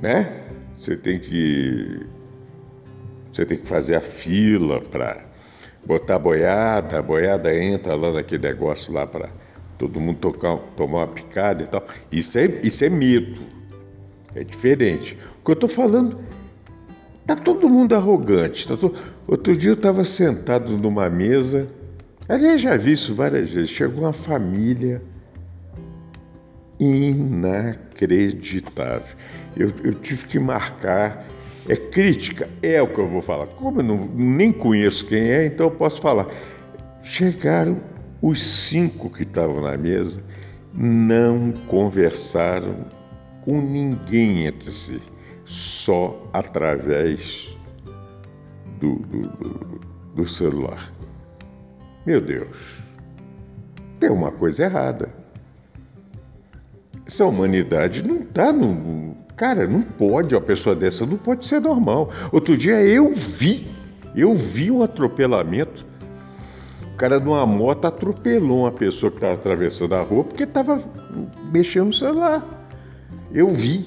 né? 0.00 0.41
Você 0.82 0.96
tem 0.96 1.20
que 1.20 2.00
você 3.32 3.46
tem 3.46 3.56
que 3.56 3.68
fazer 3.68 3.94
a 3.94 4.00
fila 4.00 4.80
para 4.80 5.24
botar 5.86 6.18
boiada, 6.18 6.98
a 6.98 7.02
boiada 7.02 7.56
entra 7.56 7.94
lá 7.94 8.12
naquele 8.12 8.48
negócio 8.48 8.92
lá 8.92 9.06
para 9.06 9.30
todo 9.78 10.00
mundo 10.00 10.18
tocar, 10.18 10.56
tomar 10.76 11.04
uma 11.04 11.06
picada 11.06 11.62
e 11.62 11.68
tal. 11.68 11.86
Isso 12.10 12.36
é, 12.36 12.46
isso 12.64 12.84
é 12.84 12.90
medo. 12.90 13.42
É 14.34 14.42
diferente. 14.42 15.16
O 15.40 15.44
que 15.44 15.52
eu 15.52 15.54
estou 15.54 15.68
falando, 15.68 16.18
tá 17.28 17.36
todo 17.36 17.68
mundo 17.68 17.94
arrogante. 17.94 18.66
Tá 18.66 18.76
todo... 18.76 18.98
Outro 19.24 19.56
dia 19.56 19.70
eu 19.70 19.74
estava 19.74 20.02
sentado 20.02 20.76
numa 20.76 21.08
mesa, 21.08 21.68
aliás, 22.28 22.60
já 22.60 22.76
vi 22.76 22.90
isso 22.90 23.14
várias 23.14 23.52
vezes. 23.52 23.70
Chegou 23.70 24.02
uma 24.02 24.12
família 24.12 25.00
inacreditável. 26.80 27.91
Eu, 29.56 29.72
eu 29.82 29.94
tive 29.94 30.26
que 30.26 30.38
marcar. 30.38 31.26
É 31.68 31.76
crítica? 31.76 32.48
É 32.60 32.82
o 32.82 32.88
que 32.88 32.98
eu 32.98 33.08
vou 33.08 33.22
falar. 33.22 33.46
Como 33.46 33.80
eu 33.80 33.84
não, 33.84 33.96
nem 34.06 34.50
conheço 34.50 35.06
quem 35.06 35.30
é, 35.30 35.46
então 35.46 35.66
eu 35.66 35.70
posso 35.70 36.00
falar. 36.00 36.26
Chegaram 37.02 37.80
os 38.20 38.42
cinco 38.42 39.10
que 39.10 39.22
estavam 39.22 39.60
na 39.60 39.76
mesa, 39.76 40.22
não 40.72 41.52
conversaram 41.68 42.86
com 43.44 43.60
ninguém 43.60 44.46
entre 44.46 44.70
si, 44.70 45.00
só 45.44 46.28
através 46.32 47.56
do, 48.78 48.96
do, 48.96 49.22
do, 49.28 49.80
do 50.14 50.28
celular. 50.28 50.92
Meu 52.06 52.20
Deus, 52.20 52.78
tem 53.98 54.10
uma 54.10 54.32
coisa 54.32 54.64
errada. 54.64 55.21
Essa 57.12 57.26
humanidade 57.26 58.02
não 58.08 58.20
está 58.20 58.50
no. 58.50 59.14
Cara, 59.36 59.66
não 59.66 59.82
pode, 59.82 60.34
uma 60.34 60.40
pessoa 60.40 60.74
dessa 60.74 61.04
não 61.04 61.18
pode 61.18 61.44
ser 61.44 61.60
normal. 61.60 62.10
Outro 62.32 62.56
dia 62.56 62.82
eu 62.82 63.12
vi 63.12 63.66
Eu 64.16 64.34
vi 64.34 64.70
um 64.70 64.82
atropelamento. 64.82 65.84
O 66.94 66.96
cara 66.96 67.20
de 67.20 67.28
uma 67.28 67.44
moto 67.44 67.84
atropelou 67.84 68.60
uma 68.60 68.72
pessoa 68.72 69.10
que 69.10 69.18
estava 69.18 69.34
atravessando 69.34 69.94
a 69.94 70.00
rua 70.00 70.24
porque 70.24 70.44
estava 70.44 70.82
mexendo 71.52 71.88
no 71.88 71.92
celular. 71.92 72.46
Eu 73.30 73.50
vi. 73.50 73.86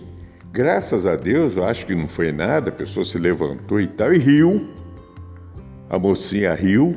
Graças 0.51 1.07
a 1.07 1.15
Deus, 1.15 1.55
eu 1.55 1.63
acho 1.63 1.87
que 1.87 1.95
não 1.95 2.07
foi 2.07 2.31
nada, 2.31 2.69
a 2.69 2.73
pessoa 2.73 3.03
se 3.03 3.17
levantou 3.17 3.81
e 3.81 3.87
tal, 3.87 4.13
e 4.13 4.19
riu. 4.19 4.69
A 5.89 5.97
mocinha 5.97 6.53
riu, 6.53 6.95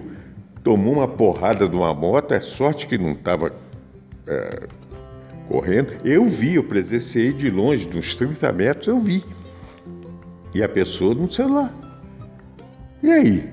tomou 0.63 0.93
uma 0.93 1.09
porrada 1.09 1.67
de 1.67 1.75
uma 1.75 1.95
moto, 1.95 2.33
é 2.33 2.41
sorte 2.41 2.87
que 2.87 2.99
não 2.99 3.13
estava 3.13 3.51
é, 4.27 4.67
correndo. 5.49 5.93
Eu 6.05 6.27
vi, 6.27 6.55
eu 6.55 6.65
presenciei 6.65 7.33
de 7.33 7.51
longe, 7.51 7.87
de 7.87 7.99
uns 7.99 8.15
30 8.15 8.53
metros, 8.53 8.87
eu 8.87 8.99
vi. 8.99 9.25
E 10.55 10.63
a 10.63 10.69
pessoa 10.69 11.15
no 11.15 11.31
celular. 11.31 11.75
E 13.03 13.11
aí? 13.11 13.49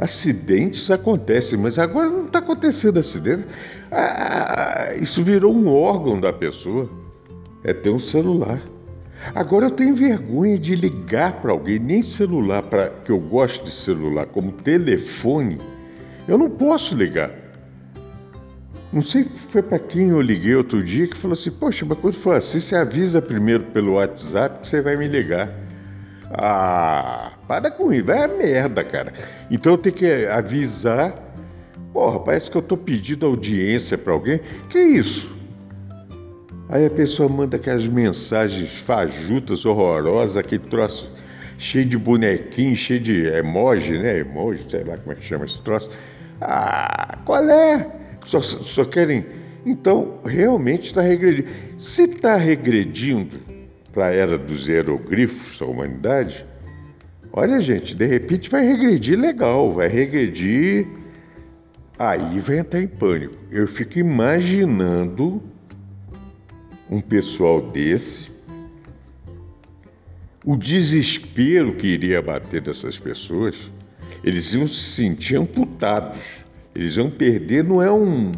Acidentes 0.00 0.90
acontecem, 0.90 1.58
mas 1.58 1.78
agora 1.78 2.08
não 2.08 2.26
está 2.26 2.38
acontecendo 2.38 2.98
acidente. 2.98 3.44
Ah, 3.90 4.94
isso 5.00 5.22
virou 5.22 5.54
um 5.54 5.68
órgão 5.68 6.20
da 6.20 6.32
pessoa. 6.32 6.88
É 7.64 7.72
ter 7.72 7.90
um 7.90 7.98
celular. 7.98 8.62
Agora 9.34 9.66
eu 9.66 9.70
tenho 9.70 9.94
vergonha 9.94 10.56
de 10.56 10.76
ligar 10.76 11.40
para 11.40 11.50
alguém, 11.50 11.78
nem 11.78 12.02
celular, 12.02 12.62
para 12.62 12.90
que 13.04 13.10
eu 13.10 13.18
gosto 13.18 13.64
de 13.64 13.72
celular, 13.72 14.26
como 14.26 14.52
telefone. 14.52 15.58
Eu 16.26 16.38
não 16.38 16.48
posso 16.48 16.94
ligar. 16.94 17.47
Não 18.92 19.02
sei 19.02 19.24
foi 19.24 19.62
para 19.62 19.78
quem 19.78 20.08
eu 20.08 20.20
liguei 20.20 20.54
outro 20.54 20.82
dia 20.82 21.06
que 21.06 21.16
falou 21.16 21.34
assim: 21.34 21.50
Poxa, 21.50 21.84
mas 21.84 21.98
quando 21.98 22.14
for 22.14 22.36
assim, 22.36 22.58
você 22.58 22.74
avisa 22.74 23.20
primeiro 23.20 23.64
pelo 23.64 23.94
WhatsApp 23.94 24.60
que 24.60 24.68
você 24.68 24.80
vai 24.80 24.96
me 24.96 25.06
ligar. 25.06 25.50
Ah, 26.30 27.32
para 27.46 27.70
com 27.70 27.92
isso, 27.92 28.04
vai 28.04 28.24
a 28.24 28.28
merda, 28.28 28.84
cara. 28.84 29.12
Então 29.50 29.72
eu 29.72 29.78
tenho 29.78 29.94
que 29.94 30.26
avisar. 30.26 31.14
Porra, 31.92 32.20
parece 32.20 32.50
que 32.50 32.56
eu 32.56 32.62
tô 32.62 32.76
pedindo 32.76 33.26
audiência 33.26 33.96
para 33.96 34.12
alguém. 34.12 34.40
Que 34.68 34.78
isso? 34.78 35.30
Aí 36.68 36.84
a 36.84 36.90
pessoa 36.90 37.28
manda 37.28 37.56
aquelas 37.56 37.86
mensagens 37.86 38.70
fajutas, 38.80 39.64
horrorosas, 39.64 40.36
aquele 40.36 40.64
troço 40.64 41.10
cheio 41.56 41.86
de 41.86 41.98
bonequinho, 41.98 42.76
cheio 42.76 43.00
de 43.00 43.26
emoji, 43.26 43.98
né? 43.98 44.18
Emoji, 44.18 44.66
sei 44.70 44.84
lá 44.84 44.96
como 44.98 45.12
é 45.12 45.14
que 45.14 45.24
chama 45.24 45.46
esse 45.46 45.60
troço. 45.62 45.90
Ah, 46.40 47.18
qual 47.24 47.42
é? 47.48 47.97
Só, 48.24 48.40
só 48.40 48.84
querem. 48.84 49.24
Então, 49.64 50.20
realmente 50.24 50.86
está 50.86 51.02
regredindo. 51.02 51.48
Se 51.78 52.02
está 52.04 52.36
regredindo 52.36 53.38
para 53.92 54.06
a 54.06 54.14
era 54.14 54.38
dos 54.38 54.68
hieroglifos 54.68 55.58
da 55.58 55.66
humanidade, 55.66 56.44
olha, 57.32 57.60
gente, 57.60 57.94
de 57.94 58.06
repente 58.06 58.50
vai 58.50 58.64
regredir 58.66 59.18
legal, 59.18 59.70
vai 59.72 59.88
regredir. 59.88 60.86
Aí 61.98 62.38
vai 62.40 62.58
entrar 62.58 62.80
em 62.80 62.86
pânico. 62.86 63.34
Eu 63.50 63.66
fico 63.66 63.98
imaginando 63.98 65.42
um 66.90 67.00
pessoal 67.00 67.60
desse, 67.70 68.30
o 70.44 70.56
desespero 70.56 71.74
que 71.74 71.86
iria 71.88 72.22
bater 72.22 72.62
dessas 72.62 72.98
pessoas, 72.98 73.56
eles 74.24 74.52
iam 74.54 74.66
se 74.66 74.92
sentir 74.92 75.36
amputados. 75.36 76.44
Eles 76.78 76.96
iam 76.96 77.10
perder, 77.10 77.64
não 77.64 77.82
é 77.82 77.90
um, 77.90 78.32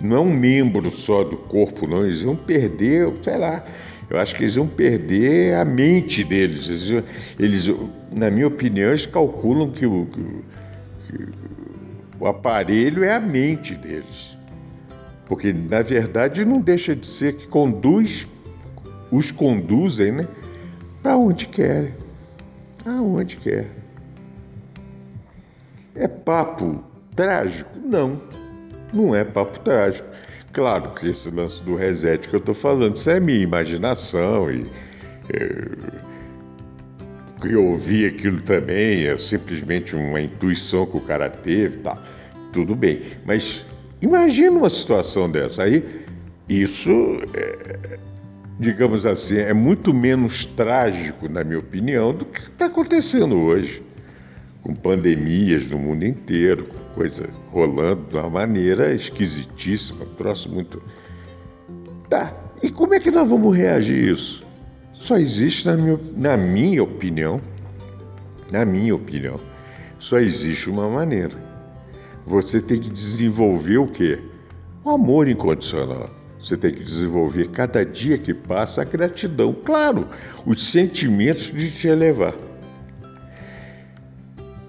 não 0.00 0.16
é 0.16 0.20
um 0.20 0.34
membro 0.34 0.90
só 0.90 1.22
do 1.22 1.36
corpo, 1.36 1.86
não. 1.86 2.04
Eles 2.04 2.22
iam 2.22 2.34
perder, 2.34 3.08
sei 3.22 3.38
lá, 3.38 3.64
eu 4.10 4.18
acho 4.18 4.34
que 4.34 4.42
eles 4.42 4.56
iam 4.56 4.66
perder 4.66 5.54
a 5.54 5.64
mente 5.64 6.24
deles. 6.24 6.68
Eles, 6.68 7.04
eles 7.38 7.70
na 8.10 8.32
minha 8.32 8.48
opinião, 8.48 8.88
eles 8.88 9.06
calculam 9.06 9.70
que 9.70 9.86
o, 9.86 10.06
que 10.06 11.28
o 12.18 12.26
aparelho 12.26 13.04
é 13.04 13.14
a 13.14 13.20
mente 13.20 13.76
deles. 13.76 14.36
Porque, 15.26 15.52
na 15.52 15.80
verdade, 15.80 16.44
não 16.44 16.60
deixa 16.60 16.96
de 16.96 17.06
ser 17.06 17.36
que 17.36 17.46
conduz, 17.46 18.26
os 19.12 19.30
conduzem 19.30 20.10
né, 20.10 20.28
para 21.00 21.16
onde 21.16 21.46
querem. 21.46 21.94
Aonde 22.84 23.36
quer. 23.36 23.70
É 25.94 26.08
papo 26.08 26.82
Trágico? 27.14 27.70
Não, 27.78 28.20
não 28.92 29.14
é 29.14 29.24
papo 29.24 29.60
trágico. 29.60 30.08
Claro 30.52 30.92
que 30.92 31.08
esse 31.08 31.30
lance 31.30 31.62
do 31.62 31.74
reset 31.74 32.28
que 32.28 32.34
eu 32.34 32.40
estou 32.40 32.54
falando, 32.54 32.96
isso 32.96 33.10
é 33.10 33.20
minha 33.20 33.40
imaginação 33.40 34.50
e. 34.50 34.66
É, 35.32 36.04
eu 37.44 37.66
ouvi 37.66 38.06
aquilo 38.06 38.40
também, 38.40 39.06
é 39.06 39.16
simplesmente 39.16 39.94
uma 39.94 40.20
intuição 40.20 40.86
que 40.86 40.96
o 40.96 41.00
cara 41.00 41.28
teve, 41.28 41.78
tá? 41.78 41.98
Tudo 42.52 42.74
bem. 42.74 43.02
Mas 43.26 43.66
imagina 44.00 44.56
uma 44.56 44.70
situação 44.70 45.30
dessa. 45.30 45.64
Aí, 45.64 45.84
isso, 46.48 46.90
é, 47.34 47.98
digamos 48.58 49.04
assim, 49.04 49.36
é 49.36 49.52
muito 49.52 49.92
menos 49.92 50.46
trágico, 50.46 51.28
na 51.28 51.44
minha 51.44 51.58
opinião, 51.58 52.14
do 52.14 52.24
que 52.24 52.40
está 52.40 52.66
acontecendo 52.66 53.36
hoje 53.36 53.82
com 54.64 54.74
pandemias 54.74 55.68
no 55.68 55.78
mundo 55.78 56.06
inteiro, 56.06 56.64
com 56.64 56.94
coisa 56.94 57.28
rolando 57.52 58.06
de 58.08 58.16
uma 58.16 58.30
maneira 58.30 58.94
esquisitíssima, 58.94 60.06
troço 60.16 60.50
muito. 60.50 60.82
Tá, 62.08 62.34
e 62.62 62.70
como 62.70 62.94
é 62.94 63.00
que 63.00 63.10
nós 63.10 63.28
vamos 63.28 63.54
reagir 63.54 64.08
a 64.08 64.12
isso? 64.12 64.42
Só 64.94 65.18
existe, 65.18 65.66
na 65.66 65.76
minha, 65.76 66.00
na 66.16 66.36
minha 66.36 66.82
opinião, 66.82 67.42
na 68.50 68.64
minha 68.64 68.94
opinião, 68.94 69.38
só 69.98 70.18
existe 70.18 70.70
uma 70.70 70.88
maneira. 70.88 71.36
Você 72.26 72.58
tem 72.58 72.80
que 72.80 72.88
desenvolver 72.88 73.76
o 73.76 73.86
quê? 73.86 74.18
O 74.82 74.90
amor 74.90 75.28
incondicional. 75.28 76.08
Você 76.42 76.56
tem 76.56 76.72
que 76.72 76.82
desenvolver 76.82 77.48
cada 77.48 77.84
dia 77.84 78.16
que 78.16 78.32
passa 78.32 78.80
a 78.80 78.84
gratidão. 78.84 79.54
Claro, 79.64 80.08
os 80.46 80.70
sentimentos 80.70 81.52
de 81.52 81.70
te 81.70 81.88
elevar 81.88 82.34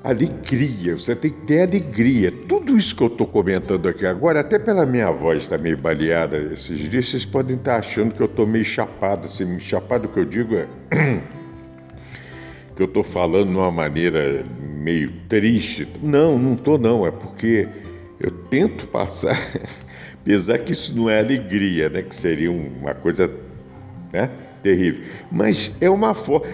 alegria, 0.06 0.96
você 0.96 1.16
tem 1.16 1.32
que 1.32 1.42
ter 1.42 1.64
alegria. 1.64 2.32
Tudo 2.32 2.78
isso 2.78 2.96
que 2.96 3.02
eu 3.02 3.08
estou 3.08 3.26
comentando 3.26 3.90
aqui 3.90 4.06
agora, 4.06 4.40
até 4.42 4.60
pela 4.60 4.86
minha 4.86 5.10
voz 5.10 5.42
está 5.42 5.58
meio 5.58 5.82
baleada 5.82 6.38
esses 6.54 6.78
dias, 6.78 7.10
vocês 7.10 7.26
podem 7.26 7.56
estar 7.56 7.74
tá 7.74 7.80
achando 7.80 8.14
que 8.14 8.22
eu 8.22 8.28
estou 8.28 8.46
meio 8.46 8.64
chapado. 8.64 9.26
Assim, 9.26 9.60
chapado 9.60 10.08
que 10.08 10.20
eu 10.20 10.26
digo 10.26 10.56
é 10.56 10.68
que 12.76 12.84
eu 12.84 12.86
estou 12.86 13.04
falando 13.04 13.50
de 13.50 13.58
uma 13.58 13.72
maneira 13.72 14.46
meio 14.60 15.12
triste. 15.28 15.88
Não, 16.04 16.38
não 16.38 16.54
estou 16.54 16.78
não, 16.78 17.08
é 17.08 17.10
porque 17.10 17.68
eu 18.20 18.30
tento 18.30 18.88
passar, 18.88 19.36
apesar 20.22 20.60
que 20.60 20.72
isso 20.74 20.96
não 20.96 21.10
é 21.10 21.18
alegria, 21.18 21.90
né? 21.90 22.04
Que 22.04 22.16
seria 22.16 22.52
uma 22.52 22.94
coisa 22.94 23.32
né, 24.14 24.30
terrível. 24.62 25.04
Mas 25.32 25.76
é 25.82 25.90
uma 25.90 26.14
forma. 26.14 26.46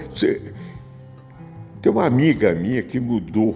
Tem 1.81 1.91
uma 1.91 2.05
amiga 2.05 2.53
minha 2.53 2.83
que 2.83 2.99
mudou. 2.99 3.55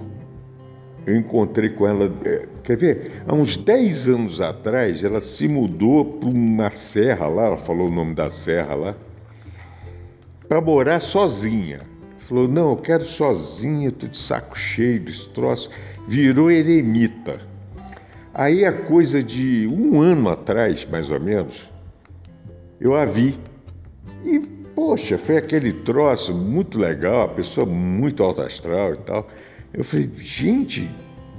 Eu 1.06 1.16
encontrei 1.16 1.70
com 1.70 1.88
ela, 1.88 2.12
é, 2.26 2.48
quer 2.64 2.76
ver? 2.76 3.12
Há 3.28 3.34
uns 3.36 3.58
10 3.58 4.08
anos 4.08 4.42
atrás, 4.42 5.04
ela 5.04 5.22
se 5.22 5.48
mudou 5.48 6.04
para 6.04 6.30
uma 6.30 6.72
serra 6.72 7.28
lá, 7.28 7.46
ela 7.46 7.58
falou 7.58 7.90
o 7.90 7.94
nome 7.94 8.16
da 8.16 8.28
serra 8.28 8.74
lá, 8.74 8.96
para 10.48 10.60
morar 10.60 11.00
sozinha. 11.00 11.82
Falou: 12.18 12.48
Não, 12.48 12.72
eu 12.72 12.78
quero 12.78 13.06
sozinha, 13.06 13.90
estou 13.90 14.10
de 14.10 14.18
saco 14.18 14.58
cheio 14.58 15.00
desse 15.00 15.30
troço. 15.30 15.70
Virou 16.08 16.50
eremita. 16.50 17.40
Aí, 18.34 18.66
a 18.66 18.74
coisa 18.74 19.24
de 19.24 19.68
um 19.68 20.02
ano 20.02 20.30
atrás, 20.30 20.86
mais 20.86 21.12
ou 21.12 21.20
menos, 21.20 21.70
eu 22.82 22.96
a 22.96 23.06
vi. 23.06 23.38
E 24.26 24.64
Poxa, 24.76 25.17
foi 25.17 25.38
aquele 25.38 25.71
troço 25.71 26.34
muito 26.34 26.78
legal, 26.78 27.23
a 27.23 27.28
pessoa 27.30 27.65
muito 27.65 28.21
alta 28.21 28.43
astral 28.43 28.93
e 28.93 28.97
tal. 28.97 29.28
Eu 29.73 29.86
falei, 29.86 30.11
gente, 30.17 30.91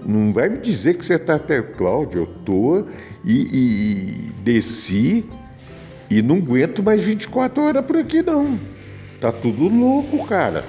não 0.05 0.33
vai 0.33 0.49
me 0.49 0.59
dizer 0.59 0.95
que 0.97 1.05
você 1.05 1.17
está 1.17 1.35
até 1.35 1.61
Cláudio, 1.61 2.23
eu 2.23 2.27
tô 2.45 2.87
e, 3.23 3.33
e, 3.53 4.33
desci 4.43 5.27
e 6.11 6.23
não 6.23 6.37
aguento 6.37 6.83
mais 6.83 7.03
24 7.03 7.63
horas 7.63 7.85
por 7.85 7.99
aqui 7.99 8.23
não. 8.23 8.59
Tá 9.21 9.31
tudo 9.31 9.69
louco, 9.69 10.27
cara. 10.27 10.65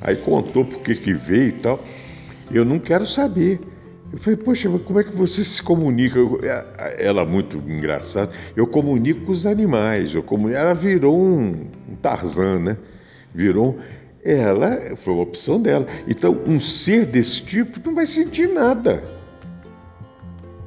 Aí 0.00 0.16
contou 0.16 0.64
por 0.64 0.80
que 0.80 0.94
que 0.94 1.12
veio 1.12 1.48
e 1.48 1.52
tal. 1.52 1.84
Eu 2.50 2.64
não 2.64 2.78
quero 2.78 3.06
saber. 3.06 3.60
Eu 4.14 4.20
falei, 4.20 4.36
poxa, 4.36 4.70
mas 4.70 4.80
como 4.82 5.00
é 5.00 5.02
que 5.02 5.12
você 5.12 5.42
se 5.42 5.60
comunica? 5.60 6.16
Eu, 6.16 6.38
ela, 6.96 7.24
muito 7.24 7.58
engraçada, 7.58 8.30
eu 8.54 8.64
comunico 8.64 9.22
com 9.22 9.32
os 9.32 9.44
animais. 9.44 10.14
Eu 10.14 10.22
comunico, 10.22 10.56
ela 10.56 10.72
virou 10.72 11.18
um, 11.18 11.66
um 11.90 11.96
Tarzan, 12.00 12.60
né? 12.60 12.76
Virou. 13.34 13.76
Ela 14.24 14.94
foi 14.94 15.14
uma 15.14 15.24
opção 15.24 15.60
dela. 15.60 15.88
Então, 16.06 16.40
um 16.46 16.60
ser 16.60 17.06
desse 17.06 17.42
tipo 17.42 17.80
não 17.84 17.92
vai 17.92 18.06
sentir 18.06 18.48
nada. 18.48 19.02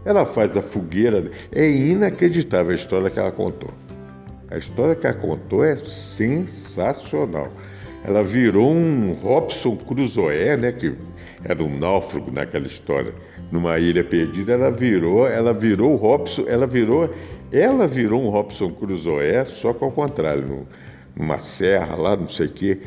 Ela 0.03 0.25
faz 0.25 0.57
a 0.57 0.61
fogueira. 0.61 1.31
É 1.49 1.69
inacreditável 1.69 2.73
a 2.73 2.75
história 2.75 3.09
que 3.09 3.17
ela 3.17 3.31
contou. 3.31 3.71
A 4.51 4.57
história 4.57 4.93
que 4.93 5.07
ela 5.07 5.15
contou 5.15 5.63
é 5.63 5.73
sensacional. 5.77 7.49
Ela 8.03 8.23
virou 8.23 8.69
um 8.69 9.13
Robson 9.13 9.77
Crusoe, 9.77 10.57
né? 10.57 10.73
Que 10.73 10.97
era 11.43 11.63
um 11.63 11.77
náufrago 11.77 12.31
naquela 12.31 12.67
história, 12.67 13.13
numa 13.51 13.77
ilha 13.79 14.03
perdida, 14.03 14.53
ela 14.53 14.71
virou, 14.71 15.27
ela 15.27 15.53
virou 15.53 15.93
o 15.93 15.95
Robson, 15.95 16.45
ela 16.47 16.65
virou, 16.65 17.13
ela 17.51 17.87
virou 17.87 18.21
um 18.23 18.29
Robson 18.29 18.71
Crusoe, 18.71 19.45
só 19.45 19.73
que 19.73 19.83
ao 19.83 19.91
contrário, 19.91 20.67
numa 21.15 21.39
serra 21.39 21.95
lá, 21.95 22.15
não 22.15 22.27
sei 22.27 22.47
o 22.47 22.51
quê, 22.51 22.79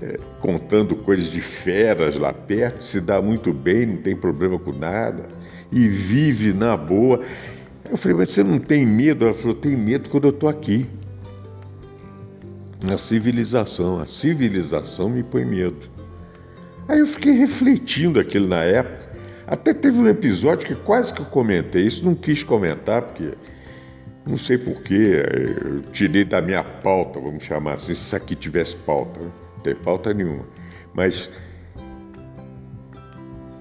é, 0.00 0.18
contando 0.40 0.96
coisas 0.96 1.30
de 1.30 1.40
feras 1.40 2.16
lá 2.16 2.32
perto, 2.32 2.82
se 2.82 3.00
dá 3.00 3.20
muito 3.20 3.52
bem, 3.52 3.86
não 3.86 3.96
tem 3.98 4.16
problema 4.16 4.58
com 4.58 4.72
nada, 4.72 5.28
e 5.70 5.86
vive 5.86 6.52
na 6.52 6.76
boa. 6.76 7.20
Eu 7.90 7.96
falei, 7.96 8.16
mas 8.16 8.30
você 8.30 8.42
não 8.42 8.58
tem 8.58 8.86
medo? 8.86 9.26
Ela 9.26 9.34
falou, 9.34 9.54
tem 9.54 9.76
medo 9.76 10.08
quando 10.08 10.24
eu 10.24 10.30
estou 10.30 10.48
aqui. 10.48 10.86
Na 12.82 12.98
civilização, 12.98 14.00
a 14.00 14.06
civilização 14.06 15.08
me 15.08 15.22
põe 15.22 15.44
medo. 15.44 15.91
Aí 16.92 16.98
eu 16.98 17.06
fiquei 17.06 17.32
refletindo 17.32 18.20
aquilo 18.20 18.46
na 18.46 18.62
época. 18.64 19.16
Até 19.46 19.72
teve 19.72 19.98
um 19.98 20.06
episódio 20.06 20.66
que 20.66 20.74
quase 20.74 21.10
que 21.10 21.22
eu 21.22 21.24
comentei 21.24 21.86
isso, 21.86 22.04
não 22.04 22.14
quis 22.14 22.42
comentar, 22.44 23.00
porque 23.00 23.32
não 24.26 24.36
sei 24.36 24.58
porquê, 24.58 25.24
eu 25.64 25.80
tirei 25.90 26.22
da 26.22 26.42
minha 26.42 26.62
pauta, 26.62 27.18
vamos 27.18 27.44
chamar 27.44 27.74
assim, 27.74 27.86
se 27.86 27.92
isso 27.92 28.14
aqui 28.14 28.36
tivesse 28.36 28.76
pauta, 28.76 29.20
né? 29.20 29.30
não 29.56 29.62
tem 29.62 29.74
pauta 29.74 30.12
nenhuma. 30.12 30.44
Mas 30.92 31.30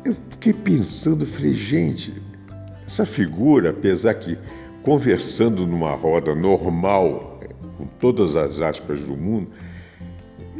eu 0.03 0.13
fiquei 0.31 0.51
pensando, 0.51 1.25
falei, 1.25 1.53
gente, 1.53 2.13
essa 2.85 3.05
figura, 3.05 3.69
apesar 3.69 4.13
que 4.15 4.37
conversando 4.83 5.65
numa 5.65 5.95
roda 5.95 6.35
normal, 6.35 7.39
com 7.77 7.85
todas 7.97 8.35
as 8.35 8.59
aspas 8.59 9.05
do 9.05 9.15
mundo, 9.15 9.47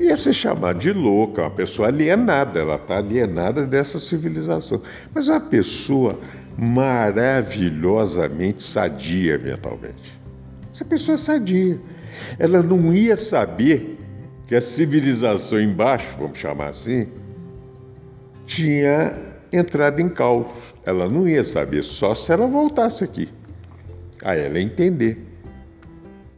ia 0.01 0.17
ser 0.17 0.33
chamada 0.33 0.77
de 0.77 0.91
louca, 0.91 1.41
uma 1.41 1.51
pessoa 1.51 1.87
alienada, 1.87 2.59
ela 2.59 2.75
está 2.75 2.97
alienada 2.97 3.65
dessa 3.65 3.97
civilização. 3.99 4.81
Mas 5.13 5.29
é 5.29 5.31
uma 5.31 5.41
pessoa 5.41 6.19
maravilhosamente 6.57 8.63
sadia 8.63 9.37
mentalmente. 9.37 10.19
Essa 10.73 10.85
pessoa 10.85 11.15
é 11.15 11.17
sadia. 11.17 11.77
Ela 12.37 12.63
não 12.63 12.93
ia 12.93 13.15
saber 13.15 13.97
que 14.47 14.55
a 14.55 14.61
civilização 14.61 15.59
embaixo, 15.59 16.15
vamos 16.19 16.37
chamar 16.37 16.69
assim, 16.69 17.07
tinha 18.45 19.13
entrado 19.51 19.99
em 19.99 20.09
caos. 20.09 20.47
Ela 20.85 21.09
não 21.09 21.27
ia 21.27 21.43
saber, 21.43 21.83
só 21.83 22.13
se 22.15 22.31
ela 22.31 22.47
voltasse 22.47 23.03
aqui. 23.03 23.27
Aí 24.23 24.39
ela 24.41 24.59
ia 24.59 24.65
entender. 24.65 25.30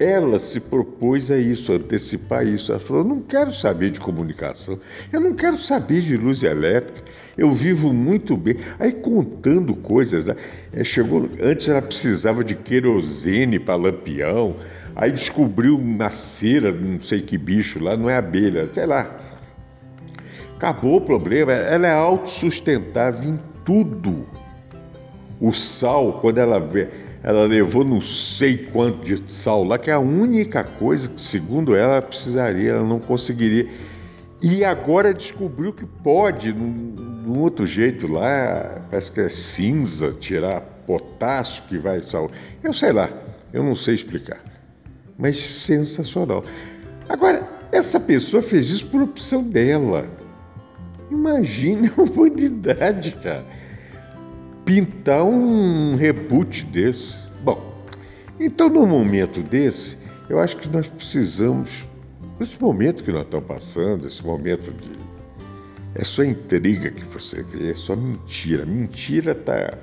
Ela 0.04 0.38
se 0.38 0.60
propôs 0.60 1.32
a 1.32 1.38
isso, 1.38 1.72
antecipar 1.72 2.46
isso. 2.46 2.74
Ela 2.74 2.80
falou: 2.82 3.04
Eu 3.04 3.08
não 3.08 3.22
quero 3.22 3.54
saber 3.54 3.90
de 3.90 4.02
comunicação, 4.02 4.78
eu 5.14 5.22
não 5.22 5.34
quero 5.34 5.58
saber 5.58 6.02
de 6.02 6.18
luz 6.18 6.44
elétrica, 6.44 7.10
eu 7.38 7.50
vivo 7.54 7.94
muito 7.94 8.36
bem. 8.36 8.58
Aí 8.78 8.92
contando 8.92 9.74
coisas, 9.74 10.26
né? 10.26 10.36
é, 10.74 10.84
chegou, 10.84 11.30
antes 11.42 11.70
ela 11.70 11.82
precisava 11.82 12.44
de 12.44 12.54
querosene 12.54 13.60
para 13.60 13.76
lampião, 13.76 14.58
aí 14.94 15.10
descobriu 15.10 15.78
uma 15.78 16.10
cera, 16.10 16.70
não 16.70 17.00
sei 17.00 17.22
que 17.22 17.38
bicho 17.38 17.82
lá, 17.82 17.96
não 17.96 18.10
é 18.10 18.18
abelha, 18.18 18.70
sei 18.74 18.86
lá. 18.86 19.10
Acabou 20.58 20.98
o 20.98 21.02
problema, 21.02 21.54
ela 21.54 21.88
é 21.88 21.94
autossustentável 21.94 23.30
em 23.30 23.40
tudo. 23.64 24.28
O 25.40 25.54
sal, 25.54 26.20
quando 26.22 26.40
ela 26.40 26.60
vê, 26.60 26.90
ela 27.24 27.46
levou 27.46 27.86
não 27.86 28.02
sei 28.02 28.58
quanto 28.58 29.06
de 29.06 29.32
sal 29.32 29.64
lá, 29.64 29.78
que 29.78 29.90
é 29.90 29.94
a 29.94 30.00
única 30.00 30.62
coisa 30.62 31.08
que, 31.08 31.22
segundo 31.22 31.74
ela, 31.74 32.02
precisaria, 32.02 32.72
ela 32.72 32.86
não 32.86 33.00
conseguiria. 33.00 33.70
E 34.42 34.66
agora 34.66 35.14
descobriu 35.14 35.72
que 35.72 35.86
pode, 35.86 36.52
num, 36.52 36.70
num 37.26 37.40
outro 37.40 37.66
jeito 37.66 38.12
lá, 38.12 38.86
parece 38.90 39.10
que 39.10 39.22
é 39.22 39.30
cinza, 39.30 40.12
tirar 40.12 40.60
potássio 40.86 41.64
que 41.70 41.78
vai 41.78 42.02
sal. 42.02 42.30
Eu 42.62 42.74
sei 42.74 42.92
lá, 42.92 43.10
eu 43.54 43.64
não 43.64 43.74
sei 43.74 43.96
explicar. 43.96 44.44
Mas 45.18 45.40
sensacional. 45.40 46.44
Agora, 47.08 47.48
essa 47.72 48.02
pessoa 48.02 48.44
fez 48.44 48.70
isso 48.70 48.88
por 48.88 49.02
opção 49.02 49.42
dela. 49.44 50.06
Imagina 51.10 51.90
a 51.98 52.02
humanidade, 52.04 53.12
cara. 53.24 53.63
Pintar 54.66 55.24
um 55.24 55.96
reboot 55.96 56.66
desse. 56.66 57.18
Bom, 57.44 57.86
então 58.40 58.70
num 58.70 58.88
momento 58.88 59.42
desse, 59.42 59.98
eu 60.30 60.40
acho 60.40 60.58
que 60.58 60.70
nós 60.70 60.88
precisamos, 60.88 61.84
nesse 62.40 62.62
momento 62.62 63.04
que 63.04 63.12
nós 63.12 63.24
estamos 63.24 63.48
passando, 63.48 64.08
esse 64.08 64.26
momento 64.26 64.72
de. 64.72 64.92
É 65.96 66.04
só 66.04 66.24
intriga 66.24 66.90
que 66.90 67.04
você 67.06 67.44
vê, 67.44 67.72
é 67.72 67.76
só 67.76 67.96
mentira. 67.96 68.66
Mentira 68.66 69.36
tá. 69.36 69.78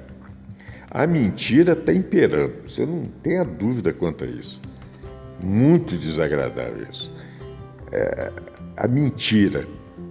A 0.91 1.07
mentira 1.07 1.73
está 1.73 1.93
imperando. 1.93 2.69
Você 2.69 2.85
não 2.85 3.07
tem 3.23 3.39
a 3.39 3.45
dúvida 3.45 3.93
quanto 3.93 4.25
a 4.25 4.27
isso. 4.27 4.61
Muito 5.41 5.97
desagradável 5.97 6.85
isso. 6.91 7.13
É, 7.93 8.33
a 8.77 8.89
mentira 8.89 9.65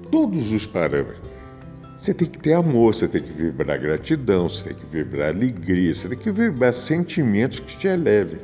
todos 0.10 0.52
os 0.52 0.66
parâmetros. 0.66 1.39
Você 2.00 2.14
tem 2.14 2.30
que 2.30 2.40
ter 2.40 2.54
amor, 2.54 2.96
você 2.96 3.10
tem 3.10 3.22
que 3.22 3.32
vibrar 3.32 3.78
gratidão, 3.78 4.48
você 4.48 4.70
tem 4.70 4.78
que 4.78 4.86
vibrar 4.86 5.36
alegria, 5.36 5.94
você 5.94 6.08
tem 6.08 6.18
que 6.18 6.32
vibrar 6.32 6.74
sentimentos 6.74 7.60
que 7.60 7.78
te 7.78 7.88
elevem. 7.88 8.40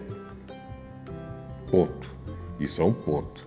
Ponto. 1.72 2.14
Isso 2.60 2.82
é 2.82 2.86
um 2.86 2.91
ponto. 2.91 3.45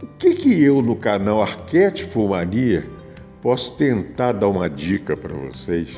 O 0.00 0.06
que, 0.18 0.36
que 0.36 0.62
eu, 0.62 0.80
no 0.82 0.94
canal 0.94 1.42
Arquétipo 1.42 2.28
Mania, 2.28 2.86
posso 3.42 3.76
tentar 3.76 4.32
dar 4.32 4.48
uma 4.48 4.70
dica 4.70 5.16
para 5.16 5.34
vocês? 5.34 5.90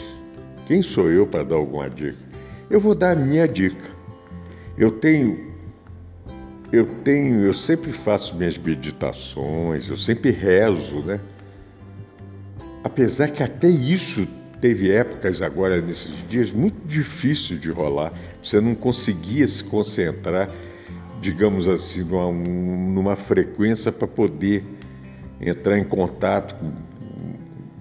Quem 0.66 0.82
sou 0.82 1.10
eu 1.10 1.26
para 1.26 1.44
dar 1.44 1.56
alguma 1.56 1.90
dica? 1.90 2.18
Eu 2.70 2.80
vou 2.80 2.94
dar 2.94 3.12
a 3.12 3.20
minha 3.20 3.46
dica. 3.46 3.90
Eu 4.78 4.92
tenho 4.92 5.54
eu 6.72 6.84
tenho, 7.04 7.46
eu 7.46 7.54
sempre 7.54 7.92
faço 7.92 8.34
minhas 8.34 8.58
meditações, 8.58 9.88
eu 9.88 9.96
sempre 9.96 10.30
rezo, 10.32 11.00
né? 11.00 11.20
Apesar 12.86 13.26
que 13.32 13.42
até 13.42 13.66
isso 13.66 14.28
teve 14.60 14.92
épocas 14.92 15.42
agora 15.42 15.82
nesses 15.82 16.24
dias 16.28 16.52
muito 16.52 16.86
difícil 16.86 17.58
de 17.58 17.68
rolar. 17.68 18.12
Você 18.40 18.60
não 18.60 18.76
conseguia 18.76 19.48
se 19.48 19.64
concentrar, 19.64 20.48
digamos 21.20 21.68
assim, 21.68 22.04
numa, 22.04 22.30
numa 22.30 23.16
frequência 23.16 23.90
para 23.90 24.06
poder 24.06 24.64
entrar 25.40 25.76
em 25.76 25.82
contato 25.82 26.54
com, 26.54 26.72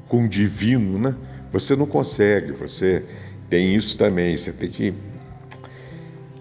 com 0.08 0.26
o 0.26 0.28
divino, 0.28 0.98
né? 0.98 1.16
Você 1.52 1.76
não 1.76 1.86
consegue, 1.86 2.52
você 2.54 3.04
tem 3.48 3.76
isso 3.76 4.00
também, 4.00 4.36
você 4.36 4.52
tem 4.52 4.72
que 4.72 4.92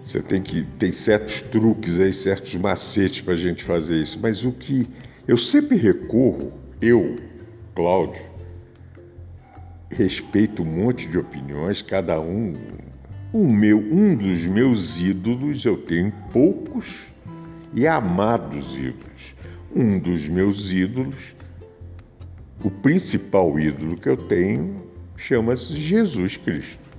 você 0.01 0.23
tem 0.23 0.41
que 0.41 0.63
tem 0.79 0.91
certos 0.91 1.39
truques 1.39 1.99
aí, 1.99 2.11
certos 2.11 2.55
macetes 2.55 3.21
para 3.21 3.33
a 3.33 3.37
gente 3.37 3.63
fazer 3.63 4.01
isso. 4.01 4.17
Mas 4.19 4.43
o 4.43 4.51
que 4.51 4.89
eu 5.27 5.37
sempre 5.37 5.77
recorro, 5.77 6.51
eu, 6.81 7.17
Cláudio, 7.75 8.33
respeito 9.89 10.63
um 10.63 10.65
monte 10.65 11.07
de 11.07 11.17
opiniões, 11.17 11.81
cada 11.81 12.19
um, 12.19 12.53
um 13.33 13.51
meu, 13.51 13.77
um 13.77 14.15
dos 14.15 14.45
meus 14.45 14.99
ídolos, 14.99 15.65
eu 15.65 15.77
tenho 15.77 16.11
poucos 16.31 17.07
e 17.73 17.87
amados 17.87 18.77
ídolos. 18.77 19.35
Um 19.75 19.99
dos 19.99 20.27
meus 20.27 20.71
ídolos, 20.71 21.35
o 22.63 22.71
principal 22.71 23.59
ídolo 23.59 23.97
que 23.97 24.07
eu 24.07 24.15
tenho, 24.15 24.83
chama-se 25.17 25.75
Jesus 25.75 26.37
Cristo. 26.37 26.89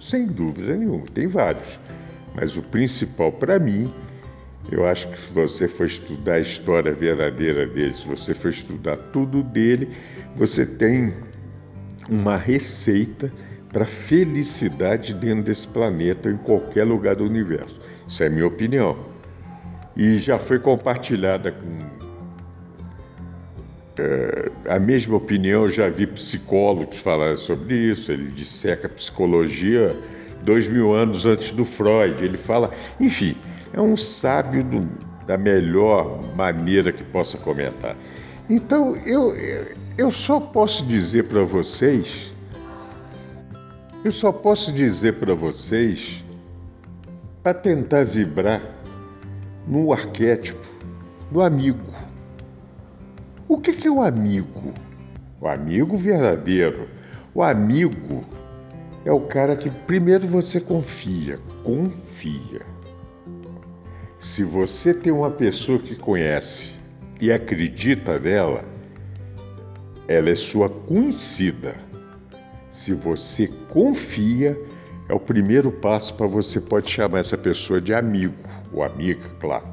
Sem 0.00 0.26
dúvida 0.26 0.76
nenhuma, 0.76 1.06
tem 1.12 1.26
vários. 1.26 1.78
Mas 2.34 2.56
o 2.56 2.62
principal 2.62 3.30
para 3.30 3.58
mim, 3.58 3.92
eu 4.70 4.86
acho 4.86 5.08
que 5.08 5.18
se 5.18 5.32
você 5.32 5.68
for 5.68 5.86
estudar 5.86 6.34
a 6.34 6.40
história 6.40 6.92
verdadeira 6.92 7.66
dele, 7.66 7.92
se 7.92 8.08
você 8.08 8.32
for 8.32 8.48
estudar 8.48 8.96
tudo 8.96 9.42
dele, 9.42 9.90
você 10.34 10.64
tem 10.64 11.14
uma 12.08 12.36
receita 12.36 13.32
para 13.72 13.86
felicidade 13.86 15.14
dentro 15.14 15.44
desse 15.44 15.66
planeta 15.66 16.30
em 16.30 16.36
qualquer 16.36 16.84
lugar 16.84 17.16
do 17.16 17.24
universo. 17.24 17.80
Isso 18.06 18.22
é 18.22 18.28
minha 18.28 18.46
opinião. 18.46 18.96
E 19.96 20.18
já 20.18 20.38
foi 20.38 20.58
compartilhada 20.58 21.52
com. 21.52 22.02
É, 23.98 24.50
a 24.68 24.78
mesma 24.78 25.16
opinião, 25.16 25.68
já 25.68 25.88
vi 25.88 26.06
psicólogos 26.06 26.98
falar 26.98 27.36
sobre 27.36 27.74
isso. 27.74 28.12
Ele 28.12 28.30
disseca 28.30 28.86
a 28.86 28.90
psicologia 28.90 29.96
dois 30.42 30.68
mil 30.68 30.92
anos 30.92 31.24
antes 31.24 31.52
do 31.52 31.64
Freud. 31.64 32.22
Ele 32.22 32.36
fala, 32.38 32.72
enfim, 33.00 33.36
é 33.72 33.80
um 33.80 33.96
sábio 33.96 34.64
do, 34.64 34.88
da 35.26 35.36
melhor 35.38 36.20
maneira 36.34 36.92
que 36.92 37.04
possa 37.04 37.38
comentar. 37.38 37.96
Então 38.48 38.96
eu, 38.96 39.34
eu 39.34 39.81
só 40.10 40.40
posso 40.40 40.86
dizer 40.86 41.28
para 41.28 41.44
vocês, 41.44 42.32
eu 44.04 44.10
só 44.10 44.32
posso 44.32 44.72
dizer 44.72 45.18
para 45.18 45.34
vocês, 45.34 46.24
para 47.42 47.54
tentar 47.54 48.04
vibrar 48.04 48.62
no 49.66 49.92
arquétipo 49.92 50.66
do 51.30 51.42
amigo. 51.42 51.92
O 53.46 53.58
que, 53.58 53.74
que 53.74 53.86
é 53.86 53.90
o 53.90 54.02
amigo? 54.02 54.72
O 55.40 55.46
amigo 55.46 55.96
verdadeiro. 55.96 56.88
O 57.34 57.42
amigo 57.42 58.24
é 59.04 59.12
o 59.12 59.20
cara 59.20 59.56
que 59.56 59.70
primeiro 59.70 60.26
você 60.26 60.60
confia, 60.60 61.38
confia. 61.62 62.62
Se 64.18 64.42
você 64.42 64.94
tem 64.94 65.12
uma 65.12 65.30
pessoa 65.30 65.78
que 65.78 65.96
conhece 65.96 66.76
e 67.20 67.30
acredita 67.30 68.18
nela, 68.18 68.71
ela 70.12 70.30
é 70.30 70.34
sua 70.34 70.68
conhecida. 70.68 71.74
Se 72.70 72.92
você 72.92 73.48
confia, 73.68 74.58
é 75.08 75.14
o 75.14 75.20
primeiro 75.20 75.70
passo 75.70 76.14
para 76.14 76.26
você 76.26 76.60
pode 76.60 76.90
chamar 76.90 77.18
essa 77.18 77.36
pessoa 77.36 77.80
de 77.80 77.92
amigo, 77.94 78.34
ou 78.72 78.82
amiga, 78.82 79.28
claro. 79.40 79.66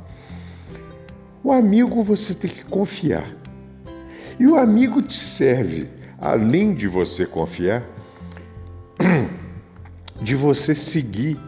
O 1.44 1.52
amigo 1.52 2.04
você 2.04 2.34
tem 2.34 2.50
que 2.50 2.66
confiar. 2.66 3.30
E 4.40 4.46
o 4.48 4.58
amigo 4.58 5.02
te 5.02 5.16
serve, 5.16 5.90
além 6.18 6.74
de 6.74 6.88
você 6.88 7.26
confiar, 7.26 7.84
de 10.22 10.36
você 10.36 10.76
seguir 10.76 11.40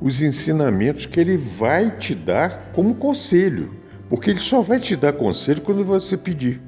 os 0.00 0.20
ensinamentos 0.20 1.06
que 1.06 1.20
ele 1.20 1.36
vai 1.36 1.96
te 1.96 2.14
dar 2.14 2.72
como 2.74 2.96
conselho, 2.96 3.70
porque 4.08 4.30
ele 4.30 4.40
só 4.40 4.60
vai 4.60 4.80
te 4.80 4.96
dar 4.96 5.12
conselho 5.12 5.62
quando 5.62 5.84
você 5.84 6.16
pedir. 6.16 6.60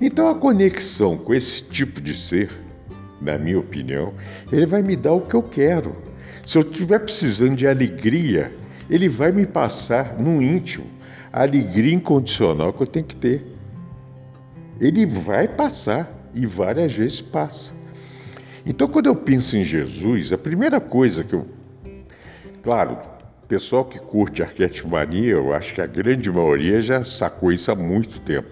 Então 0.00 0.28
a 0.28 0.34
conexão 0.34 1.16
com 1.16 1.34
esse 1.34 1.64
tipo 1.64 2.00
de 2.00 2.14
ser, 2.14 2.50
na 3.20 3.36
minha 3.36 3.58
opinião, 3.58 4.14
ele 4.52 4.66
vai 4.66 4.82
me 4.82 4.94
dar 4.94 5.12
o 5.12 5.22
que 5.22 5.34
eu 5.34 5.42
quero. 5.42 5.96
Se 6.46 6.56
eu 6.56 6.62
estiver 6.62 7.00
precisando 7.00 7.56
de 7.56 7.66
alegria, 7.66 8.52
ele 8.88 9.08
vai 9.08 9.32
me 9.32 9.44
passar 9.44 10.16
no 10.18 10.40
íntimo 10.40 10.86
a 11.32 11.42
alegria 11.42 11.94
incondicional 11.94 12.72
que 12.72 12.82
eu 12.82 12.86
tenho 12.86 13.04
que 13.04 13.16
ter. 13.16 13.44
Ele 14.80 15.04
vai 15.04 15.48
passar 15.48 16.10
e 16.34 16.46
várias 16.46 16.92
vezes 16.92 17.20
passa. 17.20 17.72
Então, 18.64 18.88
quando 18.88 19.06
eu 19.06 19.16
penso 19.16 19.56
em 19.56 19.64
Jesus, 19.64 20.32
a 20.32 20.38
primeira 20.38 20.80
coisa 20.80 21.24
que 21.24 21.34
eu. 21.34 21.46
Claro, 22.62 22.98
pessoal 23.46 23.84
que 23.84 23.98
curte 23.98 24.42
arquetipomania, 24.42 25.32
eu 25.32 25.54
acho 25.54 25.74
que 25.74 25.80
a 25.80 25.86
grande 25.86 26.30
maioria 26.30 26.80
já 26.80 27.02
sacou 27.02 27.50
isso 27.50 27.70
há 27.72 27.74
muito 27.74 28.20
tempo. 28.20 28.48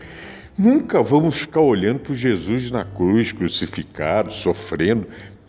Nunca 0.59 1.03
vamos 1.03 1.41
ficar 1.41 1.61
olhando 1.61 1.99
para 1.99 2.15
Jesus 2.15 2.71
na 2.71 2.83
cruz, 2.83 3.31
crucificado, 3.31 4.33
sofrendo. 4.33 5.07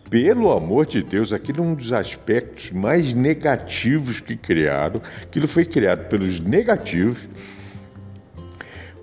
Pelo 0.09 0.51
amor 0.51 0.85
de 0.85 1.01
Deus, 1.01 1.31
aquilo 1.31 1.63
é 1.63 1.67
um 1.67 1.75
dos 1.75 1.93
aspectos 1.93 2.71
mais 2.71 3.13
negativos 3.13 4.19
que 4.19 4.35
criaram. 4.35 5.01
Aquilo 5.23 5.47
foi 5.47 5.63
criado 5.63 6.09
pelos 6.09 6.41
negativos 6.41 7.27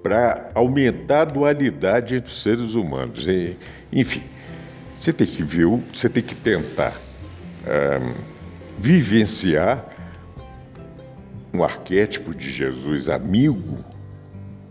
para 0.02 0.50
aumentar 0.54 1.22
a 1.22 1.24
dualidade 1.24 2.14
entre 2.16 2.30
os 2.30 2.42
seres 2.42 2.74
humanos. 2.74 3.26
E, 3.26 3.56
enfim, 3.90 4.22
você 4.98 5.10
tem 5.10 5.26
que 5.26 5.42
ver, 5.42 5.66
você 5.90 6.10
tem 6.10 6.22
que 6.22 6.34
tentar 6.34 6.94
um, 7.66 8.14
vivenciar 8.78 9.88
um 11.52 11.64
arquétipo 11.64 12.34
de 12.34 12.50
Jesus 12.50 13.08
amigo. 13.08 13.93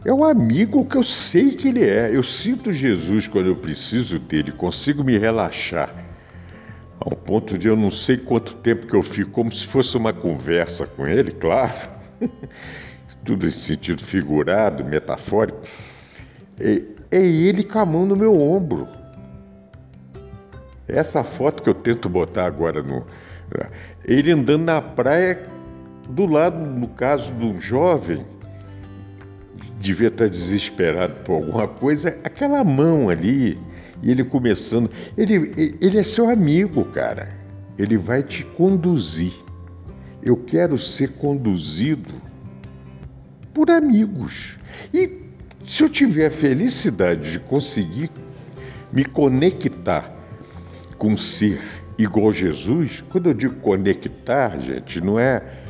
É 0.05 0.13
um 0.13 0.23
amigo 0.23 0.85
que 0.85 0.97
eu 0.97 1.03
sei 1.03 1.51
que 1.51 1.69
ele 1.69 1.83
é. 1.83 2.13
Eu 2.13 2.23
sinto 2.23 2.71
Jesus 2.71 3.27
quando 3.27 3.47
eu 3.47 3.55
preciso 3.55 4.19
dele, 4.19 4.51
consigo 4.51 5.03
me 5.03 5.17
relaxar. 5.17 5.93
A 6.99 7.09
um 7.09 7.15
ponto 7.15 7.57
de 7.57 7.67
eu 7.67 7.75
não 7.75 7.89
sei 7.89 8.17
quanto 8.17 8.55
tempo 8.55 8.87
que 8.87 8.95
eu 8.95 9.03
fico, 9.03 9.31
como 9.31 9.51
se 9.51 9.65
fosse 9.65 9.95
uma 9.97 10.13
conversa 10.13 10.85
com 10.85 11.07
ele, 11.07 11.31
claro. 11.31 11.89
Tudo 13.23 13.47
em 13.47 13.51
sentido 13.51 14.03
figurado, 14.03 14.83
metafórico. 14.83 15.61
É, 16.59 17.17
é 17.17 17.25
ele 17.25 17.63
com 17.63 17.79
a 17.79 17.85
mão 17.85 18.05
no 18.05 18.15
meu 18.15 18.39
ombro 18.39 18.87
essa 20.87 21.23
foto 21.23 21.63
que 21.63 21.69
eu 21.69 21.73
tento 21.73 22.09
botar 22.09 22.45
agora 22.45 22.81
no. 22.81 23.05
Ele 24.05 24.31
andando 24.31 24.63
na 24.63 24.81
praia, 24.81 25.47
do 26.09 26.25
lado, 26.25 26.57
no 26.57 26.87
caso 26.89 27.33
de 27.33 27.45
um 27.45 27.59
jovem, 27.59 28.25
devia 29.83 30.07
estar 30.07 30.29
desesperado 30.29 31.15
por 31.25 31.33
alguma 31.33 31.67
coisa, 31.67 32.17
aquela 32.23 32.63
mão 32.63 33.09
ali, 33.09 33.59
e 34.01 34.09
ele 34.09 34.23
começando. 34.23 34.89
Ele, 35.17 35.75
ele 35.81 35.97
é 35.97 36.03
seu 36.03 36.29
amigo, 36.29 36.85
cara. 36.85 37.29
Ele 37.77 37.97
vai 37.97 38.23
te 38.23 38.45
conduzir. 38.45 39.33
Eu 40.21 40.37
quero 40.37 40.77
ser 40.77 41.09
conduzido 41.13 42.13
por 43.53 43.69
amigos. 43.69 44.57
E 44.93 45.21
se 45.65 45.83
eu 45.83 45.89
tiver 45.89 46.27
a 46.27 46.31
felicidade 46.31 47.33
de 47.33 47.39
conseguir 47.39 48.09
me 48.91 49.03
conectar 49.03 50.15
com 50.97 51.09
um 51.09 51.17
ser 51.17 51.59
igual 51.97 52.31
Jesus, 52.31 53.03
quando 53.09 53.29
eu 53.29 53.33
digo 53.33 53.55
conectar, 53.55 54.57
gente, 54.59 55.01
não 55.01 55.19
é 55.19 55.62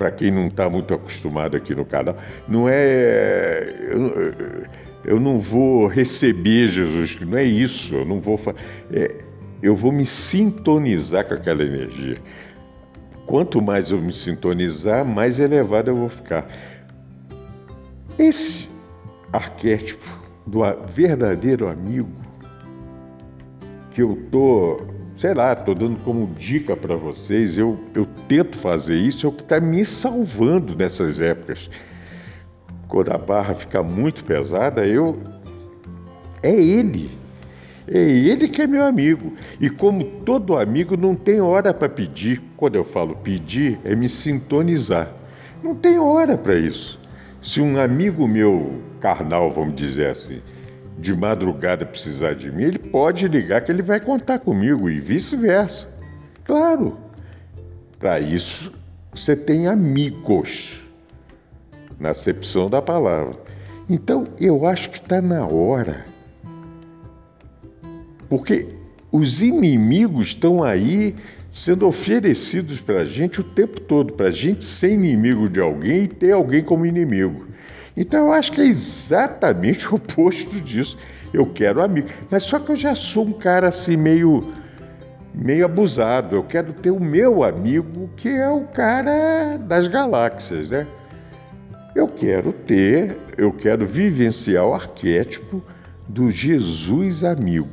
para 0.00 0.10
quem 0.10 0.30
não 0.30 0.46
está 0.46 0.66
muito 0.66 0.94
acostumado 0.94 1.58
aqui 1.58 1.74
no 1.74 1.84
canal, 1.84 2.16
não 2.48 2.66
é 2.66 3.70
eu, 3.90 4.64
eu, 5.04 5.20
não 5.20 5.38
vou 5.38 5.86
receber 5.86 6.68
Jesus, 6.68 7.20
não 7.20 7.36
é 7.36 7.44
isso, 7.44 7.94
eu 7.96 8.06
não 8.06 8.18
vou 8.18 8.40
é, 8.90 9.14
eu 9.62 9.76
vou 9.76 9.92
me 9.92 10.06
sintonizar 10.06 11.28
com 11.28 11.34
aquela 11.34 11.62
energia. 11.62 12.16
Quanto 13.26 13.60
mais 13.60 13.90
eu 13.90 14.00
me 14.00 14.10
sintonizar, 14.10 15.04
mais 15.04 15.38
elevado 15.38 15.90
eu 15.90 15.96
vou 15.96 16.08
ficar. 16.08 16.50
Esse 18.18 18.70
arquétipo 19.30 20.08
do 20.46 20.60
verdadeiro 20.88 21.68
amigo 21.68 22.08
que 23.90 24.00
eu 24.00 24.16
tô, 24.32 24.80
sei 25.20 25.34
lá, 25.34 25.54
tô 25.54 25.74
dando 25.74 25.98
como 26.02 26.34
dica 26.34 26.74
para 26.74 26.96
vocês, 26.96 27.58
eu, 27.58 27.78
eu 27.94 28.06
tento 28.26 28.56
fazer 28.56 28.96
isso, 28.96 29.26
é 29.26 29.28
o 29.28 29.32
que 29.32 29.42
está 29.42 29.60
me 29.60 29.84
salvando 29.84 30.74
nessas 30.74 31.20
épocas. 31.20 31.68
Quando 32.88 33.12
a 33.12 33.18
barra 33.18 33.52
fica 33.52 33.82
muito 33.82 34.24
pesada, 34.24 34.86
eu 34.86 35.22
é 36.42 36.54
ele. 36.54 37.10
É 37.86 38.00
ele 38.00 38.48
que 38.48 38.62
é 38.62 38.66
meu 38.66 38.82
amigo. 38.82 39.34
E 39.60 39.68
como 39.68 40.02
todo 40.24 40.56
amigo 40.56 40.96
não 40.96 41.14
tem 41.14 41.38
hora 41.38 41.74
para 41.74 41.90
pedir, 41.90 42.42
quando 42.56 42.76
eu 42.76 42.84
falo 42.84 43.14
pedir, 43.16 43.78
é 43.84 43.94
me 43.94 44.08
sintonizar. 44.08 45.12
Não 45.62 45.74
tem 45.74 45.98
hora 45.98 46.38
para 46.38 46.54
isso. 46.54 46.98
Se 47.42 47.60
um 47.60 47.78
amigo 47.78 48.26
meu 48.26 48.80
carnal, 49.00 49.50
vamos 49.50 49.74
dizer 49.74 50.06
assim, 50.06 50.40
de 51.00 51.14
madrugada 51.14 51.86
precisar 51.86 52.34
de 52.34 52.50
mim, 52.52 52.64
ele 52.64 52.78
pode 52.78 53.26
ligar 53.26 53.62
que 53.62 53.72
ele 53.72 53.82
vai 53.82 53.98
contar 53.98 54.38
comigo 54.38 54.90
e 54.90 55.00
vice-versa. 55.00 55.88
Claro, 56.44 56.98
para 57.98 58.20
isso 58.20 58.72
você 59.12 59.34
tem 59.34 59.66
amigos, 59.66 60.84
na 61.98 62.10
acepção 62.10 62.68
da 62.70 62.80
palavra. 62.80 63.36
Então 63.88 64.28
eu 64.38 64.66
acho 64.66 64.90
que 64.90 64.98
está 64.98 65.20
na 65.20 65.46
hora, 65.46 66.04
porque 68.28 68.68
os 69.10 69.42
inimigos 69.42 70.28
estão 70.28 70.62
aí 70.62 71.16
sendo 71.50 71.86
oferecidos 71.86 72.80
para 72.80 73.00
a 73.00 73.04
gente 73.04 73.40
o 73.40 73.44
tempo 73.44 73.80
todo, 73.80 74.12
para 74.12 74.28
a 74.28 74.30
gente 74.30 74.64
ser 74.64 74.92
inimigo 74.92 75.48
de 75.48 75.58
alguém 75.58 76.04
e 76.04 76.08
ter 76.08 76.32
alguém 76.32 76.62
como 76.62 76.86
inimigo. 76.86 77.46
Então 77.96 78.26
eu 78.26 78.32
acho 78.32 78.52
que 78.52 78.60
é 78.60 78.66
exatamente 78.66 79.88
o 79.88 79.96
oposto 79.96 80.60
disso. 80.60 80.96
Eu 81.32 81.46
quero 81.46 81.82
amigo. 81.82 82.08
Mas 82.30 82.44
só 82.44 82.58
que 82.58 82.72
eu 82.72 82.76
já 82.76 82.94
sou 82.94 83.26
um 83.26 83.32
cara 83.32 83.68
assim 83.68 83.96
meio 83.96 84.52
meio 85.34 85.64
abusado. 85.64 86.36
Eu 86.36 86.42
quero 86.42 86.72
ter 86.72 86.90
o 86.90 87.00
meu 87.00 87.42
amigo, 87.42 88.10
que 88.16 88.28
é 88.28 88.48
o 88.48 88.64
cara 88.64 89.56
das 89.58 89.86
galáxias, 89.86 90.68
né? 90.68 90.86
Eu 91.94 92.08
quero 92.08 92.52
ter, 92.52 93.16
eu 93.36 93.52
quero 93.52 93.86
vivenciar 93.86 94.64
o 94.64 94.74
arquétipo 94.74 95.62
do 96.08 96.30
Jesus 96.30 97.24
amigo. 97.24 97.68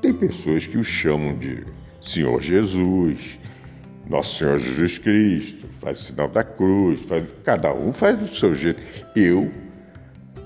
Tem 0.00 0.12
pessoas 0.12 0.66
que 0.66 0.78
o 0.78 0.84
chamam 0.84 1.36
de 1.36 1.64
Senhor 2.00 2.40
Jesus, 2.40 3.37
nosso 4.08 4.38
Senhor 4.38 4.58
Jesus 4.58 4.98
Cristo, 4.98 5.66
faz 5.80 6.00
o 6.00 6.04
sinal 6.04 6.28
da 6.28 6.42
cruz, 6.42 7.02
faz, 7.02 7.24
cada 7.44 7.72
um 7.74 7.92
faz 7.92 8.16
do 8.16 8.26
seu 8.26 8.54
jeito. 8.54 8.82
Eu, 9.14 9.50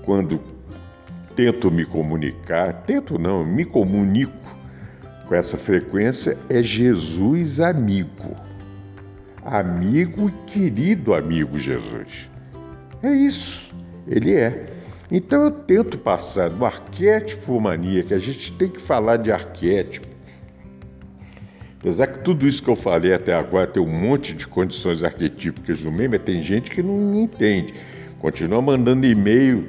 quando 0.03 0.39
tento 1.35 1.71
me 1.71 1.85
comunicar, 1.85 2.73
tento 2.85 3.17
não, 3.17 3.45
me 3.45 3.63
comunico 3.63 4.33
com 5.27 5.35
essa 5.35 5.57
frequência, 5.57 6.37
é 6.49 6.61
Jesus 6.61 7.59
amigo. 7.59 8.35
Amigo 9.45 10.29
e 10.29 10.51
querido 10.51 11.13
amigo 11.13 11.57
Jesus. 11.57 12.29
É 13.01 13.11
isso, 13.11 13.73
ele 14.07 14.35
é. 14.35 14.73
Então 15.11 15.43
eu 15.43 15.51
tento 15.51 15.97
passar 15.97 16.49
do 16.49 16.65
arquétipo 16.65 17.59
mania, 17.59 18.03
que 18.03 18.13
a 18.13 18.19
gente 18.19 18.51
tem 18.57 18.69
que 18.69 18.79
falar 18.79 19.17
de 19.17 19.31
arquétipo, 19.31 20.12
Apesar 21.83 22.07
que 22.07 22.19
tudo 22.19 22.47
isso 22.47 22.63
que 22.63 22.69
eu 22.69 22.77
falei 22.77 23.13
até 23.13 23.33
agora 23.33 23.67
tem 23.67 23.83
um 23.83 23.91
monte 23.91 24.33
de 24.33 24.47
condições 24.47 25.03
arquetípicas 25.03 25.83
no 25.83 25.91
meio, 25.91 26.11
mas 26.11 26.21
tem 26.21 26.41
gente 26.41 26.71
que 26.71 26.81
não 26.81 27.13
entende. 27.19 27.73
Continua 28.19 28.61
mandando 28.61 29.05
e-mail 29.05 29.67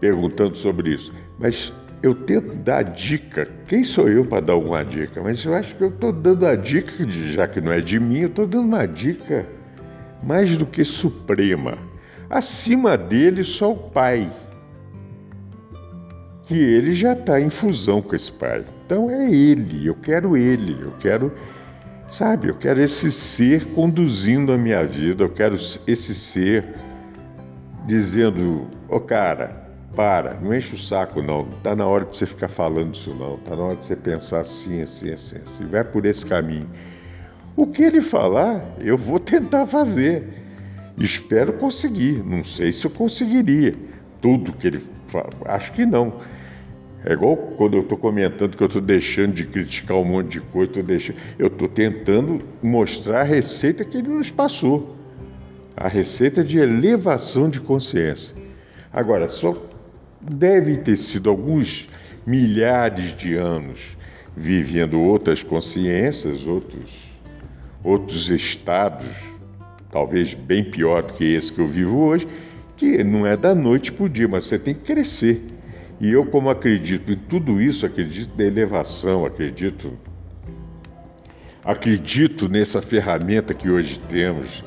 perguntando 0.00 0.56
sobre 0.56 0.92
isso. 0.94 1.14
Mas 1.38 1.72
eu 2.02 2.12
tento 2.12 2.56
dar 2.56 2.82
dica. 2.82 3.48
Quem 3.68 3.84
sou 3.84 4.08
eu 4.08 4.24
para 4.24 4.40
dar 4.40 4.54
alguma 4.54 4.84
dica? 4.84 5.22
Mas 5.22 5.44
eu 5.44 5.54
acho 5.54 5.76
que 5.76 5.82
eu 5.82 5.90
estou 5.90 6.12
dando 6.12 6.44
a 6.44 6.56
dica, 6.56 6.92
já 7.08 7.46
que 7.46 7.60
não 7.60 7.70
é 7.70 7.80
de 7.80 8.00
mim, 8.00 8.22
eu 8.22 8.28
estou 8.28 8.44
dando 8.44 8.66
uma 8.66 8.84
dica 8.84 9.46
mais 10.24 10.58
do 10.58 10.66
que 10.66 10.84
suprema. 10.84 11.78
Acima 12.28 12.98
dele, 12.98 13.44
só 13.44 13.70
o 13.70 13.76
pai. 13.76 14.28
Que 16.46 16.54
ele 16.54 16.92
já 16.92 17.12
está 17.12 17.40
em 17.40 17.50
fusão 17.50 18.00
com 18.00 18.14
esse 18.14 18.30
pai. 18.30 18.64
Então 18.84 19.10
é 19.10 19.30
ele, 19.30 19.86
eu 19.86 19.94
quero 19.94 20.36
ele, 20.36 20.76
eu 20.80 20.92
quero, 21.00 21.32
sabe, 22.08 22.48
eu 22.48 22.54
quero 22.54 22.80
esse 22.80 23.10
ser 23.10 23.64
conduzindo 23.66 24.52
a 24.52 24.58
minha 24.58 24.84
vida, 24.84 25.24
eu 25.24 25.28
quero 25.28 25.56
esse 25.56 26.14
ser 26.14 26.64
dizendo: 27.84 28.68
Ô 28.88 28.96
oh, 28.96 29.00
cara, 29.00 29.66
para, 29.96 30.34
não 30.34 30.54
enche 30.54 30.74
o 30.74 30.78
saco 30.78 31.22
não, 31.22 31.46
tá 31.62 31.74
na 31.74 31.86
hora 31.86 32.04
de 32.04 32.16
você 32.16 32.26
ficar 32.26 32.48
falando 32.48 32.94
isso 32.94 33.14
não, 33.14 33.38
tá 33.38 33.56
na 33.56 33.62
hora 33.62 33.76
de 33.76 33.86
você 33.86 33.96
pensar 33.96 34.40
assim, 34.40 34.82
assim, 34.82 35.10
assim, 35.10 35.38
assim, 35.38 35.64
vai 35.64 35.82
por 35.82 36.04
esse 36.04 36.24
caminho. 36.24 36.68
O 37.56 37.66
que 37.66 37.82
ele 37.82 38.02
falar, 38.02 38.62
eu 38.80 38.98
vou 38.98 39.18
tentar 39.18 39.66
fazer. 39.66 40.44
Espero 40.98 41.54
conseguir, 41.54 42.22
não 42.24 42.44
sei 42.44 42.72
se 42.72 42.84
eu 42.84 42.90
conseguiria 42.90 43.74
tudo 44.20 44.52
que 44.52 44.66
ele 44.66 44.82
fala, 45.08 45.30
acho 45.46 45.72
que 45.72 45.86
não. 45.86 46.20
É 47.04 47.12
igual 47.12 47.36
quando 47.36 47.76
eu 47.76 47.82
estou 47.82 47.96
comentando 47.96 48.56
que 48.56 48.62
eu 48.62 48.66
estou 48.66 48.82
deixando 48.82 49.32
de 49.34 49.44
criticar 49.46 49.96
um 49.96 50.04
monte 50.04 50.32
de 50.32 50.40
coisa, 50.40 50.72
tô 50.72 50.82
deixando, 50.82 51.16
eu 51.38 51.46
estou 51.46 51.68
tentando 51.68 52.38
mostrar 52.62 53.20
a 53.20 53.24
receita 53.24 53.84
que 53.84 53.98
ele 53.98 54.08
nos 54.08 54.30
passou. 54.30 54.96
A 55.76 55.88
receita 55.88 56.42
de 56.42 56.58
elevação 56.58 57.50
de 57.50 57.60
consciência. 57.60 58.34
Agora, 58.92 59.28
só 59.28 59.54
deve 60.20 60.78
ter 60.78 60.96
sido 60.96 61.28
alguns 61.28 61.88
milhares 62.26 63.14
de 63.14 63.34
anos 63.34 63.96
vivendo 64.36 65.00
outras 65.00 65.42
consciências, 65.42 66.46
outros, 66.46 67.12
outros 67.82 68.28
estados, 68.28 69.34
talvez 69.90 70.34
bem 70.34 70.64
pior 70.64 71.02
do 71.02 71.14
que 71.14 71.24
esse 71.24 71.52
que 71.52 71.60
eu 71.60 71.66
vivo 71.66 71.98
hoje, 72.00 72.28
que 72.76 73.02
não 73.02 73.26
é 73.26 73.36
da 73.36 73.54
noite 73.54 73.90
para 73.90 74.04
o 74.04 74.08
dia, 74.08 74.28
mas 74.28 74.44
você 74.44 74.58
tem 74.58 74.74
que 74.74 74.80
crescer. 74.80 75.55
E 76.00 76.10
eu, 76.10 76.26
como 76.26 76.50
acredito 76.50 77.10
em 77.10 77.16
tudo 77.16 77.60
isso, 77.60 77.86
acredito 77.86 78.36
na 78.36 78.44
elevação, 78.44 79.24
acredito, 79.24 79.98
acredito 81.64 82.48
nessa 82.48 82.82
ferramenta 82.82 83.54
que 83.54 83.70
hoje 83.70 83.98
temos 84.00 84.62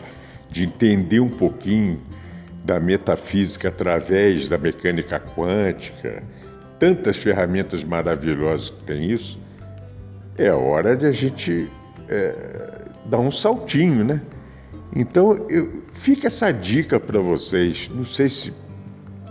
de 0.50 0.64
entender 0.64 1.20
um 1.20 1.30
pouquinho 1.30 2.02
da 2.66 2.80
metafísica 2.80 3.70
através 3.70 4.48
da 4.48 4.58
mecânica 4.58 5.20
quântica, 5.20 6.24
tantas 6.80 7.18
ferramentas 7.18 7.84
maravilhosas 7.84 8.72
que 8.72 8.84
tem 8.84 9.12
isso, 9.12 9.40
é 10.38 10.52
hora 10.52 10.96
de 10.96 11.06
a 11.06 11.12
gente 11.12 11.70
é, 12.08 12.34
dar 13.06 13.20
um 13.20 13.30
saltinho, 13.30 14.04
né? 14.04 14.22
Então, 14.96 15.46
eu, 15.50 15.84
fica 15.92 16.28
essa 16.28 16.52
dica 16.52 17.00
para 17.00 17.20
vocês. 17.20 17.90
Não 17.94 18.06
sei 18.06 18.30
se 18.30 18.54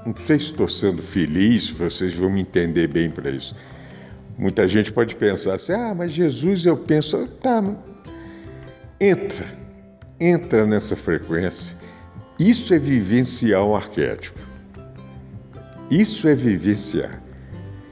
não 0.08 0.16
sei 0.16 0.38
se 0.38 0.46
estou 0.46 0.68
sendo 0.68 1.02
feliz, 1.02 1.70
vocês 1.70 2.14
vão 2.14 2.30
me 2.30 2.40
entender 2.40 2.86
bem 2.88 3.10
para 3.10 3.30
isso. 3.30 3.54
Muita 4.36 4.68
gente 4.68 4.92
pode 4.92 5.14
pensar 5.16 5.54
assim: 5.54 5.72
ah, 5.72 5.94
mas 5.94 6.12
Jesus, 6.12 6.64
eu 6.66 6.76
penso, 6.76 7.26
tá, 7.40 7.62
entra, 9.00 9.46
entra 10.20 10.66
nessa 10.66 10.94
frequência 10.94 11.78
isso 12.38 12.72
é 12.72 12.78
vivenciar 12.78 13.64
um 13.64 13.74
arquétipo. 13.74 14.38
Isso 15.90 16.28
é 16.28 16.36
vivenciar. 16.36 17.20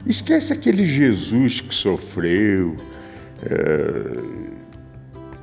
Esquece 0.05 0.53
aquele 0.53 0.85
Jesus 0.85 1.59
que 1.59 1.75
sofreu. 1.75 2.77
É... 3.43 4.47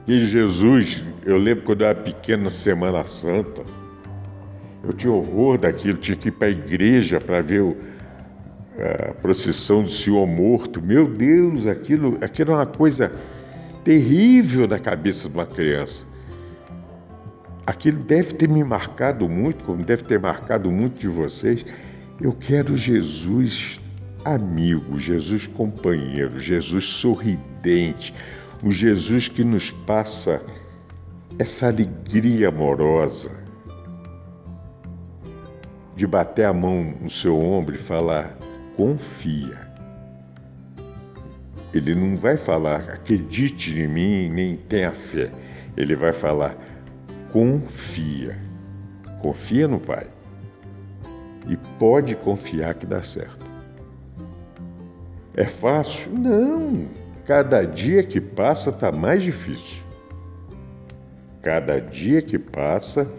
Aquele 0.01 0.27
Jesus, 0.27 1.03
eu 1.27 1.37
lembro 1.37 1.65
quando 1.65 1.83
eu 1.83 1.89
era 1.89 1.99
pequeno 2.01 2.45
na 2.45 2.51
Semana 2.51 3.05
Santa, 3.05 3.63
eu 4.87 4.93
tinha 4.93 5.13
horror 5.13 5.59
daquilo, 5.59 5.99
tinha 5.99 6.17
que 6.17 6.29
ir 6.29 6.33
para 6.33 6.49
a 6.49 6.51
igreja 6.51 7.21
para 7.21 7.41
ver 7.41 7.63
o, 7.63 7.77
a 9.11 9.15
procissão 9.15 9.83
do 9.83 9.89
Senhor 9.89 10.27
morto. 10.27 10.83
Meu 10.83 11.07
Deus, 11.09 11.67
aquilo, 11.67 12.19
aquilo 12.21 12.53
é 12.53 12.55
uma 12.55 12.67
coisa 12.67 13.13
terrível 13.83 14.67
na 14.67 14.79
cabeça 14.79 15.29
de 15.29 15.35
uma 15.35 15.47
criança 15.47 16.15
aquilo 17.67 18.03
deve 18.03 18.35
ter 18.35 18.49
me 18.49 18.63
marcado 18.63 19.29
muito, 19.29 19.65
como 19.65 19.83
deve 19.85 20.05
ter 20.05 20.19
marcado 20.19 20.71
muito 20.71 20.99
de 20.99 21.09
vocês. 21.09 21.65
Eu 22.21 22.33
quero 22.33 22.77
Jesus 22.77 23.81
amigo, 24.25 24.99
Jesus 24.99 25.47
companheiro, 25.47 26.39
Jesus 26.39 26.87
sorridente, 26.87 28.15
o 28.63 28.71
Jesus 28.71 29.29
que 29.29 29.45
nos 29.45 29.71
passa 29.71 30.41
essa 31.39 31.67
alegria 31.67 32.49
amorosa 32.49 33.44
de 35.97 36.07
bater 36.07 36.45
a 36.45 36.53
mão 36.53 36.95
no 37.01 37.11
seu 37.11 37.39
ombro 37.39 37.75
e 37.75 37.79
falar: 37.79 38.37
confia. 38.77 39.65
Ele 41.73 41.95
não 41.95 42.17
vai 42.17 42.37
falar, 42.37 42.81
acredite 42.91 43.77
em 43.79 43.89
mim, 43.89 44.29
nem 44.29 44.57
tenha 44.57 44.93
fé. 44.93 45.31
Ele 45.77 45.97
vai 45.97 46.13
falar, 46.13 46.57
confia. 47.33 48.37
Confia 49.21 49.67
no 49.67 49.81
Pai. 49.81 50.07
E 51.49 51.57
pode 51.79 52.15
confiar 52.15 52.75
que 52.75 52.87
dá 52.87 53.03
certo. 53.03 53.45
É 55.37 55.47
fácil? 55.47 56.13
Não. 56.13 56.87
Cada 57.27 57.65
dia 57.65 58.05
que 58.05 58.21
passa 58.21 58.71
está 58.71 58.93
mais 58.93 59.23
difícil. 59.23 59.83
Cada 61.43 61.81
dia 61.81 62.23
que 62.23 62.39
passa, 62.39 63.11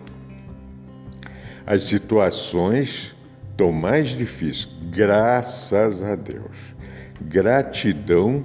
as 1.66 1.84
situações 1.84 3.16
estão 3.52 3.72
mais 3.72 4.10
difíceis. 4.10 4.76
Graças 4.92 6.04
a 6.04 6.16
Deus. 6.16 6.76
Gratidão 7.22 8.44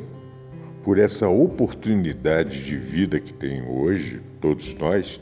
por 0.82 0.98
essa 0.98 1.28
oportunidade 1.28 2.64
de 2.64 2.76
vida 2.76 3.20
que 3.20 3.32
tem 3.32 3.62
hoje, 3.62 4.22
todos 4.40 4.74
nós, 4.74 5.20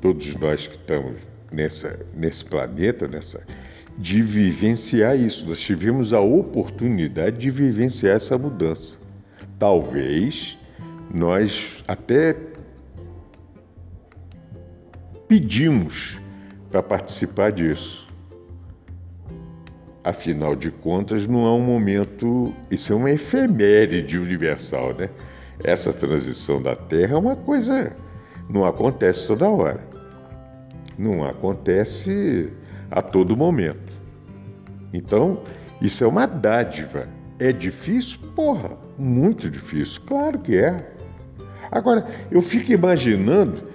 todos 0.00 0.34
nós 0.36 0.66
que 0.66 0.76
estamos 0.76 1.18
nessa, 1.50 2.04
nesse 2.14 2.44
planeta, 2.44 3.08
nessa, 3.08 3.42
de 3.96 4.20
vivenciar 4.20 5.18
isso. 5.18 5.48
Nós 5.48 5.60
tivemos 5.60 6.12
a 6.12 6.20
oportunidade 6.20 7.38
de 7.38 7.50
vivenciar 7.50 8.16
essa 8.16 8.36
mudança. 8.36 8.98
Talvez 9.58 10.58
nós 11.12 11.82
até 11.86 12.34
pedimos 15.32 16.20
para 16.70 16.82
participar 16.82 17.52
disso. 17.52 18.06
Afinal 20.04 20.54
de 20.54 20.70
contas, 20.70 21.26
não 21.26 21.46
é 21.46 21.50
um 21.52 21.64
momento, 21.64 22.52
isso 22.70 22.92
é 22.92 22.96
uma 22.96 23.10
efeméride 23.10 24.18
universal, 24.18 24.92
né? 24.92 25.08
Essa 25.64 25.90
transição 25.90 26.60
da 26.60 26.76
Terra 26.76 27.14
é 27.14 27.16
uma 27.16 27.34
coisa, 27.34 27.96
não 28.46 28.66
acontece 28.66 29.26
toda 29.26 29.48
hora. 29.48 29.82
Não 30.98 31.24
acontece 31.24 32.52
a 32.90 33.00
todo 33.00 33.34
momento. 33.34 33.90
Então, 34.92 35.40
isso 35.80 36.04
é 36.04 36.06
uma 36.06 36.26
dádiva. 36.26 37.08
É 37.38 37.52
difícil? 37.52 38.18
Porra, 38.36 38.72
muito 38.98 39.48
difícil. 39.48 40.02
Claro 40.06 40.40
que 40.40 40.58
é. 40.58 40.92
Agora, 41.70 42.06
eu 42.30 42.42
fico 42.42 42.70
imaginando, 42.70 43.71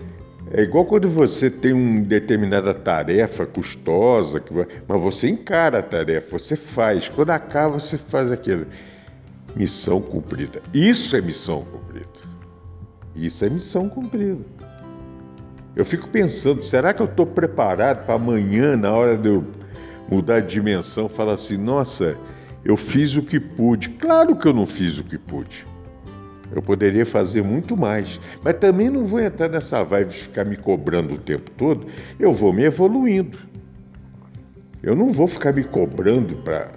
é 0.51 0.61
igual 0.61 0.85
quando 0.85 1.09
você 1.09 1.49
tem 1.49 1.73
uma 1.73 2.01
determinada 2.01 2.73
tarefa 2.73 3.45
custosa, 3.45 4.41
mas 4.87 5.01
você 5.01 5.29
encara 5.29 5.79
a 5.79 5.83
tarefa, 5.83 6.37
você 6.37 6.55
faz. 6.55 7.09
Quando 7.09 7.31
acaba, 7.31 7.79
você 7.79 7.97
faz 7.97 8.31
aquilo. 8.31 8.65
Missão 9.55 10.01
cumprida. 10.01 10.61
Isso 10.73 11.15
é 11.15 11.21
missão 11.21 11.65
cumprida. 11.65 12.07
Isso 13.15 13.43
é 13.43 13.49
missão 13.49 13.89
cumprida. 13.89 14.45
Eu 15.75 15.85
fico 15.85 16.07
pensando, 16.07 16.63
será 16.63 16.93
que 16.93 17.01
eu 17.01 17.07
estou 17.07 17.25
preparado 17.25 18.05
para 18.05 18.15
amanhã, 18.15 18.75
na 18.75 18.93
hora 18.93 19.17
de 19.17 19.29
eu 19.29 19.43
mudar 20.09 20.39
de 20.39 20.53
dimensão, 20.53 21.09
falar 21.09 21.33
assim: 21.33 21.57
nossa, 21.57 22.17
eu 22.63 22.77
fiz 22.77 23.15
o 23.15 23.21
que 23.21 23.39
pude? 23.39 23.89
Claro 23.89 24.35
que 24.35 24.47
eu 24.47 24.53
não 24.53 24.65
fiz 24.65 24.97
o 24.97 25.03
que 25.03 25.17
pude. 25.17 25.65
Eu 26.51 26.61
poderia 26.61 27.05
fazer 27.05 27.43
muito 27.43 27.75
mais, 27.75 28.19
mas 28.41 28.57
também 28.57 28.89
não 28.89 29.05
vou 29.05 29.19
entrar 29.19 29.49
nessa 29.49 29.83
vibe 29.83 30.09
de 30.09 30.17
ficar 30.17 30.45
me 30.45 30.55
cobrando 30.55 31.15
o 31.15 31.17
tempo 31.17 31.51
todo. 31.51 31.87
Eu 32.19 32.33
vou 32.33 32.53
me 32.53 32.63
evoluindo. 32.63 33.37
Eu 34.81 34.95
não 34.95 35.11
vou 35.11 35.27
ficar 35.27 35.53
me 35.53 35.63
cobrando 35.63 36.35
para. 36.37 36.71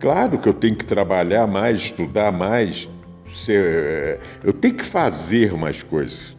Claro 0.00 0.38
que 0.38 0.48
eu 0.48 0.54
tenho 0.54 0.76
que 0.76 0.84
trabalhar 0.84 1.46
mais, 1.46 1.80
estudar 1.80 2.32
mais, 2.32 2.90
ser... 3.26 4.20
eu 4.42 4.52
tenho 4.52 4.74
que 4.74 4.84
fazer 4.84 5.52
mais 5.54 5.82
coisas. 5.82 6.36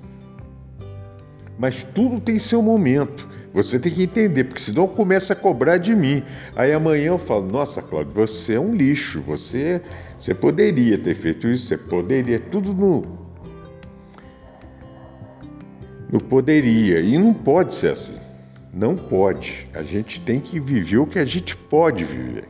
Mas 1.57 1.83
tudo 1.83 2.19
tem 2.19 2.37
seu 2.37 2.61
momento. 2.61 3.27
Você 3.53 3.79
tem 3.79 3.91
que 3.91 4.03
entender, 4.03 4.43
porque 4.43 4.61
senão 4.61 4.87
começa 4.87 5.33
a 5.33 5.35
cobrar 5.35 5.77
de 5.77 5.95
mim. 5.95 6.21
Aí 6.55 6.71
amanhã 6.71 7.07
eu 7.07 7.17
falo: 7.17 7.47
Nossa, 7.47 7.81
Cláudio, 7.81 8.13
você 8.13 8.53
é 8.53 8.59
um 8.59 8.71
lixo. 8.71 9.21
Você, 9.21 9.81
você 10.19 10.33
poderia 10.33 10.97
ter 10.97 11.15
feito 11.15 11.47
isso, 11.47 11.67
você 11.67 11.77
poderia. 11.77 12.39
Tudo 12.39 12.73
no. 12.73 13.05
No 16.11 16.19
poderia. 16.21 16.99
E 17.01 17.17
não 17.17 17.33
pode 17.33 17.75
ser 17.75 17.91
assim. 17.91 18.17
Não 18.73 18.95
pode. 18.95 19.67
A 19.73 19.83
gente 19.83 20.21
tem 20.21 20.39
que 20.39 20.59
viver 20.59 20.97
o 20.97 21.05
que 21.05 21.19
a 21.19 21.25
gente 21.25 21.55
pode 21.55 22.03
viver. 22.03 22.47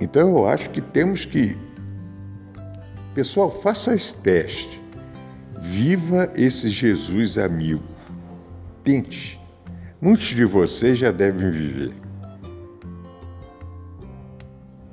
Então 0.00 0.36
eu 0.36 0.46
acho 0.46 0.70
que 0.70 0.80
temos 0.80 1.24
que. 1.24 1.56
Pessoal, 3.14 3.50
faça 3.50 3.94
esse 3.94 4.20
teste. 4.20 4.80
Viva 5.60 6.30
esse 6.36 6.68
Jesus 6.68 7.38
amigo. 7.38 7.82
Tente. 8.84 9.40
Muitos 10.00 10.26
de 10.26 10.44
vocês 10.44 10.98
já 10.98 11.10
devem 11.10 11.50
viver. 11.50 12.07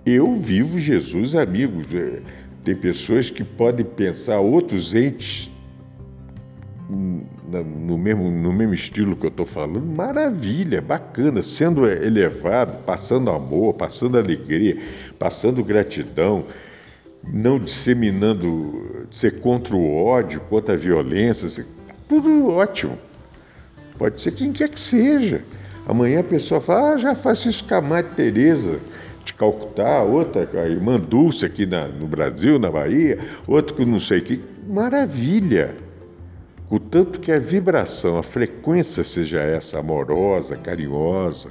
Eu 0.06 0.34
vivo 0.34 0.78
Jesus 0.78 1.36
amigo. 1.36 1.82
Tem 2.64 2.76
pessoas 2.76 3.32
que 3.32 3.43
podem 3.43 3.86
pensar 3.86 4.39
outros 4.39 4.93
entes 4.93 5.51
no 6.88 7.97
mesmo, 7.97 8.30
no 8.30 8.53
mesmo 8.53 8.74
estilo 8.74 9.16
que 9.16 9.26
eu 9.26 9.30
estou 9.30 9.45
falando, 9.45 9.82
maravilha, 9.82 10.82
bacana, 10.82 11.41
sendo 11.41 11.88
elevado, 11.88 12.84
passando 12.84 13.32
amor, 13.32 13.74
passando 13.74 14.18
alegria, 14.18 14.78
passando 15.18 15.64
gratidão, 15.64 16.45
não 17.28 17.58
disseminando, 17.58 19.08
ser 19.12 19.39
contra 19.39 19.76
o 19.76 19.95
ódio, 19.95 20.41
contra 20.41 20.76
a 20.76 20.78
violência, 20.78 21.66
tudo 22.08 22.49
ótimo. 22.49 22.97
Pode 23.97 24.22
ser 24.22 24.32
quem 24.32 24.51
quer 24.51 24.70
que 24.70 24.80
seja. 24.80 25.41
Amanhã 25.88 26.20
a 26.20 26.24
pessoa 26.24 26.62
fala, 26.62 26.93
ah, 26.93 26.97
já 26.97 27.16
faço 27.16 27.49
isso 27.49 27.64
com 27.68 27.76
a 27.76 27.82
Madre 27.82 28.12
Teresa 28.16 28.80
de 29.26 29.34
Calcutá, 29.34 30.04
outra, 30.04 30.48
a 30.62 30.70
irmã 30.70 31.00
Dulce 31.00 31.46
aqui 31.46 31.66
na, 31.66 31.88
no 31.88 32.08
Brasil, 32.08 32.60
na 32.60 32.70
Bahia, 32.70 33.20
outra 33.48 33.76
que 33.76 33.84
não 33.84 34.00
sei 34.00 34.22
que. 34.22 34.42
Maravilha! 34.68 35.76
O 36.70 36.80
tanto 36.80 37.20
que 37.20 37.32
a 37.32 37.40
vibração, 37.40 38.18
a 38.18 38.24
frequência 38.24 39.04
seja 39.04 39.40
essa, 39.40 39.80
amorosa, 39.80 40.56
carinhosa. 40.56 41.50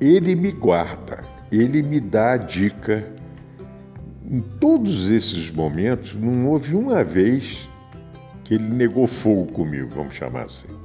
Ele 0.00 0.34
me 0.34 0.50
guarda, 0.50 1.22
ele 1.50 1.82
me 1.82 2.00
dá 2.00 2.32
a 2.32 2.36
dica. 2.36 3.06
Em 4.28 4.40
todos 4.40 5.10
esses 5.10 5.50
momentos, 5.50 6.14
não 6.14 6.48
houve 6.48 6.74
uma 6.74 7.04
vez 7.04 7.68
que 8.44 8.54
ele 8.54 8.68
negou 8.68 9.06
fogo 9.06 9.52
comigo, 9.52 9.90
vamos 9.94 10.14
chamar 10.14 10.44
assim. 10.44 10.81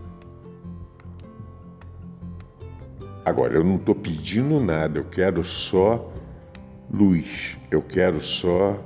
Agora, 3.27 3.55
eu 3.55 3.63
não 3.63 3.75
estou 3.75 3.93
pedindo 3.93 4.57
nada, 4.57 4.99
eu 4.99 5.03
quero 5.03 5.43
só 5.43 6.13
luz, 6.89 7.57
eu 7.69 7.81
quero 7.81 8.21
só 8.21 8.81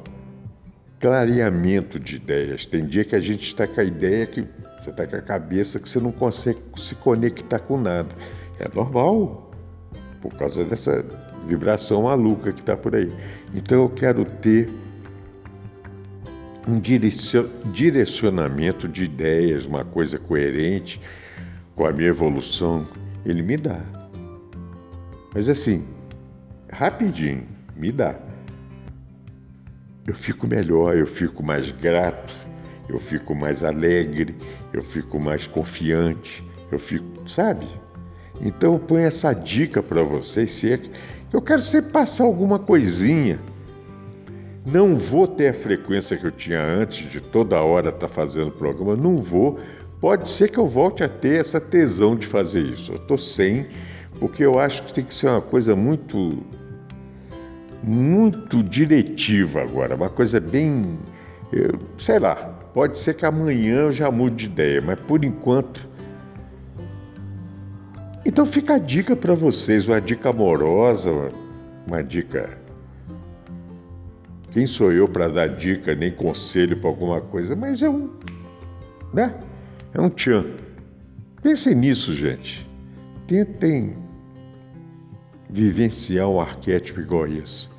clareamento 1.00 2.00
de 2.00 2.16
ideias. 2.16 2.66
Tem 2.66 2.84
dia 2.88 3.04
que 3.04 3.16
a 3.16 3.20
gente 3.20 3.44
está 3.44 3.68
com 3.68 3.80
a 3.80 3.84
ideia 3.84 4.26
que 4.26 4.42
você 4.80 4.90
está 4.90 5.06
com 5.06 5.16
a 5.16 5.22
cabeça 5.22 5.80
que 5.80 5.88
você 5.88 6.00
não 6.00 6.12
consegue 6.12 6.60
se 6.76 6.96
conectar 6.96 7.60
com 7.60 7.80
nada. 7.80 8.10
É 8.60 8.68
normal, 8.74 9.52
por 10.24 10.34
causa 10.34 10.66
dessa 10.66 11.06
vibração 11.48 12.02
maluca 12.02 12.52
que 12.52 12.62
está 12.62 12.76
por 12.76 12.96
aí. 12.96 13.14
Então 13.54 13.84
eu 13.84 13.90
quero 13.90 14.26
ter 14.26 14.68
um 16.68 16.82
direcionamento 17.72 18.88
de 18.88 19.04
ideias, 19.04 19.68
uma 19.68 19.86
coisa 19.86 20.18
coerente 20.18 21.00
com 21.76 21.86
a 21.86 21.92
minha 21.92 22.10
evolução. 22.10 22.88
Ele 23.24 23.44
me 23.44 23.56
dá. 23.56 24.01
Mas 25.34 25.50
assim, 25.50 25.86
rapidinho, 26.72 27.48
me 27.76 27.92
dá 27.92 28.20
eu 30.08 30.16
fico 30.16 30.48
melhor, 30.48 30.98
eu 30.98 31.06
fico 31.06 31.44
mais 31.44 31.72
grato, 31.72 32.34
eu 32.90 33.00
fico 33.00 33.36
mais 33.36 33.64
alegre, 33.64 34.36
eu 34.74 34.82
fico 34.82 35.20
mais 35.20 35.48
confiante, 35.48 36.44
eu 36.72 36.80
fico, 36.80 37.30
sabe? 37.30 37.68
Então 38.42 38.74
eu 38.74 38.80
ponho 38.80 39.06
essa 39.06 39.34
dica 39.34 39.82
para 39.84 40.04
vocês, 40.04 40.52
se 40.52 40.72
é 40.72 40.78
que 40.78 40.90
eu 41.32 41.42
quero 41.42 41.62
sempre 41.62 41.92
passar 41.92 42.24
alguma 42.24 42.60
coisinha. 42.60 43.40
Não 44.66 44.96
vou 44.96 45.28
ter 45.28 45.48
a 45.48 45.54
frequência 45.54 46.18
que 46.18 46.26
eu 46.26 46.32
tinha 46.32 46.62
antes 46.62 47.10
de 47.10 47.20
toda 47.20 47.60
hora 47.62 47.90
estar 47.90 48.02
tá 48.02 48.08
fazendo 48.08 48.52
programa, 48.52 48.96
não 48.96 49.18
vou. 49.18 49.60
Pode 50.00 50.28
ser 50.28 50.50
que 50.50 50.58
eu 50.58 50.68
volte 50.68 51.04
a 51.04 51.10
ter 51.10 51.40
essa 51.40 51.60
tesão 51.60 52.16
de 52.16 52.28
fazer 52.28 52.62
isso. 52.62 52.92
Eu 52.92 52.98
estou 52.98 53.18
sem, 53.18 53.68
porque 54.20 54.44
eu 54.44 54.60
acho 54.60 54.84
que 54.84 54.94
tem 54.94 55.04
que 55.04 55.14
ser 55.14 55.28
uma 55.28 55.42
coisa 55.42 55.76
muito 55.76 56.44
muito 57.84 58.62
diretiva 58.64 59.62
agora, 59.62 59.96
uma 59.96 60.10
coisa 60.10 60.40
bem. 60.40 61.00
Eu, 61.52 61.80
sei 61.98 62.20
lá, 62.20 62.36
pode 62.74 62.98
ser 62.98 63.16
que 63.16 63.26
amanhã 63.26 63.82
eu 63.82 63.92
já 63.92 64.12
mude 64.12 64.36
de 64.36 64.46
ideia, 64.46 64.82
mas 64.82 65.00
por 65.00 65.24
enquanto. 65.26 65.90
Então 68.24 68.46
fica 68.46 68.76
a 68.76 68.80
dica 68.80 69.16
para 69.16 69.34
vocês, 69.34 69.88
uma 69.88 70.00
dica 70.00 70.30
amorosa, 70.30 71.12
uma 71.88 72.04
dica. 72.04 72.58
Quem 74.52 74.68
sou 74.68 74.92
eu 74.92 75.08
para 75.08 75.28
dar 75.28 75.48
dica 75.48 75.96
nem 75.96 76.12
conselho 76.12 76.78
para 76.78 76.90
alguma 76.90 77.22
coisa? 77.22 77.56
Mas 77.56 77.82
é 77.82 77.90
um. 77.90 78.10
né? 79.14 79.34
É 79.94 80.00
um 80.00 80.10
tchan. 80.10 80.46
Pensem 81.42 81.74
nisso, 81.74 82.14
gente. 82.14 82.70
Tentem 83.32 83.96
vivenciar 85.50 86.28
um 86.28 86.42
arquétipo 86.42 87.00
igual 87.00 87.26
esse. 87.28 87.70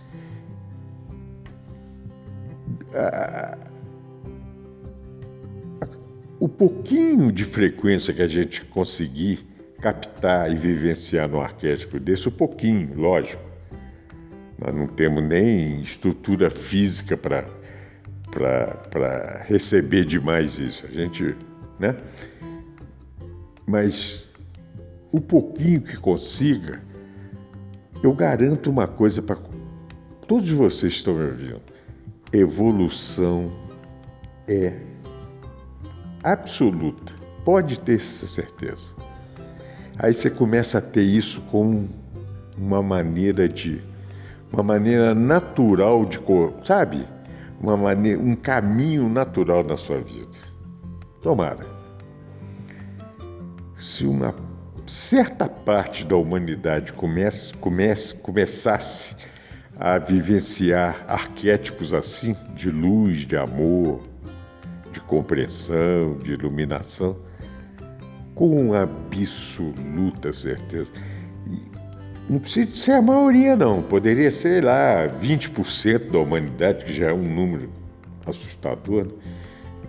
o 6.40 6.48
pouquinho 6.48 7.30
de 7.30 7.44
frequência 7.44 8.14
que 8.14 8.22
a 8.22 8.26
gente 8.26 8.64
conseguir 8.64 9.46
captar 9.78 10.50
e 10.50 10.56
vivenciar 10.56 11.28
no 11.28 11.42
arquétipo 11.42 12.00
desse, 12.00 12.28
o 12.28 12.32
pouquinho, 12.32 12.98
lógico. 12.98 13.42
Nós 14.58 14.74
não 14.74 14.86
temos 14.86 15.22
nem 15.22 15.82
estrutura 15.82 16.48
física 16.48 17.14
para 17.14 17.44
receber 19.44 20.06
demais 20.06 20.58
isso. 20.58 20.86
A 20.86 20.90
gente, 20.90 21.36
né? 21.78 21.94
Mas 23.66 24.31
o 25.12 25.20
pouquinho 25.20 25.82
que 25.82 25.96
consiga, 25.98 26.82
eu 28.02 28.14
garanto 28.14 28.70
uma 28.70 28.88
coisa 28.88 29.20
para 29.20 29.36
todos 30.26 30.50
vocês 30.50 30.94
que 30.94 30.98
estão 30.98 31.14
me 31.14 31.26
ouvindo. 31.26 31.60
Evolução 32.32 33.52
é 34.48 34.74
absoluta. 36.24 37.12
Pode 37.44 37.78
ter 37.78 37.96
essa 37.96 38.26
certeza. 38.26 38.90
Aí 39.98 40.14
você 40.14 40.30
começa 40.30 40.78
a 40.78 40.80
ter 40.80 41.02
isso 41.02 41.42
como 41.42 41.90
uma 42.56 42.82
maneira 42.82 43.46
de 43.46 43.82
uma 44.50 44.62
maneira 44.62 45.14
natural 45.14 46.04
de, 46.04 46.20
sabe? 46.64 47.06
Uma 47.60 47.76
maneira, 47.76 48.20
um 48.20 48.34
caminho 48.34 49.08
natural 49.08 49.62
na 49.62 49.76
sua 49.76 50.00
vida. 50.00 50.38
Tomara. 51.20 51.66
Se 53.78 54.06
uma 54.06 54.34
certa 54.86 55.48
parte 55.48 56.06
da 56.06 56.16
humanidade 56.16 56.92
comece, 56.92 57.52
comece, 57.54 58.14
começasse 58.14 59.16
a 59.78 59.98
vivenciar 59.98 61.04
arquétipos 61.08 61.94
assim, 61.94 62.36
de 62.54 62.70
luz, 62.70 63.26
de 63.26 63.36
amor, 63.36 64.02
de 64.92 65.00
compreensão, 65.00 66.18
de 66.18 66.32
iluminação, 66.32 67.16
com 68.34 68.74
absoluta 68.74 70.32
certeza. 70.32 70.90
não 72.28 72.38
precisa 72.38 72.74
ser 72.74 72.92
a 72.92 73.02
maioria, 73.02 73.56
não. 73.56 73.82
Poderia 73.82 74.30
ser 74.30 74.64
lá 74.64 75.08
20% 75.08 76.10
da 76.10 76.18
humanidade, 76.18 76.84
que 76.84 76.92
já 76.92 77.10
é 77.10 77.12
um 77.12 77.34
número 77.34 77.70
assustador, 78.26 79.06
né? 79.06 79.12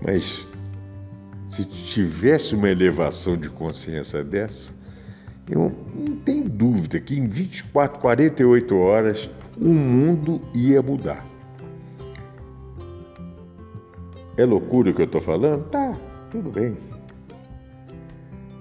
mas 0.02 0.48
se 1.50 1.66
tivesse 1.66 2.56
uma 2.56 2.70
elevação 2.70 3.38
de 3.38 3.50
consciência 3.50 4.24
dessa, 4.24 4.72
eu 5.50 5.72
não 5.96 6.16
tenho 6.18 6.48
dúvida 6.48 7.00
que 7.00 7.18
em 7.18 7.28
24, 7.28 8.00
48 8.00 8.76
horas 8.78 9.30
o 9.58 9.70
mundo 9.70 10.42
ia 10.54 10.82
mudar. 10.82 11.26
É 14.38 14.46
loucura 14.46 14.90
o 14.90 14.94
que 14.94 15.02
eu 15.02 15.06
estou 15.06 15.22
falando? 15.22 15.64
Tá, 15.70 15.94
tudo 16.32 16.50
bem. 16.50 16.76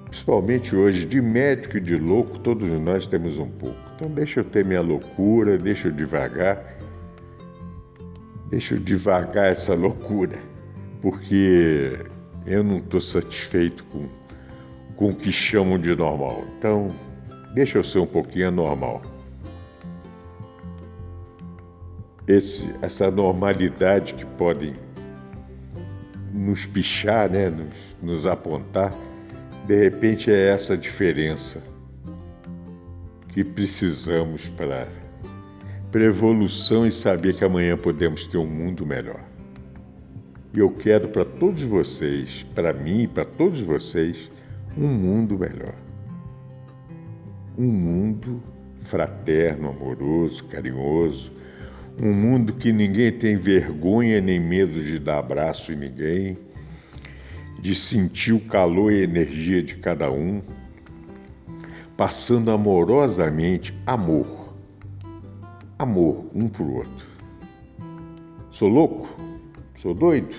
Principalmente 0.07 0.77
hoje, 0.77 1.07
de 1.07 1.23
médico 1.23 1.79
e 1.79 1.81
de 1.81 1.97
louco, 1.97 2.39
todos 2.41 2.71
nós 2.79 3.07
temos 3.07 3.39
um 3.39 3.49
pouco. 3.49 3.79
Então 3.97 4.11
deixa 4.11 4.41
eu 4.41 4.45
ter 4.45 4.65
minha 4.65 4.83
loucura, 4.83 5.57
deixa 5.57 5.89
eu 5.89 5.93
devagar. 5.93 6.77
Deixa 8.51 8.75
eu 8.75 8.79
devagar 8.79 9.51
essa 9.51 9.75
loucura. 9.75 10.39
Porque 11.01 11.99
eu 12.45 12.63
não 12.63 12.77
estou 12.77 13.01
satisfeito 13.01 13.85
com, 13.87 14.07
com 15.03 15.09
o 15.09 15.15
que 15.17 15.33
chamam 15.33 15.81
de 15.81 15.97
normal. 15.97 16.45
Então, 16.57 16.95
deixa 17.53 17.77
eu 17.77 17.83
ser 17.83 17.99
um 17.99 18.07
pouquinho 18.07 18.47
anormal. 18.47 19.03
Esse, 22.25 22.73
essa 22.81 23.11
normalidade 23.11 24.15
que 24.15 24.25
podem 24.25 24.73
nos 26.33 26.67
pichar, 26.67 27.29
né, 27.29 27.51
nos, 27.51 27.97
nos 28.01 28.27
apontar, 28.29 28.95
de 29.67 29.77
repente 29.77 30.31
é 30.31 30.51
essa 30.51 30.77
diferença 30.77 31.61
que 33.27 33.43
precisamos 33.43 34.49
para 34.51 34.87
para 35.91 36.05
evolução 36.05 36.87
e 36.87 36.93
saber 36.93 37.35
que 37.35 37.45
amanhã 37.45 37.77
podemos 37.77 38.29
ter 38.29 38.39
um 38.39 38.47
mundo 38.47 38.87
melhor. 38.87 39.21
E 40.55 40.61
eu 40.61 40.71
quero 40.71 41.09
para 41.09 41.25
todos 41.25 41.63
vocês, 41.63 42.47
para 42.55 42.73
mim 42.73 43.03
e 43.03 43.09
para 43.09 43.25
todos 43.25 43.61
vocês, 43.61 44.31
um 44.77 44.89
mundo 44.89 45.39
melhor. 45.39 45.75
Um 47.57 47.67
mundo 47.67 48.43
fraterno, 48.85 49.69
amoroso, 49.69 50.45
carinhoso, 50.45 51.33
um 52.03 52.13
mundo 52.13 52.55
que 52.55 52.73
ninguém 52.73 53.13
tem 53.13 53.37
vergonha 53.37 54.21
nem 54.21 54.41
medo 54.41 54.83
de 54.83 54.99
dar 54.99 55.19
abraço 55.19 55.73
em 55.73 55.77
ninguém, 55.77 56.39
de 57.61 57.75
sentir 57.75 58.33
o 58.33 58.41
calor 58.41 58.93
e 58.93 59.01
a 59.01 59.05
energia 59.05 59.63
de 59.63 59.77
cada 59.77 60.11
um, 60.11 60.43
passando 61.97 62.51
amorosamente 62.51 63.73
amor 63.87 64.43
amor 65.83 66.27
um 66.33 66.49
para 66.49 66.63
o 66.63 66.77
outro. 66.77 67.07
Sou 68.51 68.69
louco? 68.69 69.09
Sou 69.77 69.93
doido? 69.93 70.35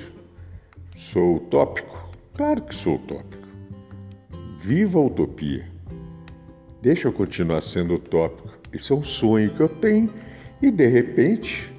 Sou 0.95 1.38
utópico? 1.38 2.09
Claro 2.36 2.61
que 2.63 2.73
sou 2.73 2.95
utópico. 2.95 3.42
Viva 4.66 4.97
a 4.97 5.01
utopia. 5.01 5.66
Deixa 6.82 7.09
eu 7.09 7.11
continuar 7.11 7.59
sendo 7.59 7.95
utópico. 7.95 8.57
Isso 8.72 8.93
é 8.93 8.95
um 8.95 9.03
sonho 9.03 9.53
que 9.53 9.59
eu 9.59 9.68
tenho 9.68 10.09
e 10.61 10.72
de 10.72 10.88
repente 10.88 11.70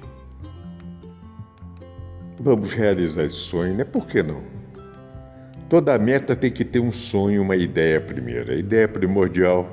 vamos 2.39 2.73
realizar 2.73 3.23
esse 3.23 3.37
sonho, 3.37 3.73
né? 3.73 3.83
Por 3.83 4.05
que 4.05 4.21
não? 4.21 4.39
Toda 5.67 5.97
meta 5.97 6.35
tem 6.35 6.51
que 6.51 6.63
ter 6.63 6.79
um 6.79 6.91
sonho, 6.91 7.41
uma 7.41 7.55
ideia 7.55 7.99
primeiro. 7.99 8.51
A 8.51 8.55
ideia 8.55 8.87
primordial 8.87 9.67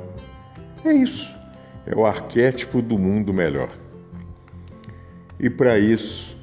é 0.82 0.94
isso. 0.94 1.36
É 1.84 1.94
o 1.94 2.06
arquétipo 2.06 2.80
do 2.80 2.98
mundo 2.98 3.30
melhor. 3.30 3.68
E 5.38 5.50
para 5.50 5.78
isso, 5.78 6.34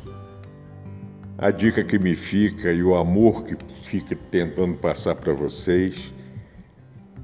a 1.36 1.50
dica 1.50 1.84
que 1.84 1.98
me 1.98 2.14
fica 2.14 2.72
e 2.72 2.84
o 2.84 2.94
amor 2.94 3.44
que 3.44 3.58
fica 3.82 4.16
tentando 4.30 4.78
passar 4.78 5.16
para 5.16 5.34
vocês 5.34 6.14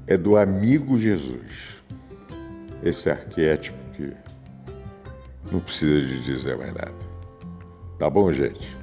é 0.06 0.16
do 0.16 0.36
amigo 0.36 0.96
Jesus. 0.98 1.82
Esse 2.82 3.10
arquétipo 3.10 3.78
que 3.92 4.12
não 5.50 5.60
precisa 5.60 6.00
de 6.00 6.22
dizer 6.22 6.56
mais 6.56 6.72
nada. 6.72 6.94
Tá 7.98 8.08
bom, 8.10 8.32
gente? 8.32 8.76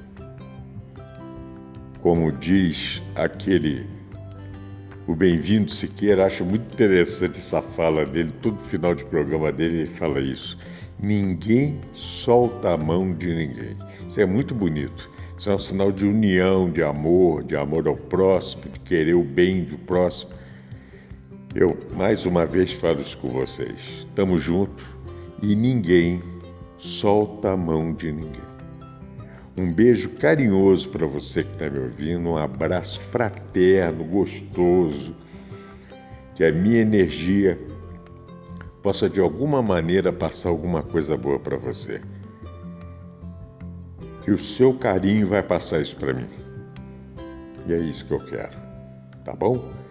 Como 2.00 2.30
diz 2.32 3.02
aquele 3.14 3.86
o 5.06 5.14
Bem-vindo 5.14 5.70
Siqueira, 5.70 6.24
acho 6.24 6.44
muito 6.44 6.72
interessante 6.72 7.38
essa 7.38 7.60
fala 7.60 8.06
dele, 8.06 8.32
todo 8.40 8.56
final 8.64 8.94
de 8.94 9.04
programa 9.04 9.52
dele 9.52 9.80
ele 9.80 9.86
fala 9.86 10.18
isso. 10.18 10.58
Ninguém 10.98 11.80
solta 11.92 12.70
a 12.70 12.76
mão 12.76 13.12
de 13.12 13.34
ninguém. 13.34 13.76
Isso 14.08 14.20
é 14.20 14.24
muito 14.24 14.54
bonito. 14.54 15.10
Isso 15.36 15.50
é 15.50 15.54
um 15.54 15.58
sinal 15.58 15.92
de 15.92 16.06
união, 16.06 16.70
de 16.70 16.82
amor, 16.82 17.42
de 17.44 17.54
amor 17.54 17.86
ao 17.86 17.96
próximo, 17.96 18.62
de 18.72 18.80
querer 18.80 19.14
o 19.14 19.22
bem 19.22 19.64
do 19.64 19.76
próximo. 19.76 20.32
Eu 21.54 21.78
mais 21.94 22.26
uma 22.26 22.44
vez 22.44 22.72
falo 22.72 23.00
isso 23.00 23.16
com 23.18 23.28
vocês. 23.28 23.78
Estamos 24.00 24.42
juntos 24.42 24.84
e 25.40 25.54
ninguém 25.54 26.20
solta 26.76 27.52
a 27.52 27.56
mão 27.56 27.92
de 27.92 28.10
ninguém. 28.10 28.42
Um 29.56 29.72
beijo 29.72 30.16
carinhoso 30.16 30.88
para 30.88 31.06
você 31.06 31.44
que 31.44 31.52
está 31.52 31.70
me 31.70 31.78
ouvindo, 31.78 32.28
um 32.28 32.36
abraço 32.36 33.00
fraterno, 33.00 34.02
gostoso, 34.02 35.14
que 36.34 36.42
a 36.42 36.50
minha 36.50 36.80
energia 36.80 37.56
possa 38.82 39.08
de 39.08 39.20
alguma 39.20 39.62
maneira 39.62 40.12
passar 40.12 40.48
alguma 40.48 40.82
coisa 40.82 41.16
boa 41.16 41.38
para 41.38 41.56
você. 41.56 42.02
Que 44.24 44.32
o 44.32 44.38
seu 44.38 44.74
carinho 44.74 45.28
vai 45.28 45.42
passar 45.42 45.80
isso 45.80 45.94
para 45.94 46.12
mim. 46.12 46.28
E 47.68 47.72
é 47.72 47.78
isso 47.78 48.04
que 48.04 48.12
eu 48.12 48.24
quero. 48.24 48.58
Tá 49.24 49.32
bom? 49.32 49.83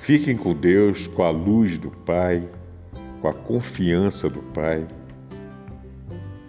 Fiquem 0.00 0.34
com 0.34 0.54
Deus, 0.54 1.06
com 1.06 1.22
a 1.22 1.30
luz 1.30 1.76
do 1.76 1.90
Pai, 1.90 2.48
com 3.20 3.28
a 3.28 3.34
confiança 3.34 4.30
do 4.30 4.40
Pai. 4.40 4.88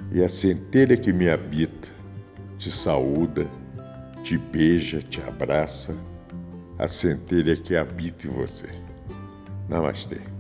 E 0.10 0.24
a 0.24 0.30
centelha 0.30 0.96
que 0.96 1.12
me 1.12 1.30
habita 1.30 1.90
te 2.58 2.72
saúda, 2.72 3.46
te 4.24 4.38
beija, 4.38 5.02
te 5.02 5.22
abraça, 5.22 5.94
a 6.80 6.88
centelha 6.88 7.56
que 7.56 7.76
habita 7.76 8.26
em 8.26 8.32
você. 8.32 8.70
Namastê. 9.68 10.31